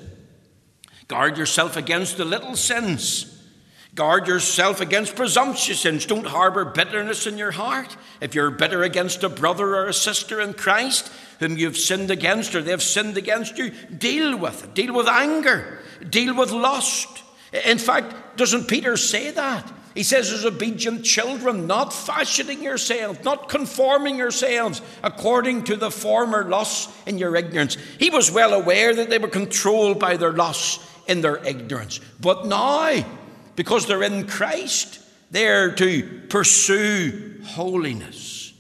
guard 1.08 1.38
yourself 1.38 1.76
against 1.76 2.18
the 2.18 2.26
little 2.26 2.56
sins. 2.56 3.35
Guard 3.96 4.28
yourself 4.28 4.82
against 4.82 5.16
presumptuous 5.16 5.80
sins. 5.80 6.06
Don't 6.06 6.28
harbor 6.28 6.66
bitterness 6.66 7.28
in 7.28 7.38
your 7.38 7.52
heart. 7.52 7.96
If 8.20 8.36
you're 8.36 8.52
bitter 8.52 8.84
against 8.84 9.24
a 9.24 9.30
brother 9.30 9.74
or 9.74 9.88
a 9.88 9.94
sister 9.94 10.42
in 10.42 10.54
Christ 10.54 11.10
whom 11.40 11.58
you've 11.58 11.78
sinned 11.78 12.12
against 12.12 12.56
or 12.56 12.62
they've 12.62 12.84
sinned 12.84 13.18
against 13.18 13.58
you, 13.58 13.72
deal 13.98 14.38
with 14.38 14.66
it. 14.66 14.74
Deal 14.74 14.94
with 14.94 15.08
anger. 15.08 15.80
Deal 16.10 16.36
with 16.36 16.52
lust. 16.52 17.24
In 17.66 17.78
fact, 17.78 18.38
doesn't 18.38 18.68
Peter 18.68 18.98
say 18.98 19.32
that? 19.32 19.72
He 19.94 20.04
says, 20.04 20.30
as 20.34 20.46
obedient 20.46 21.06
children, 21.06 21.68
not 21.68 21.94
fashioning 21.94 22.62
yourselves, 22.62 23.24
not 23.24 23.48
conforming 23.48 24.18
yourselves 24.18 24.82
according 25.04 25.64
to 25.66 25.78
the 25.78 25.90
former 25.90 26.44
lusts 26.44 26.94
in 27.08 27.18
your 27.18 27.34
ignorance. 27.38 27.78
He 27.98 28.10
was 28.10 28.30
well 28.30 28.54
aware 28.54 28.94
that 28.94 29.10
they 29.10 29.20
were 29.20 29.30
controlled 29.30 30.00
by 30.00 30.18
their 30.18 30.34
lusts 30.34 30.86
in 31.08 31.22
their 31.22 31.38
ignorance. 31.46 32.02
But 32.20 32.46
now, 32.46 33.06
because 33.56 33.86
they're 33.86 34.04
in 34.04 34.28
Christ. 34.28 35.00
They're 35.32 35.72
to 35.74 36.22
pursue 36.30 37.42
holiness. 37.44 38.54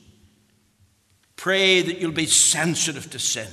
Pray 1.36 1.82
that 1.82 2.00
you'll 2.00 2.12
be 2.12 2.26
sensitive 2.26 3.10
to 3.12 3.20
sin. 3.20 3.48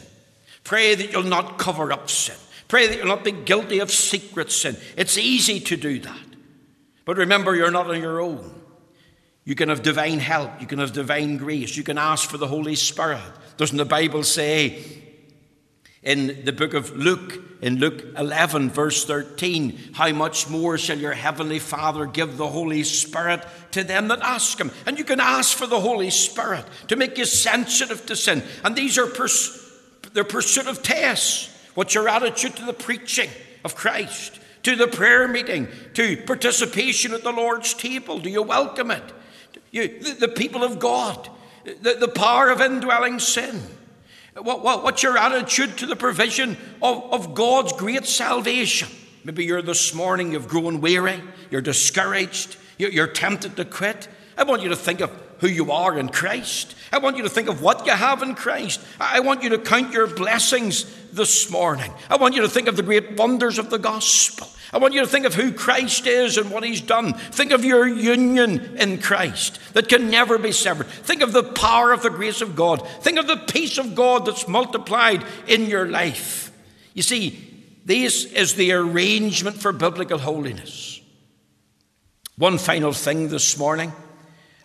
Pray 0.65 0.95
that 0.95 1.13
you'll 1.13 1.25
not 1.25 1.59
cover 1.59 1.93
up 1.93 2.09
sin. 2.09 2.37
Pray 2.69 2.87
that 2.87 2.97
you'll 2.97 3.07
not 3.07 3.25
be 3.25 3.33
guilty 3.33 3.81
of 3.81 3.91
secret 3.91 4.51
sin. 4.51 4.77
It's 4.97 5.19
easy 5.19 5.61
to 5.61 5.77
do 5.77 5.99
that. 6.01 6.27
But 7.05 7.19
remember, 7.19 7.55
you're 7.55 7.71
not 7.71 7.89
on 7.89 8.01
your 8.01 8.21
own. 8.21 8.63
You 9.45 9.55
can 9.55 9.69
have 9.69 9.83
divine 9.83 10.21
help. 10.21 10.61
You 10.61 10.67
can 10.67 10.79
have 10.79 10.93
divine 10.93 11.37
grace. 11.37 11.77
You 11.77 11.83
can 11.83 11.99
ask 11.99 12.31
for 12.31 12.39
the 12.39 12.47
Holy 12.47 12.77
Spirit. 12.77 13.21
Doesn't 13.57 13.77
the 13.77 13.85
Bible 13.85 14.23
say 14.23 15.02
In 16.03 16.45
the 16.45 16.53
book 16.53 16.75
of 16.75 16.97
Luke, 16.97 17.41
in 17.63 17.77
Luke 17.77 18.03
11, 18.19 18.71
verse 18.71 19.05
13, 19.05 19.79
how 19.93 20.11
much 20.11 20.49
more 20.49 20.77
shall 20.77 20.99
your 20.99 21.13
heavenly 21.13 21.61
Father 21.61 22.07
give 22.07 22.37
the 22.37 22.49
Holy 22.49 22.83
Spirit 22.83 23.47
to 23.71 23.85
them 23.85 24.09
that 24.09 24.21
ask 24.21 24.59
Him? 24.59 24.73
And 24.85 24.99
you 24.99 25.05
can 25.05 25.21
ask 25.21 25.57
for 25.57 25.69
the 25.69 25.79
Holy 25.79 26.11
Spirit 26.11 26.65
to 26.89 26.97
make 26.97 27.19
you 27.19 27.25
sensitive 27.25 28.05
to 28.07 28.17
sin. 28.17 28.43
And 28.65 28.75
these 28.75 28.99
are 28.99 29.07
pers- 29.07 29.61
their 30.13 30.25
pursuit 30.25 30.67
of 30.67 30.83
tests. 30.83 31.49
What's 31.75 31.95
your 31.95 32.09
attitude 32.09 32.57
to 32.57 32.65
the 32.65 32.73
preaching 32.73 33.31
of 33.65 33.77
Christ, 33.77 34.41
to 34.65 34.75
the 34.75 34.89
prayer 34.89 35.29
meeting, 35.29 35.69
to 35.95 36.17
participation 36.17 37.15
at 37.15 37.23
the 37.23 37.33
Lord's 37.33 37.75
table? 37.75 38.19
Do 38.19 38.29
you 38.29 38.43
welcome 38.43 38.91
it? 38.91 39.05
You, 39.71 40.01
the, 40.01 40.27
the 40.27 40.29
people 40.29 40.65
of 40.65 40.81
God, 40.81 41.29
the, 41.65 41.95
the 41.95 42.09
power 42.09 42.51
of 42.51 42.61
indwelling 42.61 43.21
sin. 43.21 43.63
What, 44.35 44.63
what, 44.63 44.83
what's 44.83 45.03
your 45.03 45.19
attitude 45.19 45.77
to 45.79 45.87
the 45.87 45.97
provision 45.97 46.57
of, 46.81 47.13
of 47.13 47.35
God's 47.35 47.73
great 47.75 48.07
salvation? 48.07 48.89
Maybe 49.25 49.45
you're 49.45 49.63
this 49.63 49.95
morning, 49.95 50.33
you've 50.33 50.49
grown 50.49 50.81
weary, 50.81 51.23
you're 51.51 51.61
discouraged, 51.61 52.57
you're, 52.79 52.91
you're 52.91 53.07
tempted 53.07 53.57
to 53.57 53.65
quit. 53.65 54.09
I 54.37 54.45
want 54.45 54.63
you 54.63 54.71
to 54.71 54.77
think 54.77 55.01
of 55.01 55.11
who 55.41 55.49
you 55.49 55.71
are 55.71 55.99
in 55.99 56.09
Christ. 56.09 56.75
I 56.91 56.99
want 56.99 57.19
you 57.19 57.25
to 57.25 57.29
think 57.29 57.49
of 57.49 57.61
what 57.61 57.85
you 57.85 57.93
have 57.93 58.23
in 58.23 58.35
Christ. 58.35 58.81
I 58.99 59.21
want 59.21 59.43
you 59.43 59.51
to 59.51 59.59
count 59.59 59.93
your 59.93 60.07
blessings 60.07 60.85
this 61.13 61.51
morning. 61.51 61.93
I 62.09 62.17
want 62.17 62.35
you 62.35 62.41
to 62.43 62.49
think 62.49 62.69
of 62.69 62.77
the 62.77 62.83
great 62.83 63.19
wonders 63.19 63.59
of 63.59 63.69
the 63.69 63.79
gospel. 63.79 64.49
I 64.73 64.79
want 64.79 64.95
you 64.95 65.01
to 65.01 65.07
think 65.07 65.27
of 65.27 65.35
who 65.35 65.53
Christ 65.53 66.07
is 66.07 66.39
and 66.39 66.51
what 66.51 66.65
He's 66.65 66.81
done. 66.81 67.13
Think 67.13 67.53
of 67.53 67.65
your 67.65 67.87
union 67.87 68.77
in 68.79 68.99
Christ 68.99 69.59
that 69.75 69.89
can 69.89 70.09
never 70.09 70.39
be 70.39 70.53
severed. 70.53 70.87
Think 70.87 71.21
of 71.21 71.33
the 71.33 71.43
power 71.43 71.93
of 71.93 72.03
the 72.03 72.11
grace 72.11 72.41
of 72.41 72.57
God. 72.57 72.87
Think 73.03 73.19
of 73.19 73.27
the 73.27 73.37
peace 73.37 73.77
of 73.77 73.95
God 73.95 74.25
that's 74.25 74.49
multiplied 74.49 75.25
in 75.47 75.67
your 75.67 75.87
life. 75.87 76.51
You 76.95 77.03
see, 77.03 77.53
this 77.85 78.25
is 78.25 78.55
the 78.55 78.73
arrangement 78.73 79.57
for 79.57 79.73
biblical 79.73 80.19
holiness. 80.19 81.01
One 82.39 82.57
final 82.57 82.93
thing 82.93 83.29
this 83.29 83.59
morning 83.59 83.93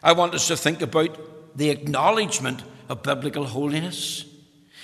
I 0.02 0.14
want 0.14 0.36
us 0.36 0.48
to 0.48 0.56
think 0.56 0.82
about 0.82 1.58
the 1.58 1.70
acknowledgement 1.70 2.64
of 2.88 3.04
biblical 3.04 3.46
holiness. 3.46 4.26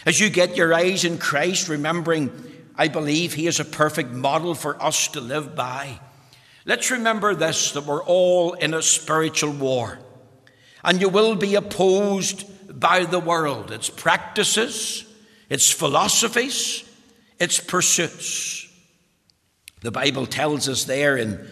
As 0.06 0.20
you 0.20 0.30
get 0.30 0.58
your 0.58 0.74
eyes 0.74 1.06
in 1.06 1.18
Christ, 1.18 1.70
remembering 1.70 2.30
I 2.76 2.88
believe 2.88 3.34
He 3.34 3.48
is 3.48 3.60
a 3.60 3.66
perfect 3.66 4.12
model 4.12 4.56
for 4.56 4.82
us 4.82 5.08
to 5.10 5.22
live 5.22 5.56
by. 5.56 6.00
Let's 6.66 6.92
remember 6.92 7.36
this 7.36 7.72
that 7.74 7.86
we're 7.86 8.04
all 8.04 8.54
in 8.54 8.74
a 8.74 8.82
spiritual 8.82 9.52
war, 9.52 10.00
and 10.84 11.02
you 11.02 11.10
will 11.10 11.36
be 11.36 11.56
opposed 11.56 12.46
by 12.80 13.06
the 13.06 13.20
world, 13.20 13.72
its 13.72 13.90
practices, 13.90 15.06
its 15.50 15.70
philosophies, 15.72 16.90
its 17.40 17.60
pursuits. 17.60 18.68
The 19.82 19.92
Bible 19.92 20.26
tells 20.26 20.70
us 20.70 20.86
there 20.86 21.18
in 21.18 21.46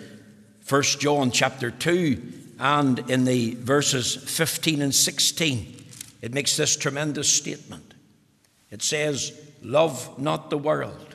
1 0.67 0.81
John 0.83 1.31
chapter 1.31 1.69
2 1.69 2.33
and 2.59 2.99
in 3.09 3.25
the 3.25 3.55
verses 3.55 4.15
15 4.15 4.81
and 4.81 4.95
16, 4.95 5.83
it 6.21 6.33
makes 6.33 6.55
this 6.55 6.77
tremendous 6.77 7.27
statement. 7.27 7.93
It 8.69 8.81
says, 8.81 9.37
Love 9.61 10.17
not 10.17 10.49
the 10.49 10.57
world 10.57 11.10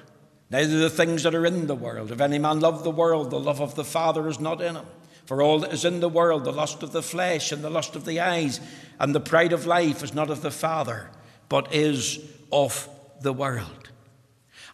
neither 0.51 0.79
the 0.79 0.91
things 0.91 1.23
that 1.23 1.35
are 1.35 1.47
in 1.47 1.67
the 1.67 1.75
world. 1.75 2.13
If 2.13 2.21
any 2.21 2.39
man 2.39 2.61
love 2.61 2.85
the 2.85 2.91
world, 2.91 3.31
the 3.31 3.41
love 3.41 3.61
of 3.61 3.75
the 3.75 3.85
Father 3.85 4.29
is 4.29 4.41
not 4.41 4.61
in 4.61 4.77
him. 4.77 4.87
For 5.27 5.43
all 5.43 5.61
that 5.61 5.73
is 5.73 5.85
in 5.85 6.01
the 6.01 6.09
world, 6.09 6.45
the 6.45 6.53
lust 6.53 6.83
of 6.83 6.93
the 6.93 7.03
flesh 7.03 7.51
and 7.51 7.63
the 7.63 7.71
lust 7.71 7.97
of 7.97 8.05
the 8.05 8.21
eyes 8.21 8.61
and 9.01 9.15
the 9.15 9.21
pride 9.21 9.53
of 9.53 9.67
life 9.67 10.05
is 10.05 10.15
not 10.15 10.31
of 10.31 10.41
the 10.41 10.53
Father, 10.53 11.11
but 11.49 11.75
is 11.75 12.21
of 12.53 12.89
the 13.21 13.33
world. 13.33 13.91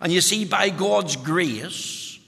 And 0.00 0.12
you 0.12 0.20
see, 0.20 0.44
by 0.44 0.68
God's 0.68 1.16
grace, 1.16 2.18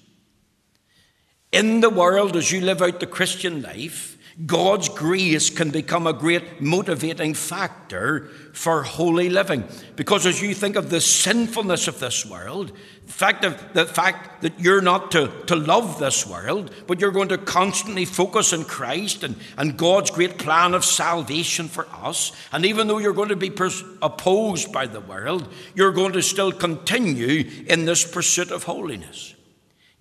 in 1.52 1.80
the 1.80 1.90
world 1.90 2.36
as 2.36 2.50
you 2.50 2.60
live 2.60 2.80
out 2.80 3.00
the 3.00 3.06
Christian 3.06 3.60
life, 3.60 4.13
God's 4.46 4.88
grace 4.88 5.48
can 5.48 5.70
become 5.70 6.08
a 6.08 6.12
great 6.12 6.60
motivating 6.60 7.34
factor 7.34 8.26
for 8.52 8.82
holy 8.82 9.30
living. 9.30 9.62
Because 9.94 10.26
as 10.26 10.42
you 10.42 10.54
think 10.54 10.74
of 10.74 10.90
the 10.90 11.00
sinfulness 11.00 11.86
of 11.86 12.00
this 12.00 12.26
world, 12.26 12.72
the 13.06 13.12
fact, 13.12 13.44
of, 13.44 13.72
the 13.74 13.86
fact 13.86 14.42
that 14.42 14.58
you're 14.58 14.80
not 14.80 15.12
to, 15.12 15.28
to 15.46 15.54
love 15.54 16.00
this 16.00 16.26
world, 16.26 16.74
but 16.88 17.00
you're 17.00 17.12
going 17.12 17.28
to 17.28 17.38
constantly 17.38 18.04
focus 18.04 18.52
on 18.52 18.64
Christ 18.64 19.22
and, 19.22 19.36
and 19.56 19.76
God's 19.76 20.10
great 20.10 20.36
plan 20.36 20.74
of 20.74 20.84
salvation 20.84 21.68
for 21.68 21.86
us, 21.92 22.32
and 22.50 22.66
even 22.66 22.88
though 22.88 22.98
you're 22.98 23.12
going 23.12 23.28
to 23.28 23.36
be 23.36 23.50
pers- 23.50 23.84
opposed 24.02 24.72
by 24.72 24.88
the 24.88 25.00
world, 25.00 25.48
you're 25.76 25.92
going 25.92 26.12
to 26.14 26.22
still 26.22 26.50
continue 26.50 27.48
in 27.68 27.84
this 27.84 28.04
pursuit 28.04 28.50
of 28.50 28.64
holiness. 28.64 29.36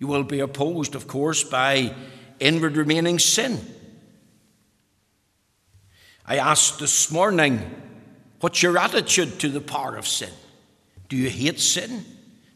You 0.00 0.08
will 0.08 0.24
be 0.24 0.40
opposed, 0.40 0.96
of 0.96 1.06
course, 1.06 1.44
by 1.44 1.94
inward 2.40 2.76
remaining 2.76 3.20
sin 3.20 3.60
I 6.26 6.38
asked 6.38 6.78
this 6.78 7.10
morning, 7.10 7.60
what's 8.40 8.62
your 8.62 8.78
attitude 8.78 9.38
to 9.40 9.48
the 9.48 9.60
power 9.60 9.96
of 9.96 10.08
sin? 10.08 10.30
Do 11.08 11.16
you 11.16 11.28
hate 11.28 11.60
sin? 11.60 12.04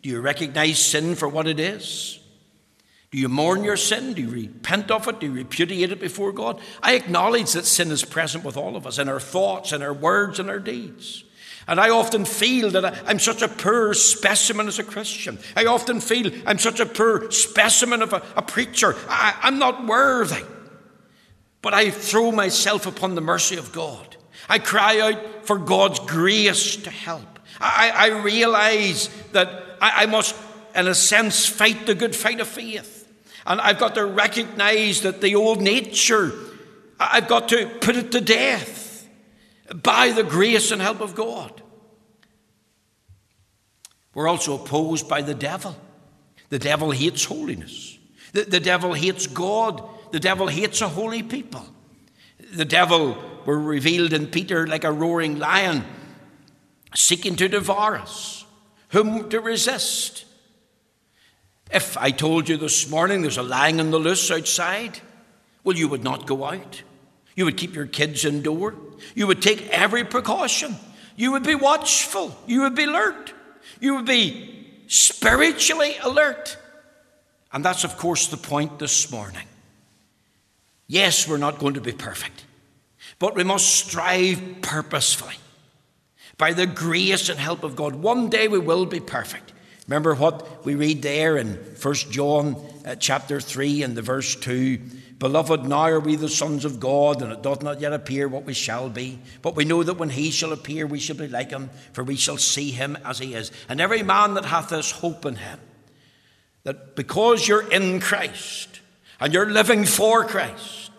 Do 0.02 0.08
you 0.08 0.20
recognize 0.20 0.78
sin 0.78 1.14
for 1.14 1.28
what 1.28 1.46
it 1.46 1.60
is? 1.60 2.18
Do 3.10 3.18
you 3.18 3.28
mourn 3.28 3.64
your 3.64 3.76
sin? 3.76 4.14
Do 4.14 4.22
you 4.22 4.28
repent 4.28 4.90
of 4.90 5.06
it? 5.08 5.20
Do 5.20 5.26
you 5.26 5.32
repudiate 5.32 5.92
it 5.92 6.00
before 6.00 6.32
God? 6.32 6.60
I 6.82 6.94
acknowledge 6.94 7.52
that 7.52 7.66
sin 7.66 7.90
is 7.90 8.04
present 8.04 8.44
with 8.44 8.56
all 8.56 8.76
of 8.76 8.86
us 8.86 8.98
in 8.98 9.08
our 9.08 9.20
thoughts, 9.20 9.72
in 9.72 9.82
our 9.82 9.94
words, 9.94 10.38
and 10.38 10.48
our 10.48 10.58
deeds. 10.58 11.24
And 11.66 11.78
I 11.78 11.90
often 11.90 12.24
feel 12.24 12.70
that 12.70 13.06
I'm 13.06 13.18
such 13.18 13.42
a 13.42 13.48
poor 13.48 13.92
specimen 13.92 14.68
as 14.68 14.78
a 14.78 14.84
Christian. 14.84 15.38
I 15.54 15.66
often 15.66 16.00
feel 16.00 16.32
I'm 16.46 16.58
such 16.58 16.80
a 16.80 16.86
poor 16.86 17.30
specimen 17.30 18.00
of 18.00 18.14
a, 18.14 18.22
a 18.36 18.42
preacher. 18.42 18.96
I, 19.08 19.38
I'm 19.42 19.58
not 19.58 19.86
worthy. 19.86 20.44
But 21.62 21.74
I 21.74 21.90
throw 21.90 22.30
myself 22.30 22.86
upon 22.86 23.14
the 23.14 23.20
mercy 23.20 23.56
of 23.56 23.72
God. 23.72 24.16
I 24.48 24.58
cry 24.58 25.00
out 25.00 25.46
for 25.46 25.58
God's 25.58 25.98
grace 26.00 26.76
to 26.76 26.90
help. 26.90 27.38
I, 27.60 27.92
I 27.94 28.22
realize 28.22 29.08
that 29.32 29.48
I, 29.80 30.04
I 30.04 30.06
must, 30.06 30.36
in 30.74 30.86
a 30.86 30.94
sense, 30.94 31.46
fight 31.46 31.86
the 31.86 31.94
good 31.94 32.14
fight 32.14 32.40
of 32.40 32.48
faith. 32.48 33.08
And 33.46 33.60
I've 33.60 33.78
got 33.78 33.94
to 33.96 34.04
recognize 34.04 35.02
that 35.02 35.20
the 35.20 35.34
old 35.34 35.60
nature, 35.60 36.32
I've 37.00 37.28
got 37.28 37.48
to 37.48 37.66
put 37.80 37.96
it 37.96 38.12
to 38.12 38.20
death 38.20 39.08
by 39.74 40.10
the 40.10 40.22
grace 40.22 40.70
and 40.70 40.80
help 40.80 41.00
of 41.00 41.14
God. 41.14 41.62
We're 44.14 44.28
also 44.28 44.54
opposed 44.54 45.08
by 45.08 45.22
the 45.22 45.34
devil. 45.34 45.76
The 46.50 46.58
devil 46.58 46.90
hates 46.90 47.24
holiness, 47.24 47.98
the, 48.32 48.42
the 48.44 48.60
devil 48.60 48.94
hates 48.94 49.26
God 49.26 49.82
the 50.10 50.20
devil 50.20 50.48
hates 50.48 50.80
a 50.80 50.88
holy 50.88 51.22
people. 51.22 51.64
The 52.52 52.64
devil 52.64 53.16
were 53.44 53.58
revealed 53.58 54.12
in 54.12 54.26
Peter 54.26 54.66
like 54.66 54.84
a 54.84 54.92
roaring 54.92 55.38
lion, 55.38 55.84
seeking 56.94 57.36
to 57.36 57.48
devour 57.48 57.96
us. 57.96 58.44
Whom 58.90 59.28
to 59.30 59.40
resist? 59.40 60.24
If 61.70 61.98
I 61.98 62.10
told 62.10 62.48
you 62.48 62.56
this 62.56 62.88
morning 62.88 63.20
there's 63.20 63.36
a 63.36 63.42
lion 63.42 63.80
on 63.80 63.90
the 63.90 63.98
loose 63.98 64.30
outside, 64.30 65.00
well, 65.62 65.76
you 65.76 65.88
would 65.88 66.02
not 66.02 66.26
go 66.26 66.44
out. 66.44 66.82
You 67.34 67.44
would 67.44 67.56
keep 67.56 67.74
your 67.74 67.86
kids 67.86 68.24
indoor. 68.24 68.74
You 69.14 69.26
would 69.26 69.42
take 69.42 69.68
every 69.68 70.04
precaution. 70.04 70.76
You 71.16 71.32
would 71.32 71.42
be 71.42 71.54
watchful. 71.54 72.36
You 72.46 72.62
would 72.62 72.74
be 72.74 72.84
alert. 72.84 73.34
You 73.80 73.96
would 73.96 74.06
be 74.06 74.66
spiritually 74.86 75.96
alert. 76.02 76.56
And 77.52 77.64
that's, 77.64 77.84
of 77.84 77.96
course, 77.98 78.28
the 78.28 78.36
point 78.36 78.78
this 78.78 79.10
morning. 79.10 79.46
Yes, 80.88 81.28
we're 81.28 81.36
not 81.36 81.58
going 81.58 81.74
to 81.74 81.80
be 81.82 81.92
perfect, 81.92 82.44
but 83.18 83.34
we 83.36 83.44
must 83.44 83.68
strive 83.68 84.62
purposefully. 84.62 85.36
By 86.38 86.54
the 86.54 86.66
grace 86.66 87.28
and 87.28 87.38
help 87.38 87.62
of 87.62 87.76
God, 87.76 87.94
one 87.96 88.30
day 88.30 88.48
we 88.48 88.58
will 88.58 88.86
be 88.86 89.00
perfect. 89.00 89.52
Remember 89.86 90.14
what 90.14 90.64
we 90.64 90.74
read 90.74 91.02
there 91.02 91.36
in 91.36 91.54
1 91.54 91.94
John 92.10 92.56
uh, 92.86 92.94
chapter 92.94 93.40
3 93.40 93.82
and 93.82 93.96
the 93.96 94.02
verse 94.02 94.34
2 94.36 94.78
Beloved, 95.18 95.64
now 95.64 95.88
are 95.88 95.98
we 95.98 96.14
the 96.14 96.28
sons 96.28 96.64
of 96.64 96.78
God, 96.78 97.22
and 97.22 97.32
it 97.32 97.42
doth 97.42 97.60
not 97.60 97.80
yet 97.80 97.92
appear 97.92 98.28
what 98.28 98.44
we 98.44 98.54
shall 98.54 98.88
be. 98.88 99.18
But 99.42 99.56
we 99.56 99.64
know 99.64 99.82
that 99.82 99.98
when 99.98 100.10
he 100.10 100.30
shall 100.30 100.52
appear, 100.52 100.86
we 100.86 101.00
shall 101.00 101.16
be 101.16 101.26
like 101.26 101.50
him, 101.50 101.70
for 101.92 102.04
we 102.04 102.14
shall 102.14 102.36
see 102.36 102.70
him 102.70 102.96
as 103.04 103.18
he 103.18 103.34
is. 103.34 103.50
And 103.68 103.80
every 103.80 104.04
man 104.04 104.34
that 104.34 104.44
hath 104.44 104.68
this 104.68 104.92
hope 104.92 105.26
in 105.26 105.34
him, 105.34 105.58
that 106.62 106.94
because 106.94 107.48
you're 107.48 107.68
in 107.68 107.98
Christ 107.98 108.77
and 109.20 109.32
you're 109.32 109.50
living 109.50 109.84
for 109.84 110.24
Christ, 110.24 110.90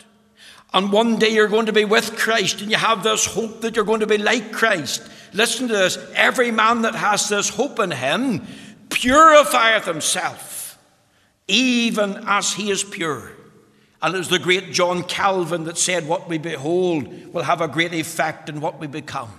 and 0.72 0.92
one 0.92 1.16
day 1.16 1.30
you're 1.30 1.48
going 1.48 1.66
to 1.66 1.72
be 1.72 1.84
with 1.84 2.16
Christ 2.16 2.60
and 2.60 2.70
you 2.70 2.76
have 2.76 3.02
this 3.02 3.26
hope 3.26 3.62
that 3.62 3.74
you're 3.74 3.84
going 3.84 4.00
to 4.00 4.06
be 4.06 4.18
like 4.18 4.52
Christ. 4.52 5.02
Listen 5.32 5.68
to 5.68 5.74
this. 5.74 5.98
Every 6.14 6.50
man 6.50 6.82
that 6.82 6.94
has 6.94 7.28
this 7.28 7.48
hope 7.48 7.80
in 7.80 7.90
him 7.90 8.46
purifieth 8.88 9.84
himself, 9.84 10.78
even 11.48 12.22
as 12.26 12.52
he 12.52 12.70
is 12.70 12.84
pure. 12.84 13.32
And 14.02 14.14
it 14.14 14.18
was 14.18 14.28
the 14.28 14.38
great 14.38 14.72
John 14.72 15.02
Calvin 15.02 15.64
that 15.64 15.76
said, 15.76 16.06
What 16.06 16.28
we 16.28 16.38
behold 16.38 17.34
will 17.34 17.42
have 17.42 17.60
a 17.60 17.68
great 17.68 17.92
effect 17.92 18.48
in 18.48 18.60
what 18.60 18.78
we 18.78 18.86
become. 18.86 19.30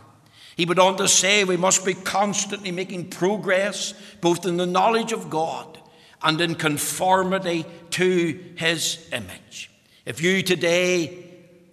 He 0.56 0.66
went 0.66 0.80
on 0.80 0.98
to 0.98 1.08
say 1.08 1.44
we 1.44 1.58
must 1.58 1.86
be 1.86 1.94
constantly 1.94 2.72
making 2.72 3.10
progress 3.10 3.94
both 4.20 4.46
in 4.46 4.58
the 4.58 4.66
knowledge 4.66 5.14
of 5.14 5.30
God 5.30 5.81
and 6.24 6.40
in 6.42 6.56
conformity 6.56 7.66
to 7.92 8.40
his 8.56 9.08
image. 9.12 9.70
If 10.06 10.22
you 10.22 10.42
today 10.44 11.26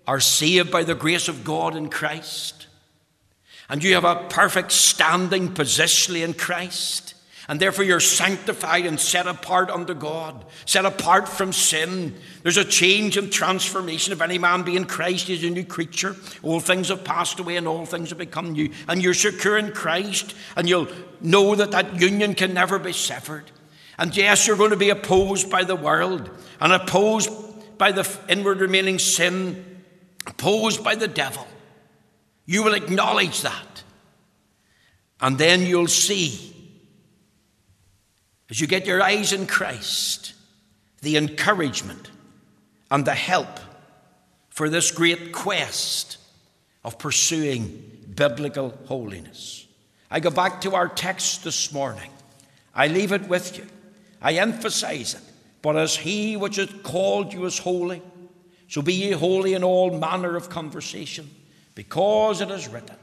are 0.07 0.21
saved 0.21 0.71
by 0.71 0.85
the 0.85 0.95
grace 0.95 1.29
of 1.29 1.45
God 1.45 1.77
in 1.77 1.89
Christ, 1.91 2.67
and 3.69 3.85
you 3.85 3.95
have 3.95 4.05
a 4.05 4.27
perfect 4.29 4.73
standing 4.73 5.53
positionally 5.53 6.25
in 6.25 6.35
Christ, 6.35 7.15
and 7.49 7.59
therefore 7.59 7.85
you're 7.85 8.01
sanctified 8.01 8.85
and 8.85 9.01
set 9.01 9.27
apart 9.27 9.71
unto 9.71 9.95
God, 9.95 10.45
set 10.67 10.85
apart 10.85 11.29
from 11.29 11.53
sin. 11.53 12.15
There's 12.43 12.59
a 12.59 12.65
change 12.65 13.17
and 13.17 13.33
transformation. 13.33 14.13
If 14.13 14.21
any 14.21 14.37
man 14.37 14.65
be 14.65 14.77
in 14.77 14.85
Christ, 14.85 15.29
he's 15.29 15.45
a 15.45 15.51
new 15.51 15.65
creature. 15.65 16.15
All 16.43 16.61
things 16.61 16.89
have 16.89 17.05
passed 17.05 17.41
away 17.41 17.57
and 17.57 17.67
all 17.67 17.87
things 17.87 18.11
have 18.11 18.19
become 18.19 18.53
new. 18.53 18.71
And 18.87 19.03
you're 19.03 19.15
secure 19.15 19.57
in 19.57 19.73
Christ, 19.73 20.35
and 20.57 20.69
you'll 20.69 20.89
know 21.23 21.55
that 21.55 21.71
that 21.71 21.99
union 21.99 22.35
can 22.35 22.53
never 22.53 22.79
be 22.79 22.93
severed. 22.93 23.51
And 23.99 24.17
yes, 24.17 24.47
you're 24.47 24.57
going 24.57 24.71
to 24.71 24.77
be 24.77 24.91
opposed 24.91 25.51
by 25.51 25.65
the 25.65 25.75
world 25.75 26.31
and 26.61 26.73
opposed 26.73 27.31
by 27.79 27.93
the 27.93 28.09
inward 28.29 28.61
remaining 28.61 28.99
sin, 28.99 29.83
opposed 30.27 30.85
by 30.85 30.95
the 30.95 31.09
devil. 31.09 31.47
You 32.47 32.63
will 32.63 32.75
acknowledge 32.75 33.43
that. 33.43 33.83
And 35.21 35.37
then 35.37 35.63
you'll 35.63 35.89
see, 35.89 36.55
as 38.49 38.61
you 38.61 38.69
get 38.69 38.87
your 38.87 39.03
eyes 39.03 39.33
in 39.33 39.47
Christ, 39.47 40.33
the 41.03 41.17
encouragement 41.17 42.11
and 42.91 43.05
the 43.05 43.15
help 43.15 43.61
for 44.49 44.69
this 44.69 44.91
great 44.93 45.33
quest 45.33 46.19
of 46.85 46.99
pursuing 46.99 48.07
biblical 48.15 48.77
holiness. 48.87 49.67
I 50.11 50.21
go 50.21 50.31
back 50.31 50.61
to 50.63 50.75
our 50.75 50.89
text 50.89 51.45
this 51.45 51.73
morning. 51.73 52.11
I 52.75 52.87
leave 52.87 53.13
it 53.13 53.29
with 53.29 53.59
you. 53.59 53.67
I 54.21 54.35
emphasize 54.35 55.15
it. 55.15 55.23
But 55.63 55.77
as 55.77 55.97
he 55.97 56.37
which 56.37 56.57
has 56.57 56.73
called 56.83 57.33
you 57.33 57.45
is 57.45 57.59
holy, 57.59 58.03
so 58.69 58.83
be 58.83 58.95
ye 58.95 59.11
holy 59.13 59.55
in 59.55 59.65
all 59.65 59.99
manner 59.99 60.37
of 60.37 60.51
conversation, 60.51 61.31
because 61.75 62.41
it 62.41 62.51
is 62.51 62.69
written, 62.69 62.97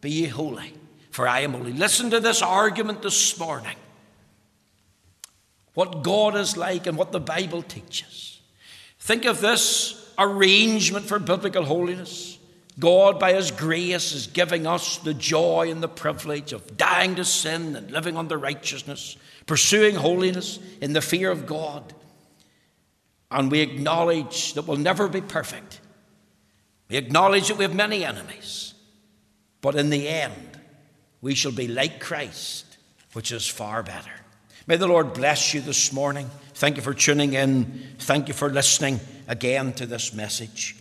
Be 0.00 0.10
ye 0.10 0.26
holy, 0.26 0.72
for 1.10 1.28
I 1.28 1.40
am 1.40 1.52
holy. 1.52 1.72
Listen 1.72 2.10
to 2.10 2.20
this 2.20 2.42
argument 2.42 3.02
this 3.02 3.38
morning. 3.38 3.76
What 5.74 6.02
God 6.02 6.36
is 6.36 6.56
like 6.56 6.86
and 6.86 6.96
what 6.96 7.12
the 7.12 7.20
Bible 7.20 7.62
teaches. 7.62 8.40
Think 8.98 9.24
of 9.24 9.40
this 9.40 10.12
arrangement 10.18 11.06
for 11.06 11.18
biblical 11.18 11.64
holiness. 11.64 12.38
God, 12.78 13.18
by 13.18 13.34
His 13.34 13.50
grace, 13.50 14.12
is 14.12 14.26
giving 14.26 14.66
us 14.66 14.98
the 14.98 15.14
joy 15.14 15.70
and 15.70 15.82
the 15.82 15.88
privilege 15.88 16.52
of 16.52 16.76
dying 16.76 17.16
to 17.16 17.24
sin 17.24 17.76
and 17.76 17.90
living 17.90 18.16
under 18.16 18.38
righteousness, 18.38 19.16
pursuing 19.46 19.96
holiness 19.96 20.58
in 20.80 20.92
the 20.92 21.02
fear 21.02 21.30
of 21.30 21.46
God. 21.46 21.92
And 23.30 23.50
we 23.50 23.60
acknowledge 23.60 24.54
that 24.54 24.66
we'll 24.66 24.76
never 24.76 25.08
be 25.08 25.20
perfect. 25.20 25.80
We 26.88 26.96
acknowledge 26.96 27.48
that 27.48 27.58
we 27.58 27.64
have 27.64 27.74
many 27.74 28.04
enemies. 28.04 28.74
But 29.60 29.76
in 29.76 29.90
the 29.90 30.08
end, 30.08 30.58
we 31.20 31.34
shall 31.34 31.52
be 31.52 31.68
like 31.68 32.00
Christ, 32.00 32.78
which 33.12 33.30
is 33.30 33.46
far 33.46 33.82
better. 33.82 34.10
May 34.66 34.76
the 34.76 34.88
Lord 34.88 35.12
bless 35.12 35.52
you 35.52 35.60
this 35.60 35.92
morning. 35.92 36.30
Thank 36.54 36.76
you 36.76 36.82
for 36.82 36.94
tuning 36.94 37.34
in. 37.34 37.96
Thank 37.98 38.28
you 38.28 38.34
for 38.34 38.50
listening 38.50 39.00
again 39.28 39.72
to 39.74 39.86
this 39.86 40.12
message. 40.12 40.79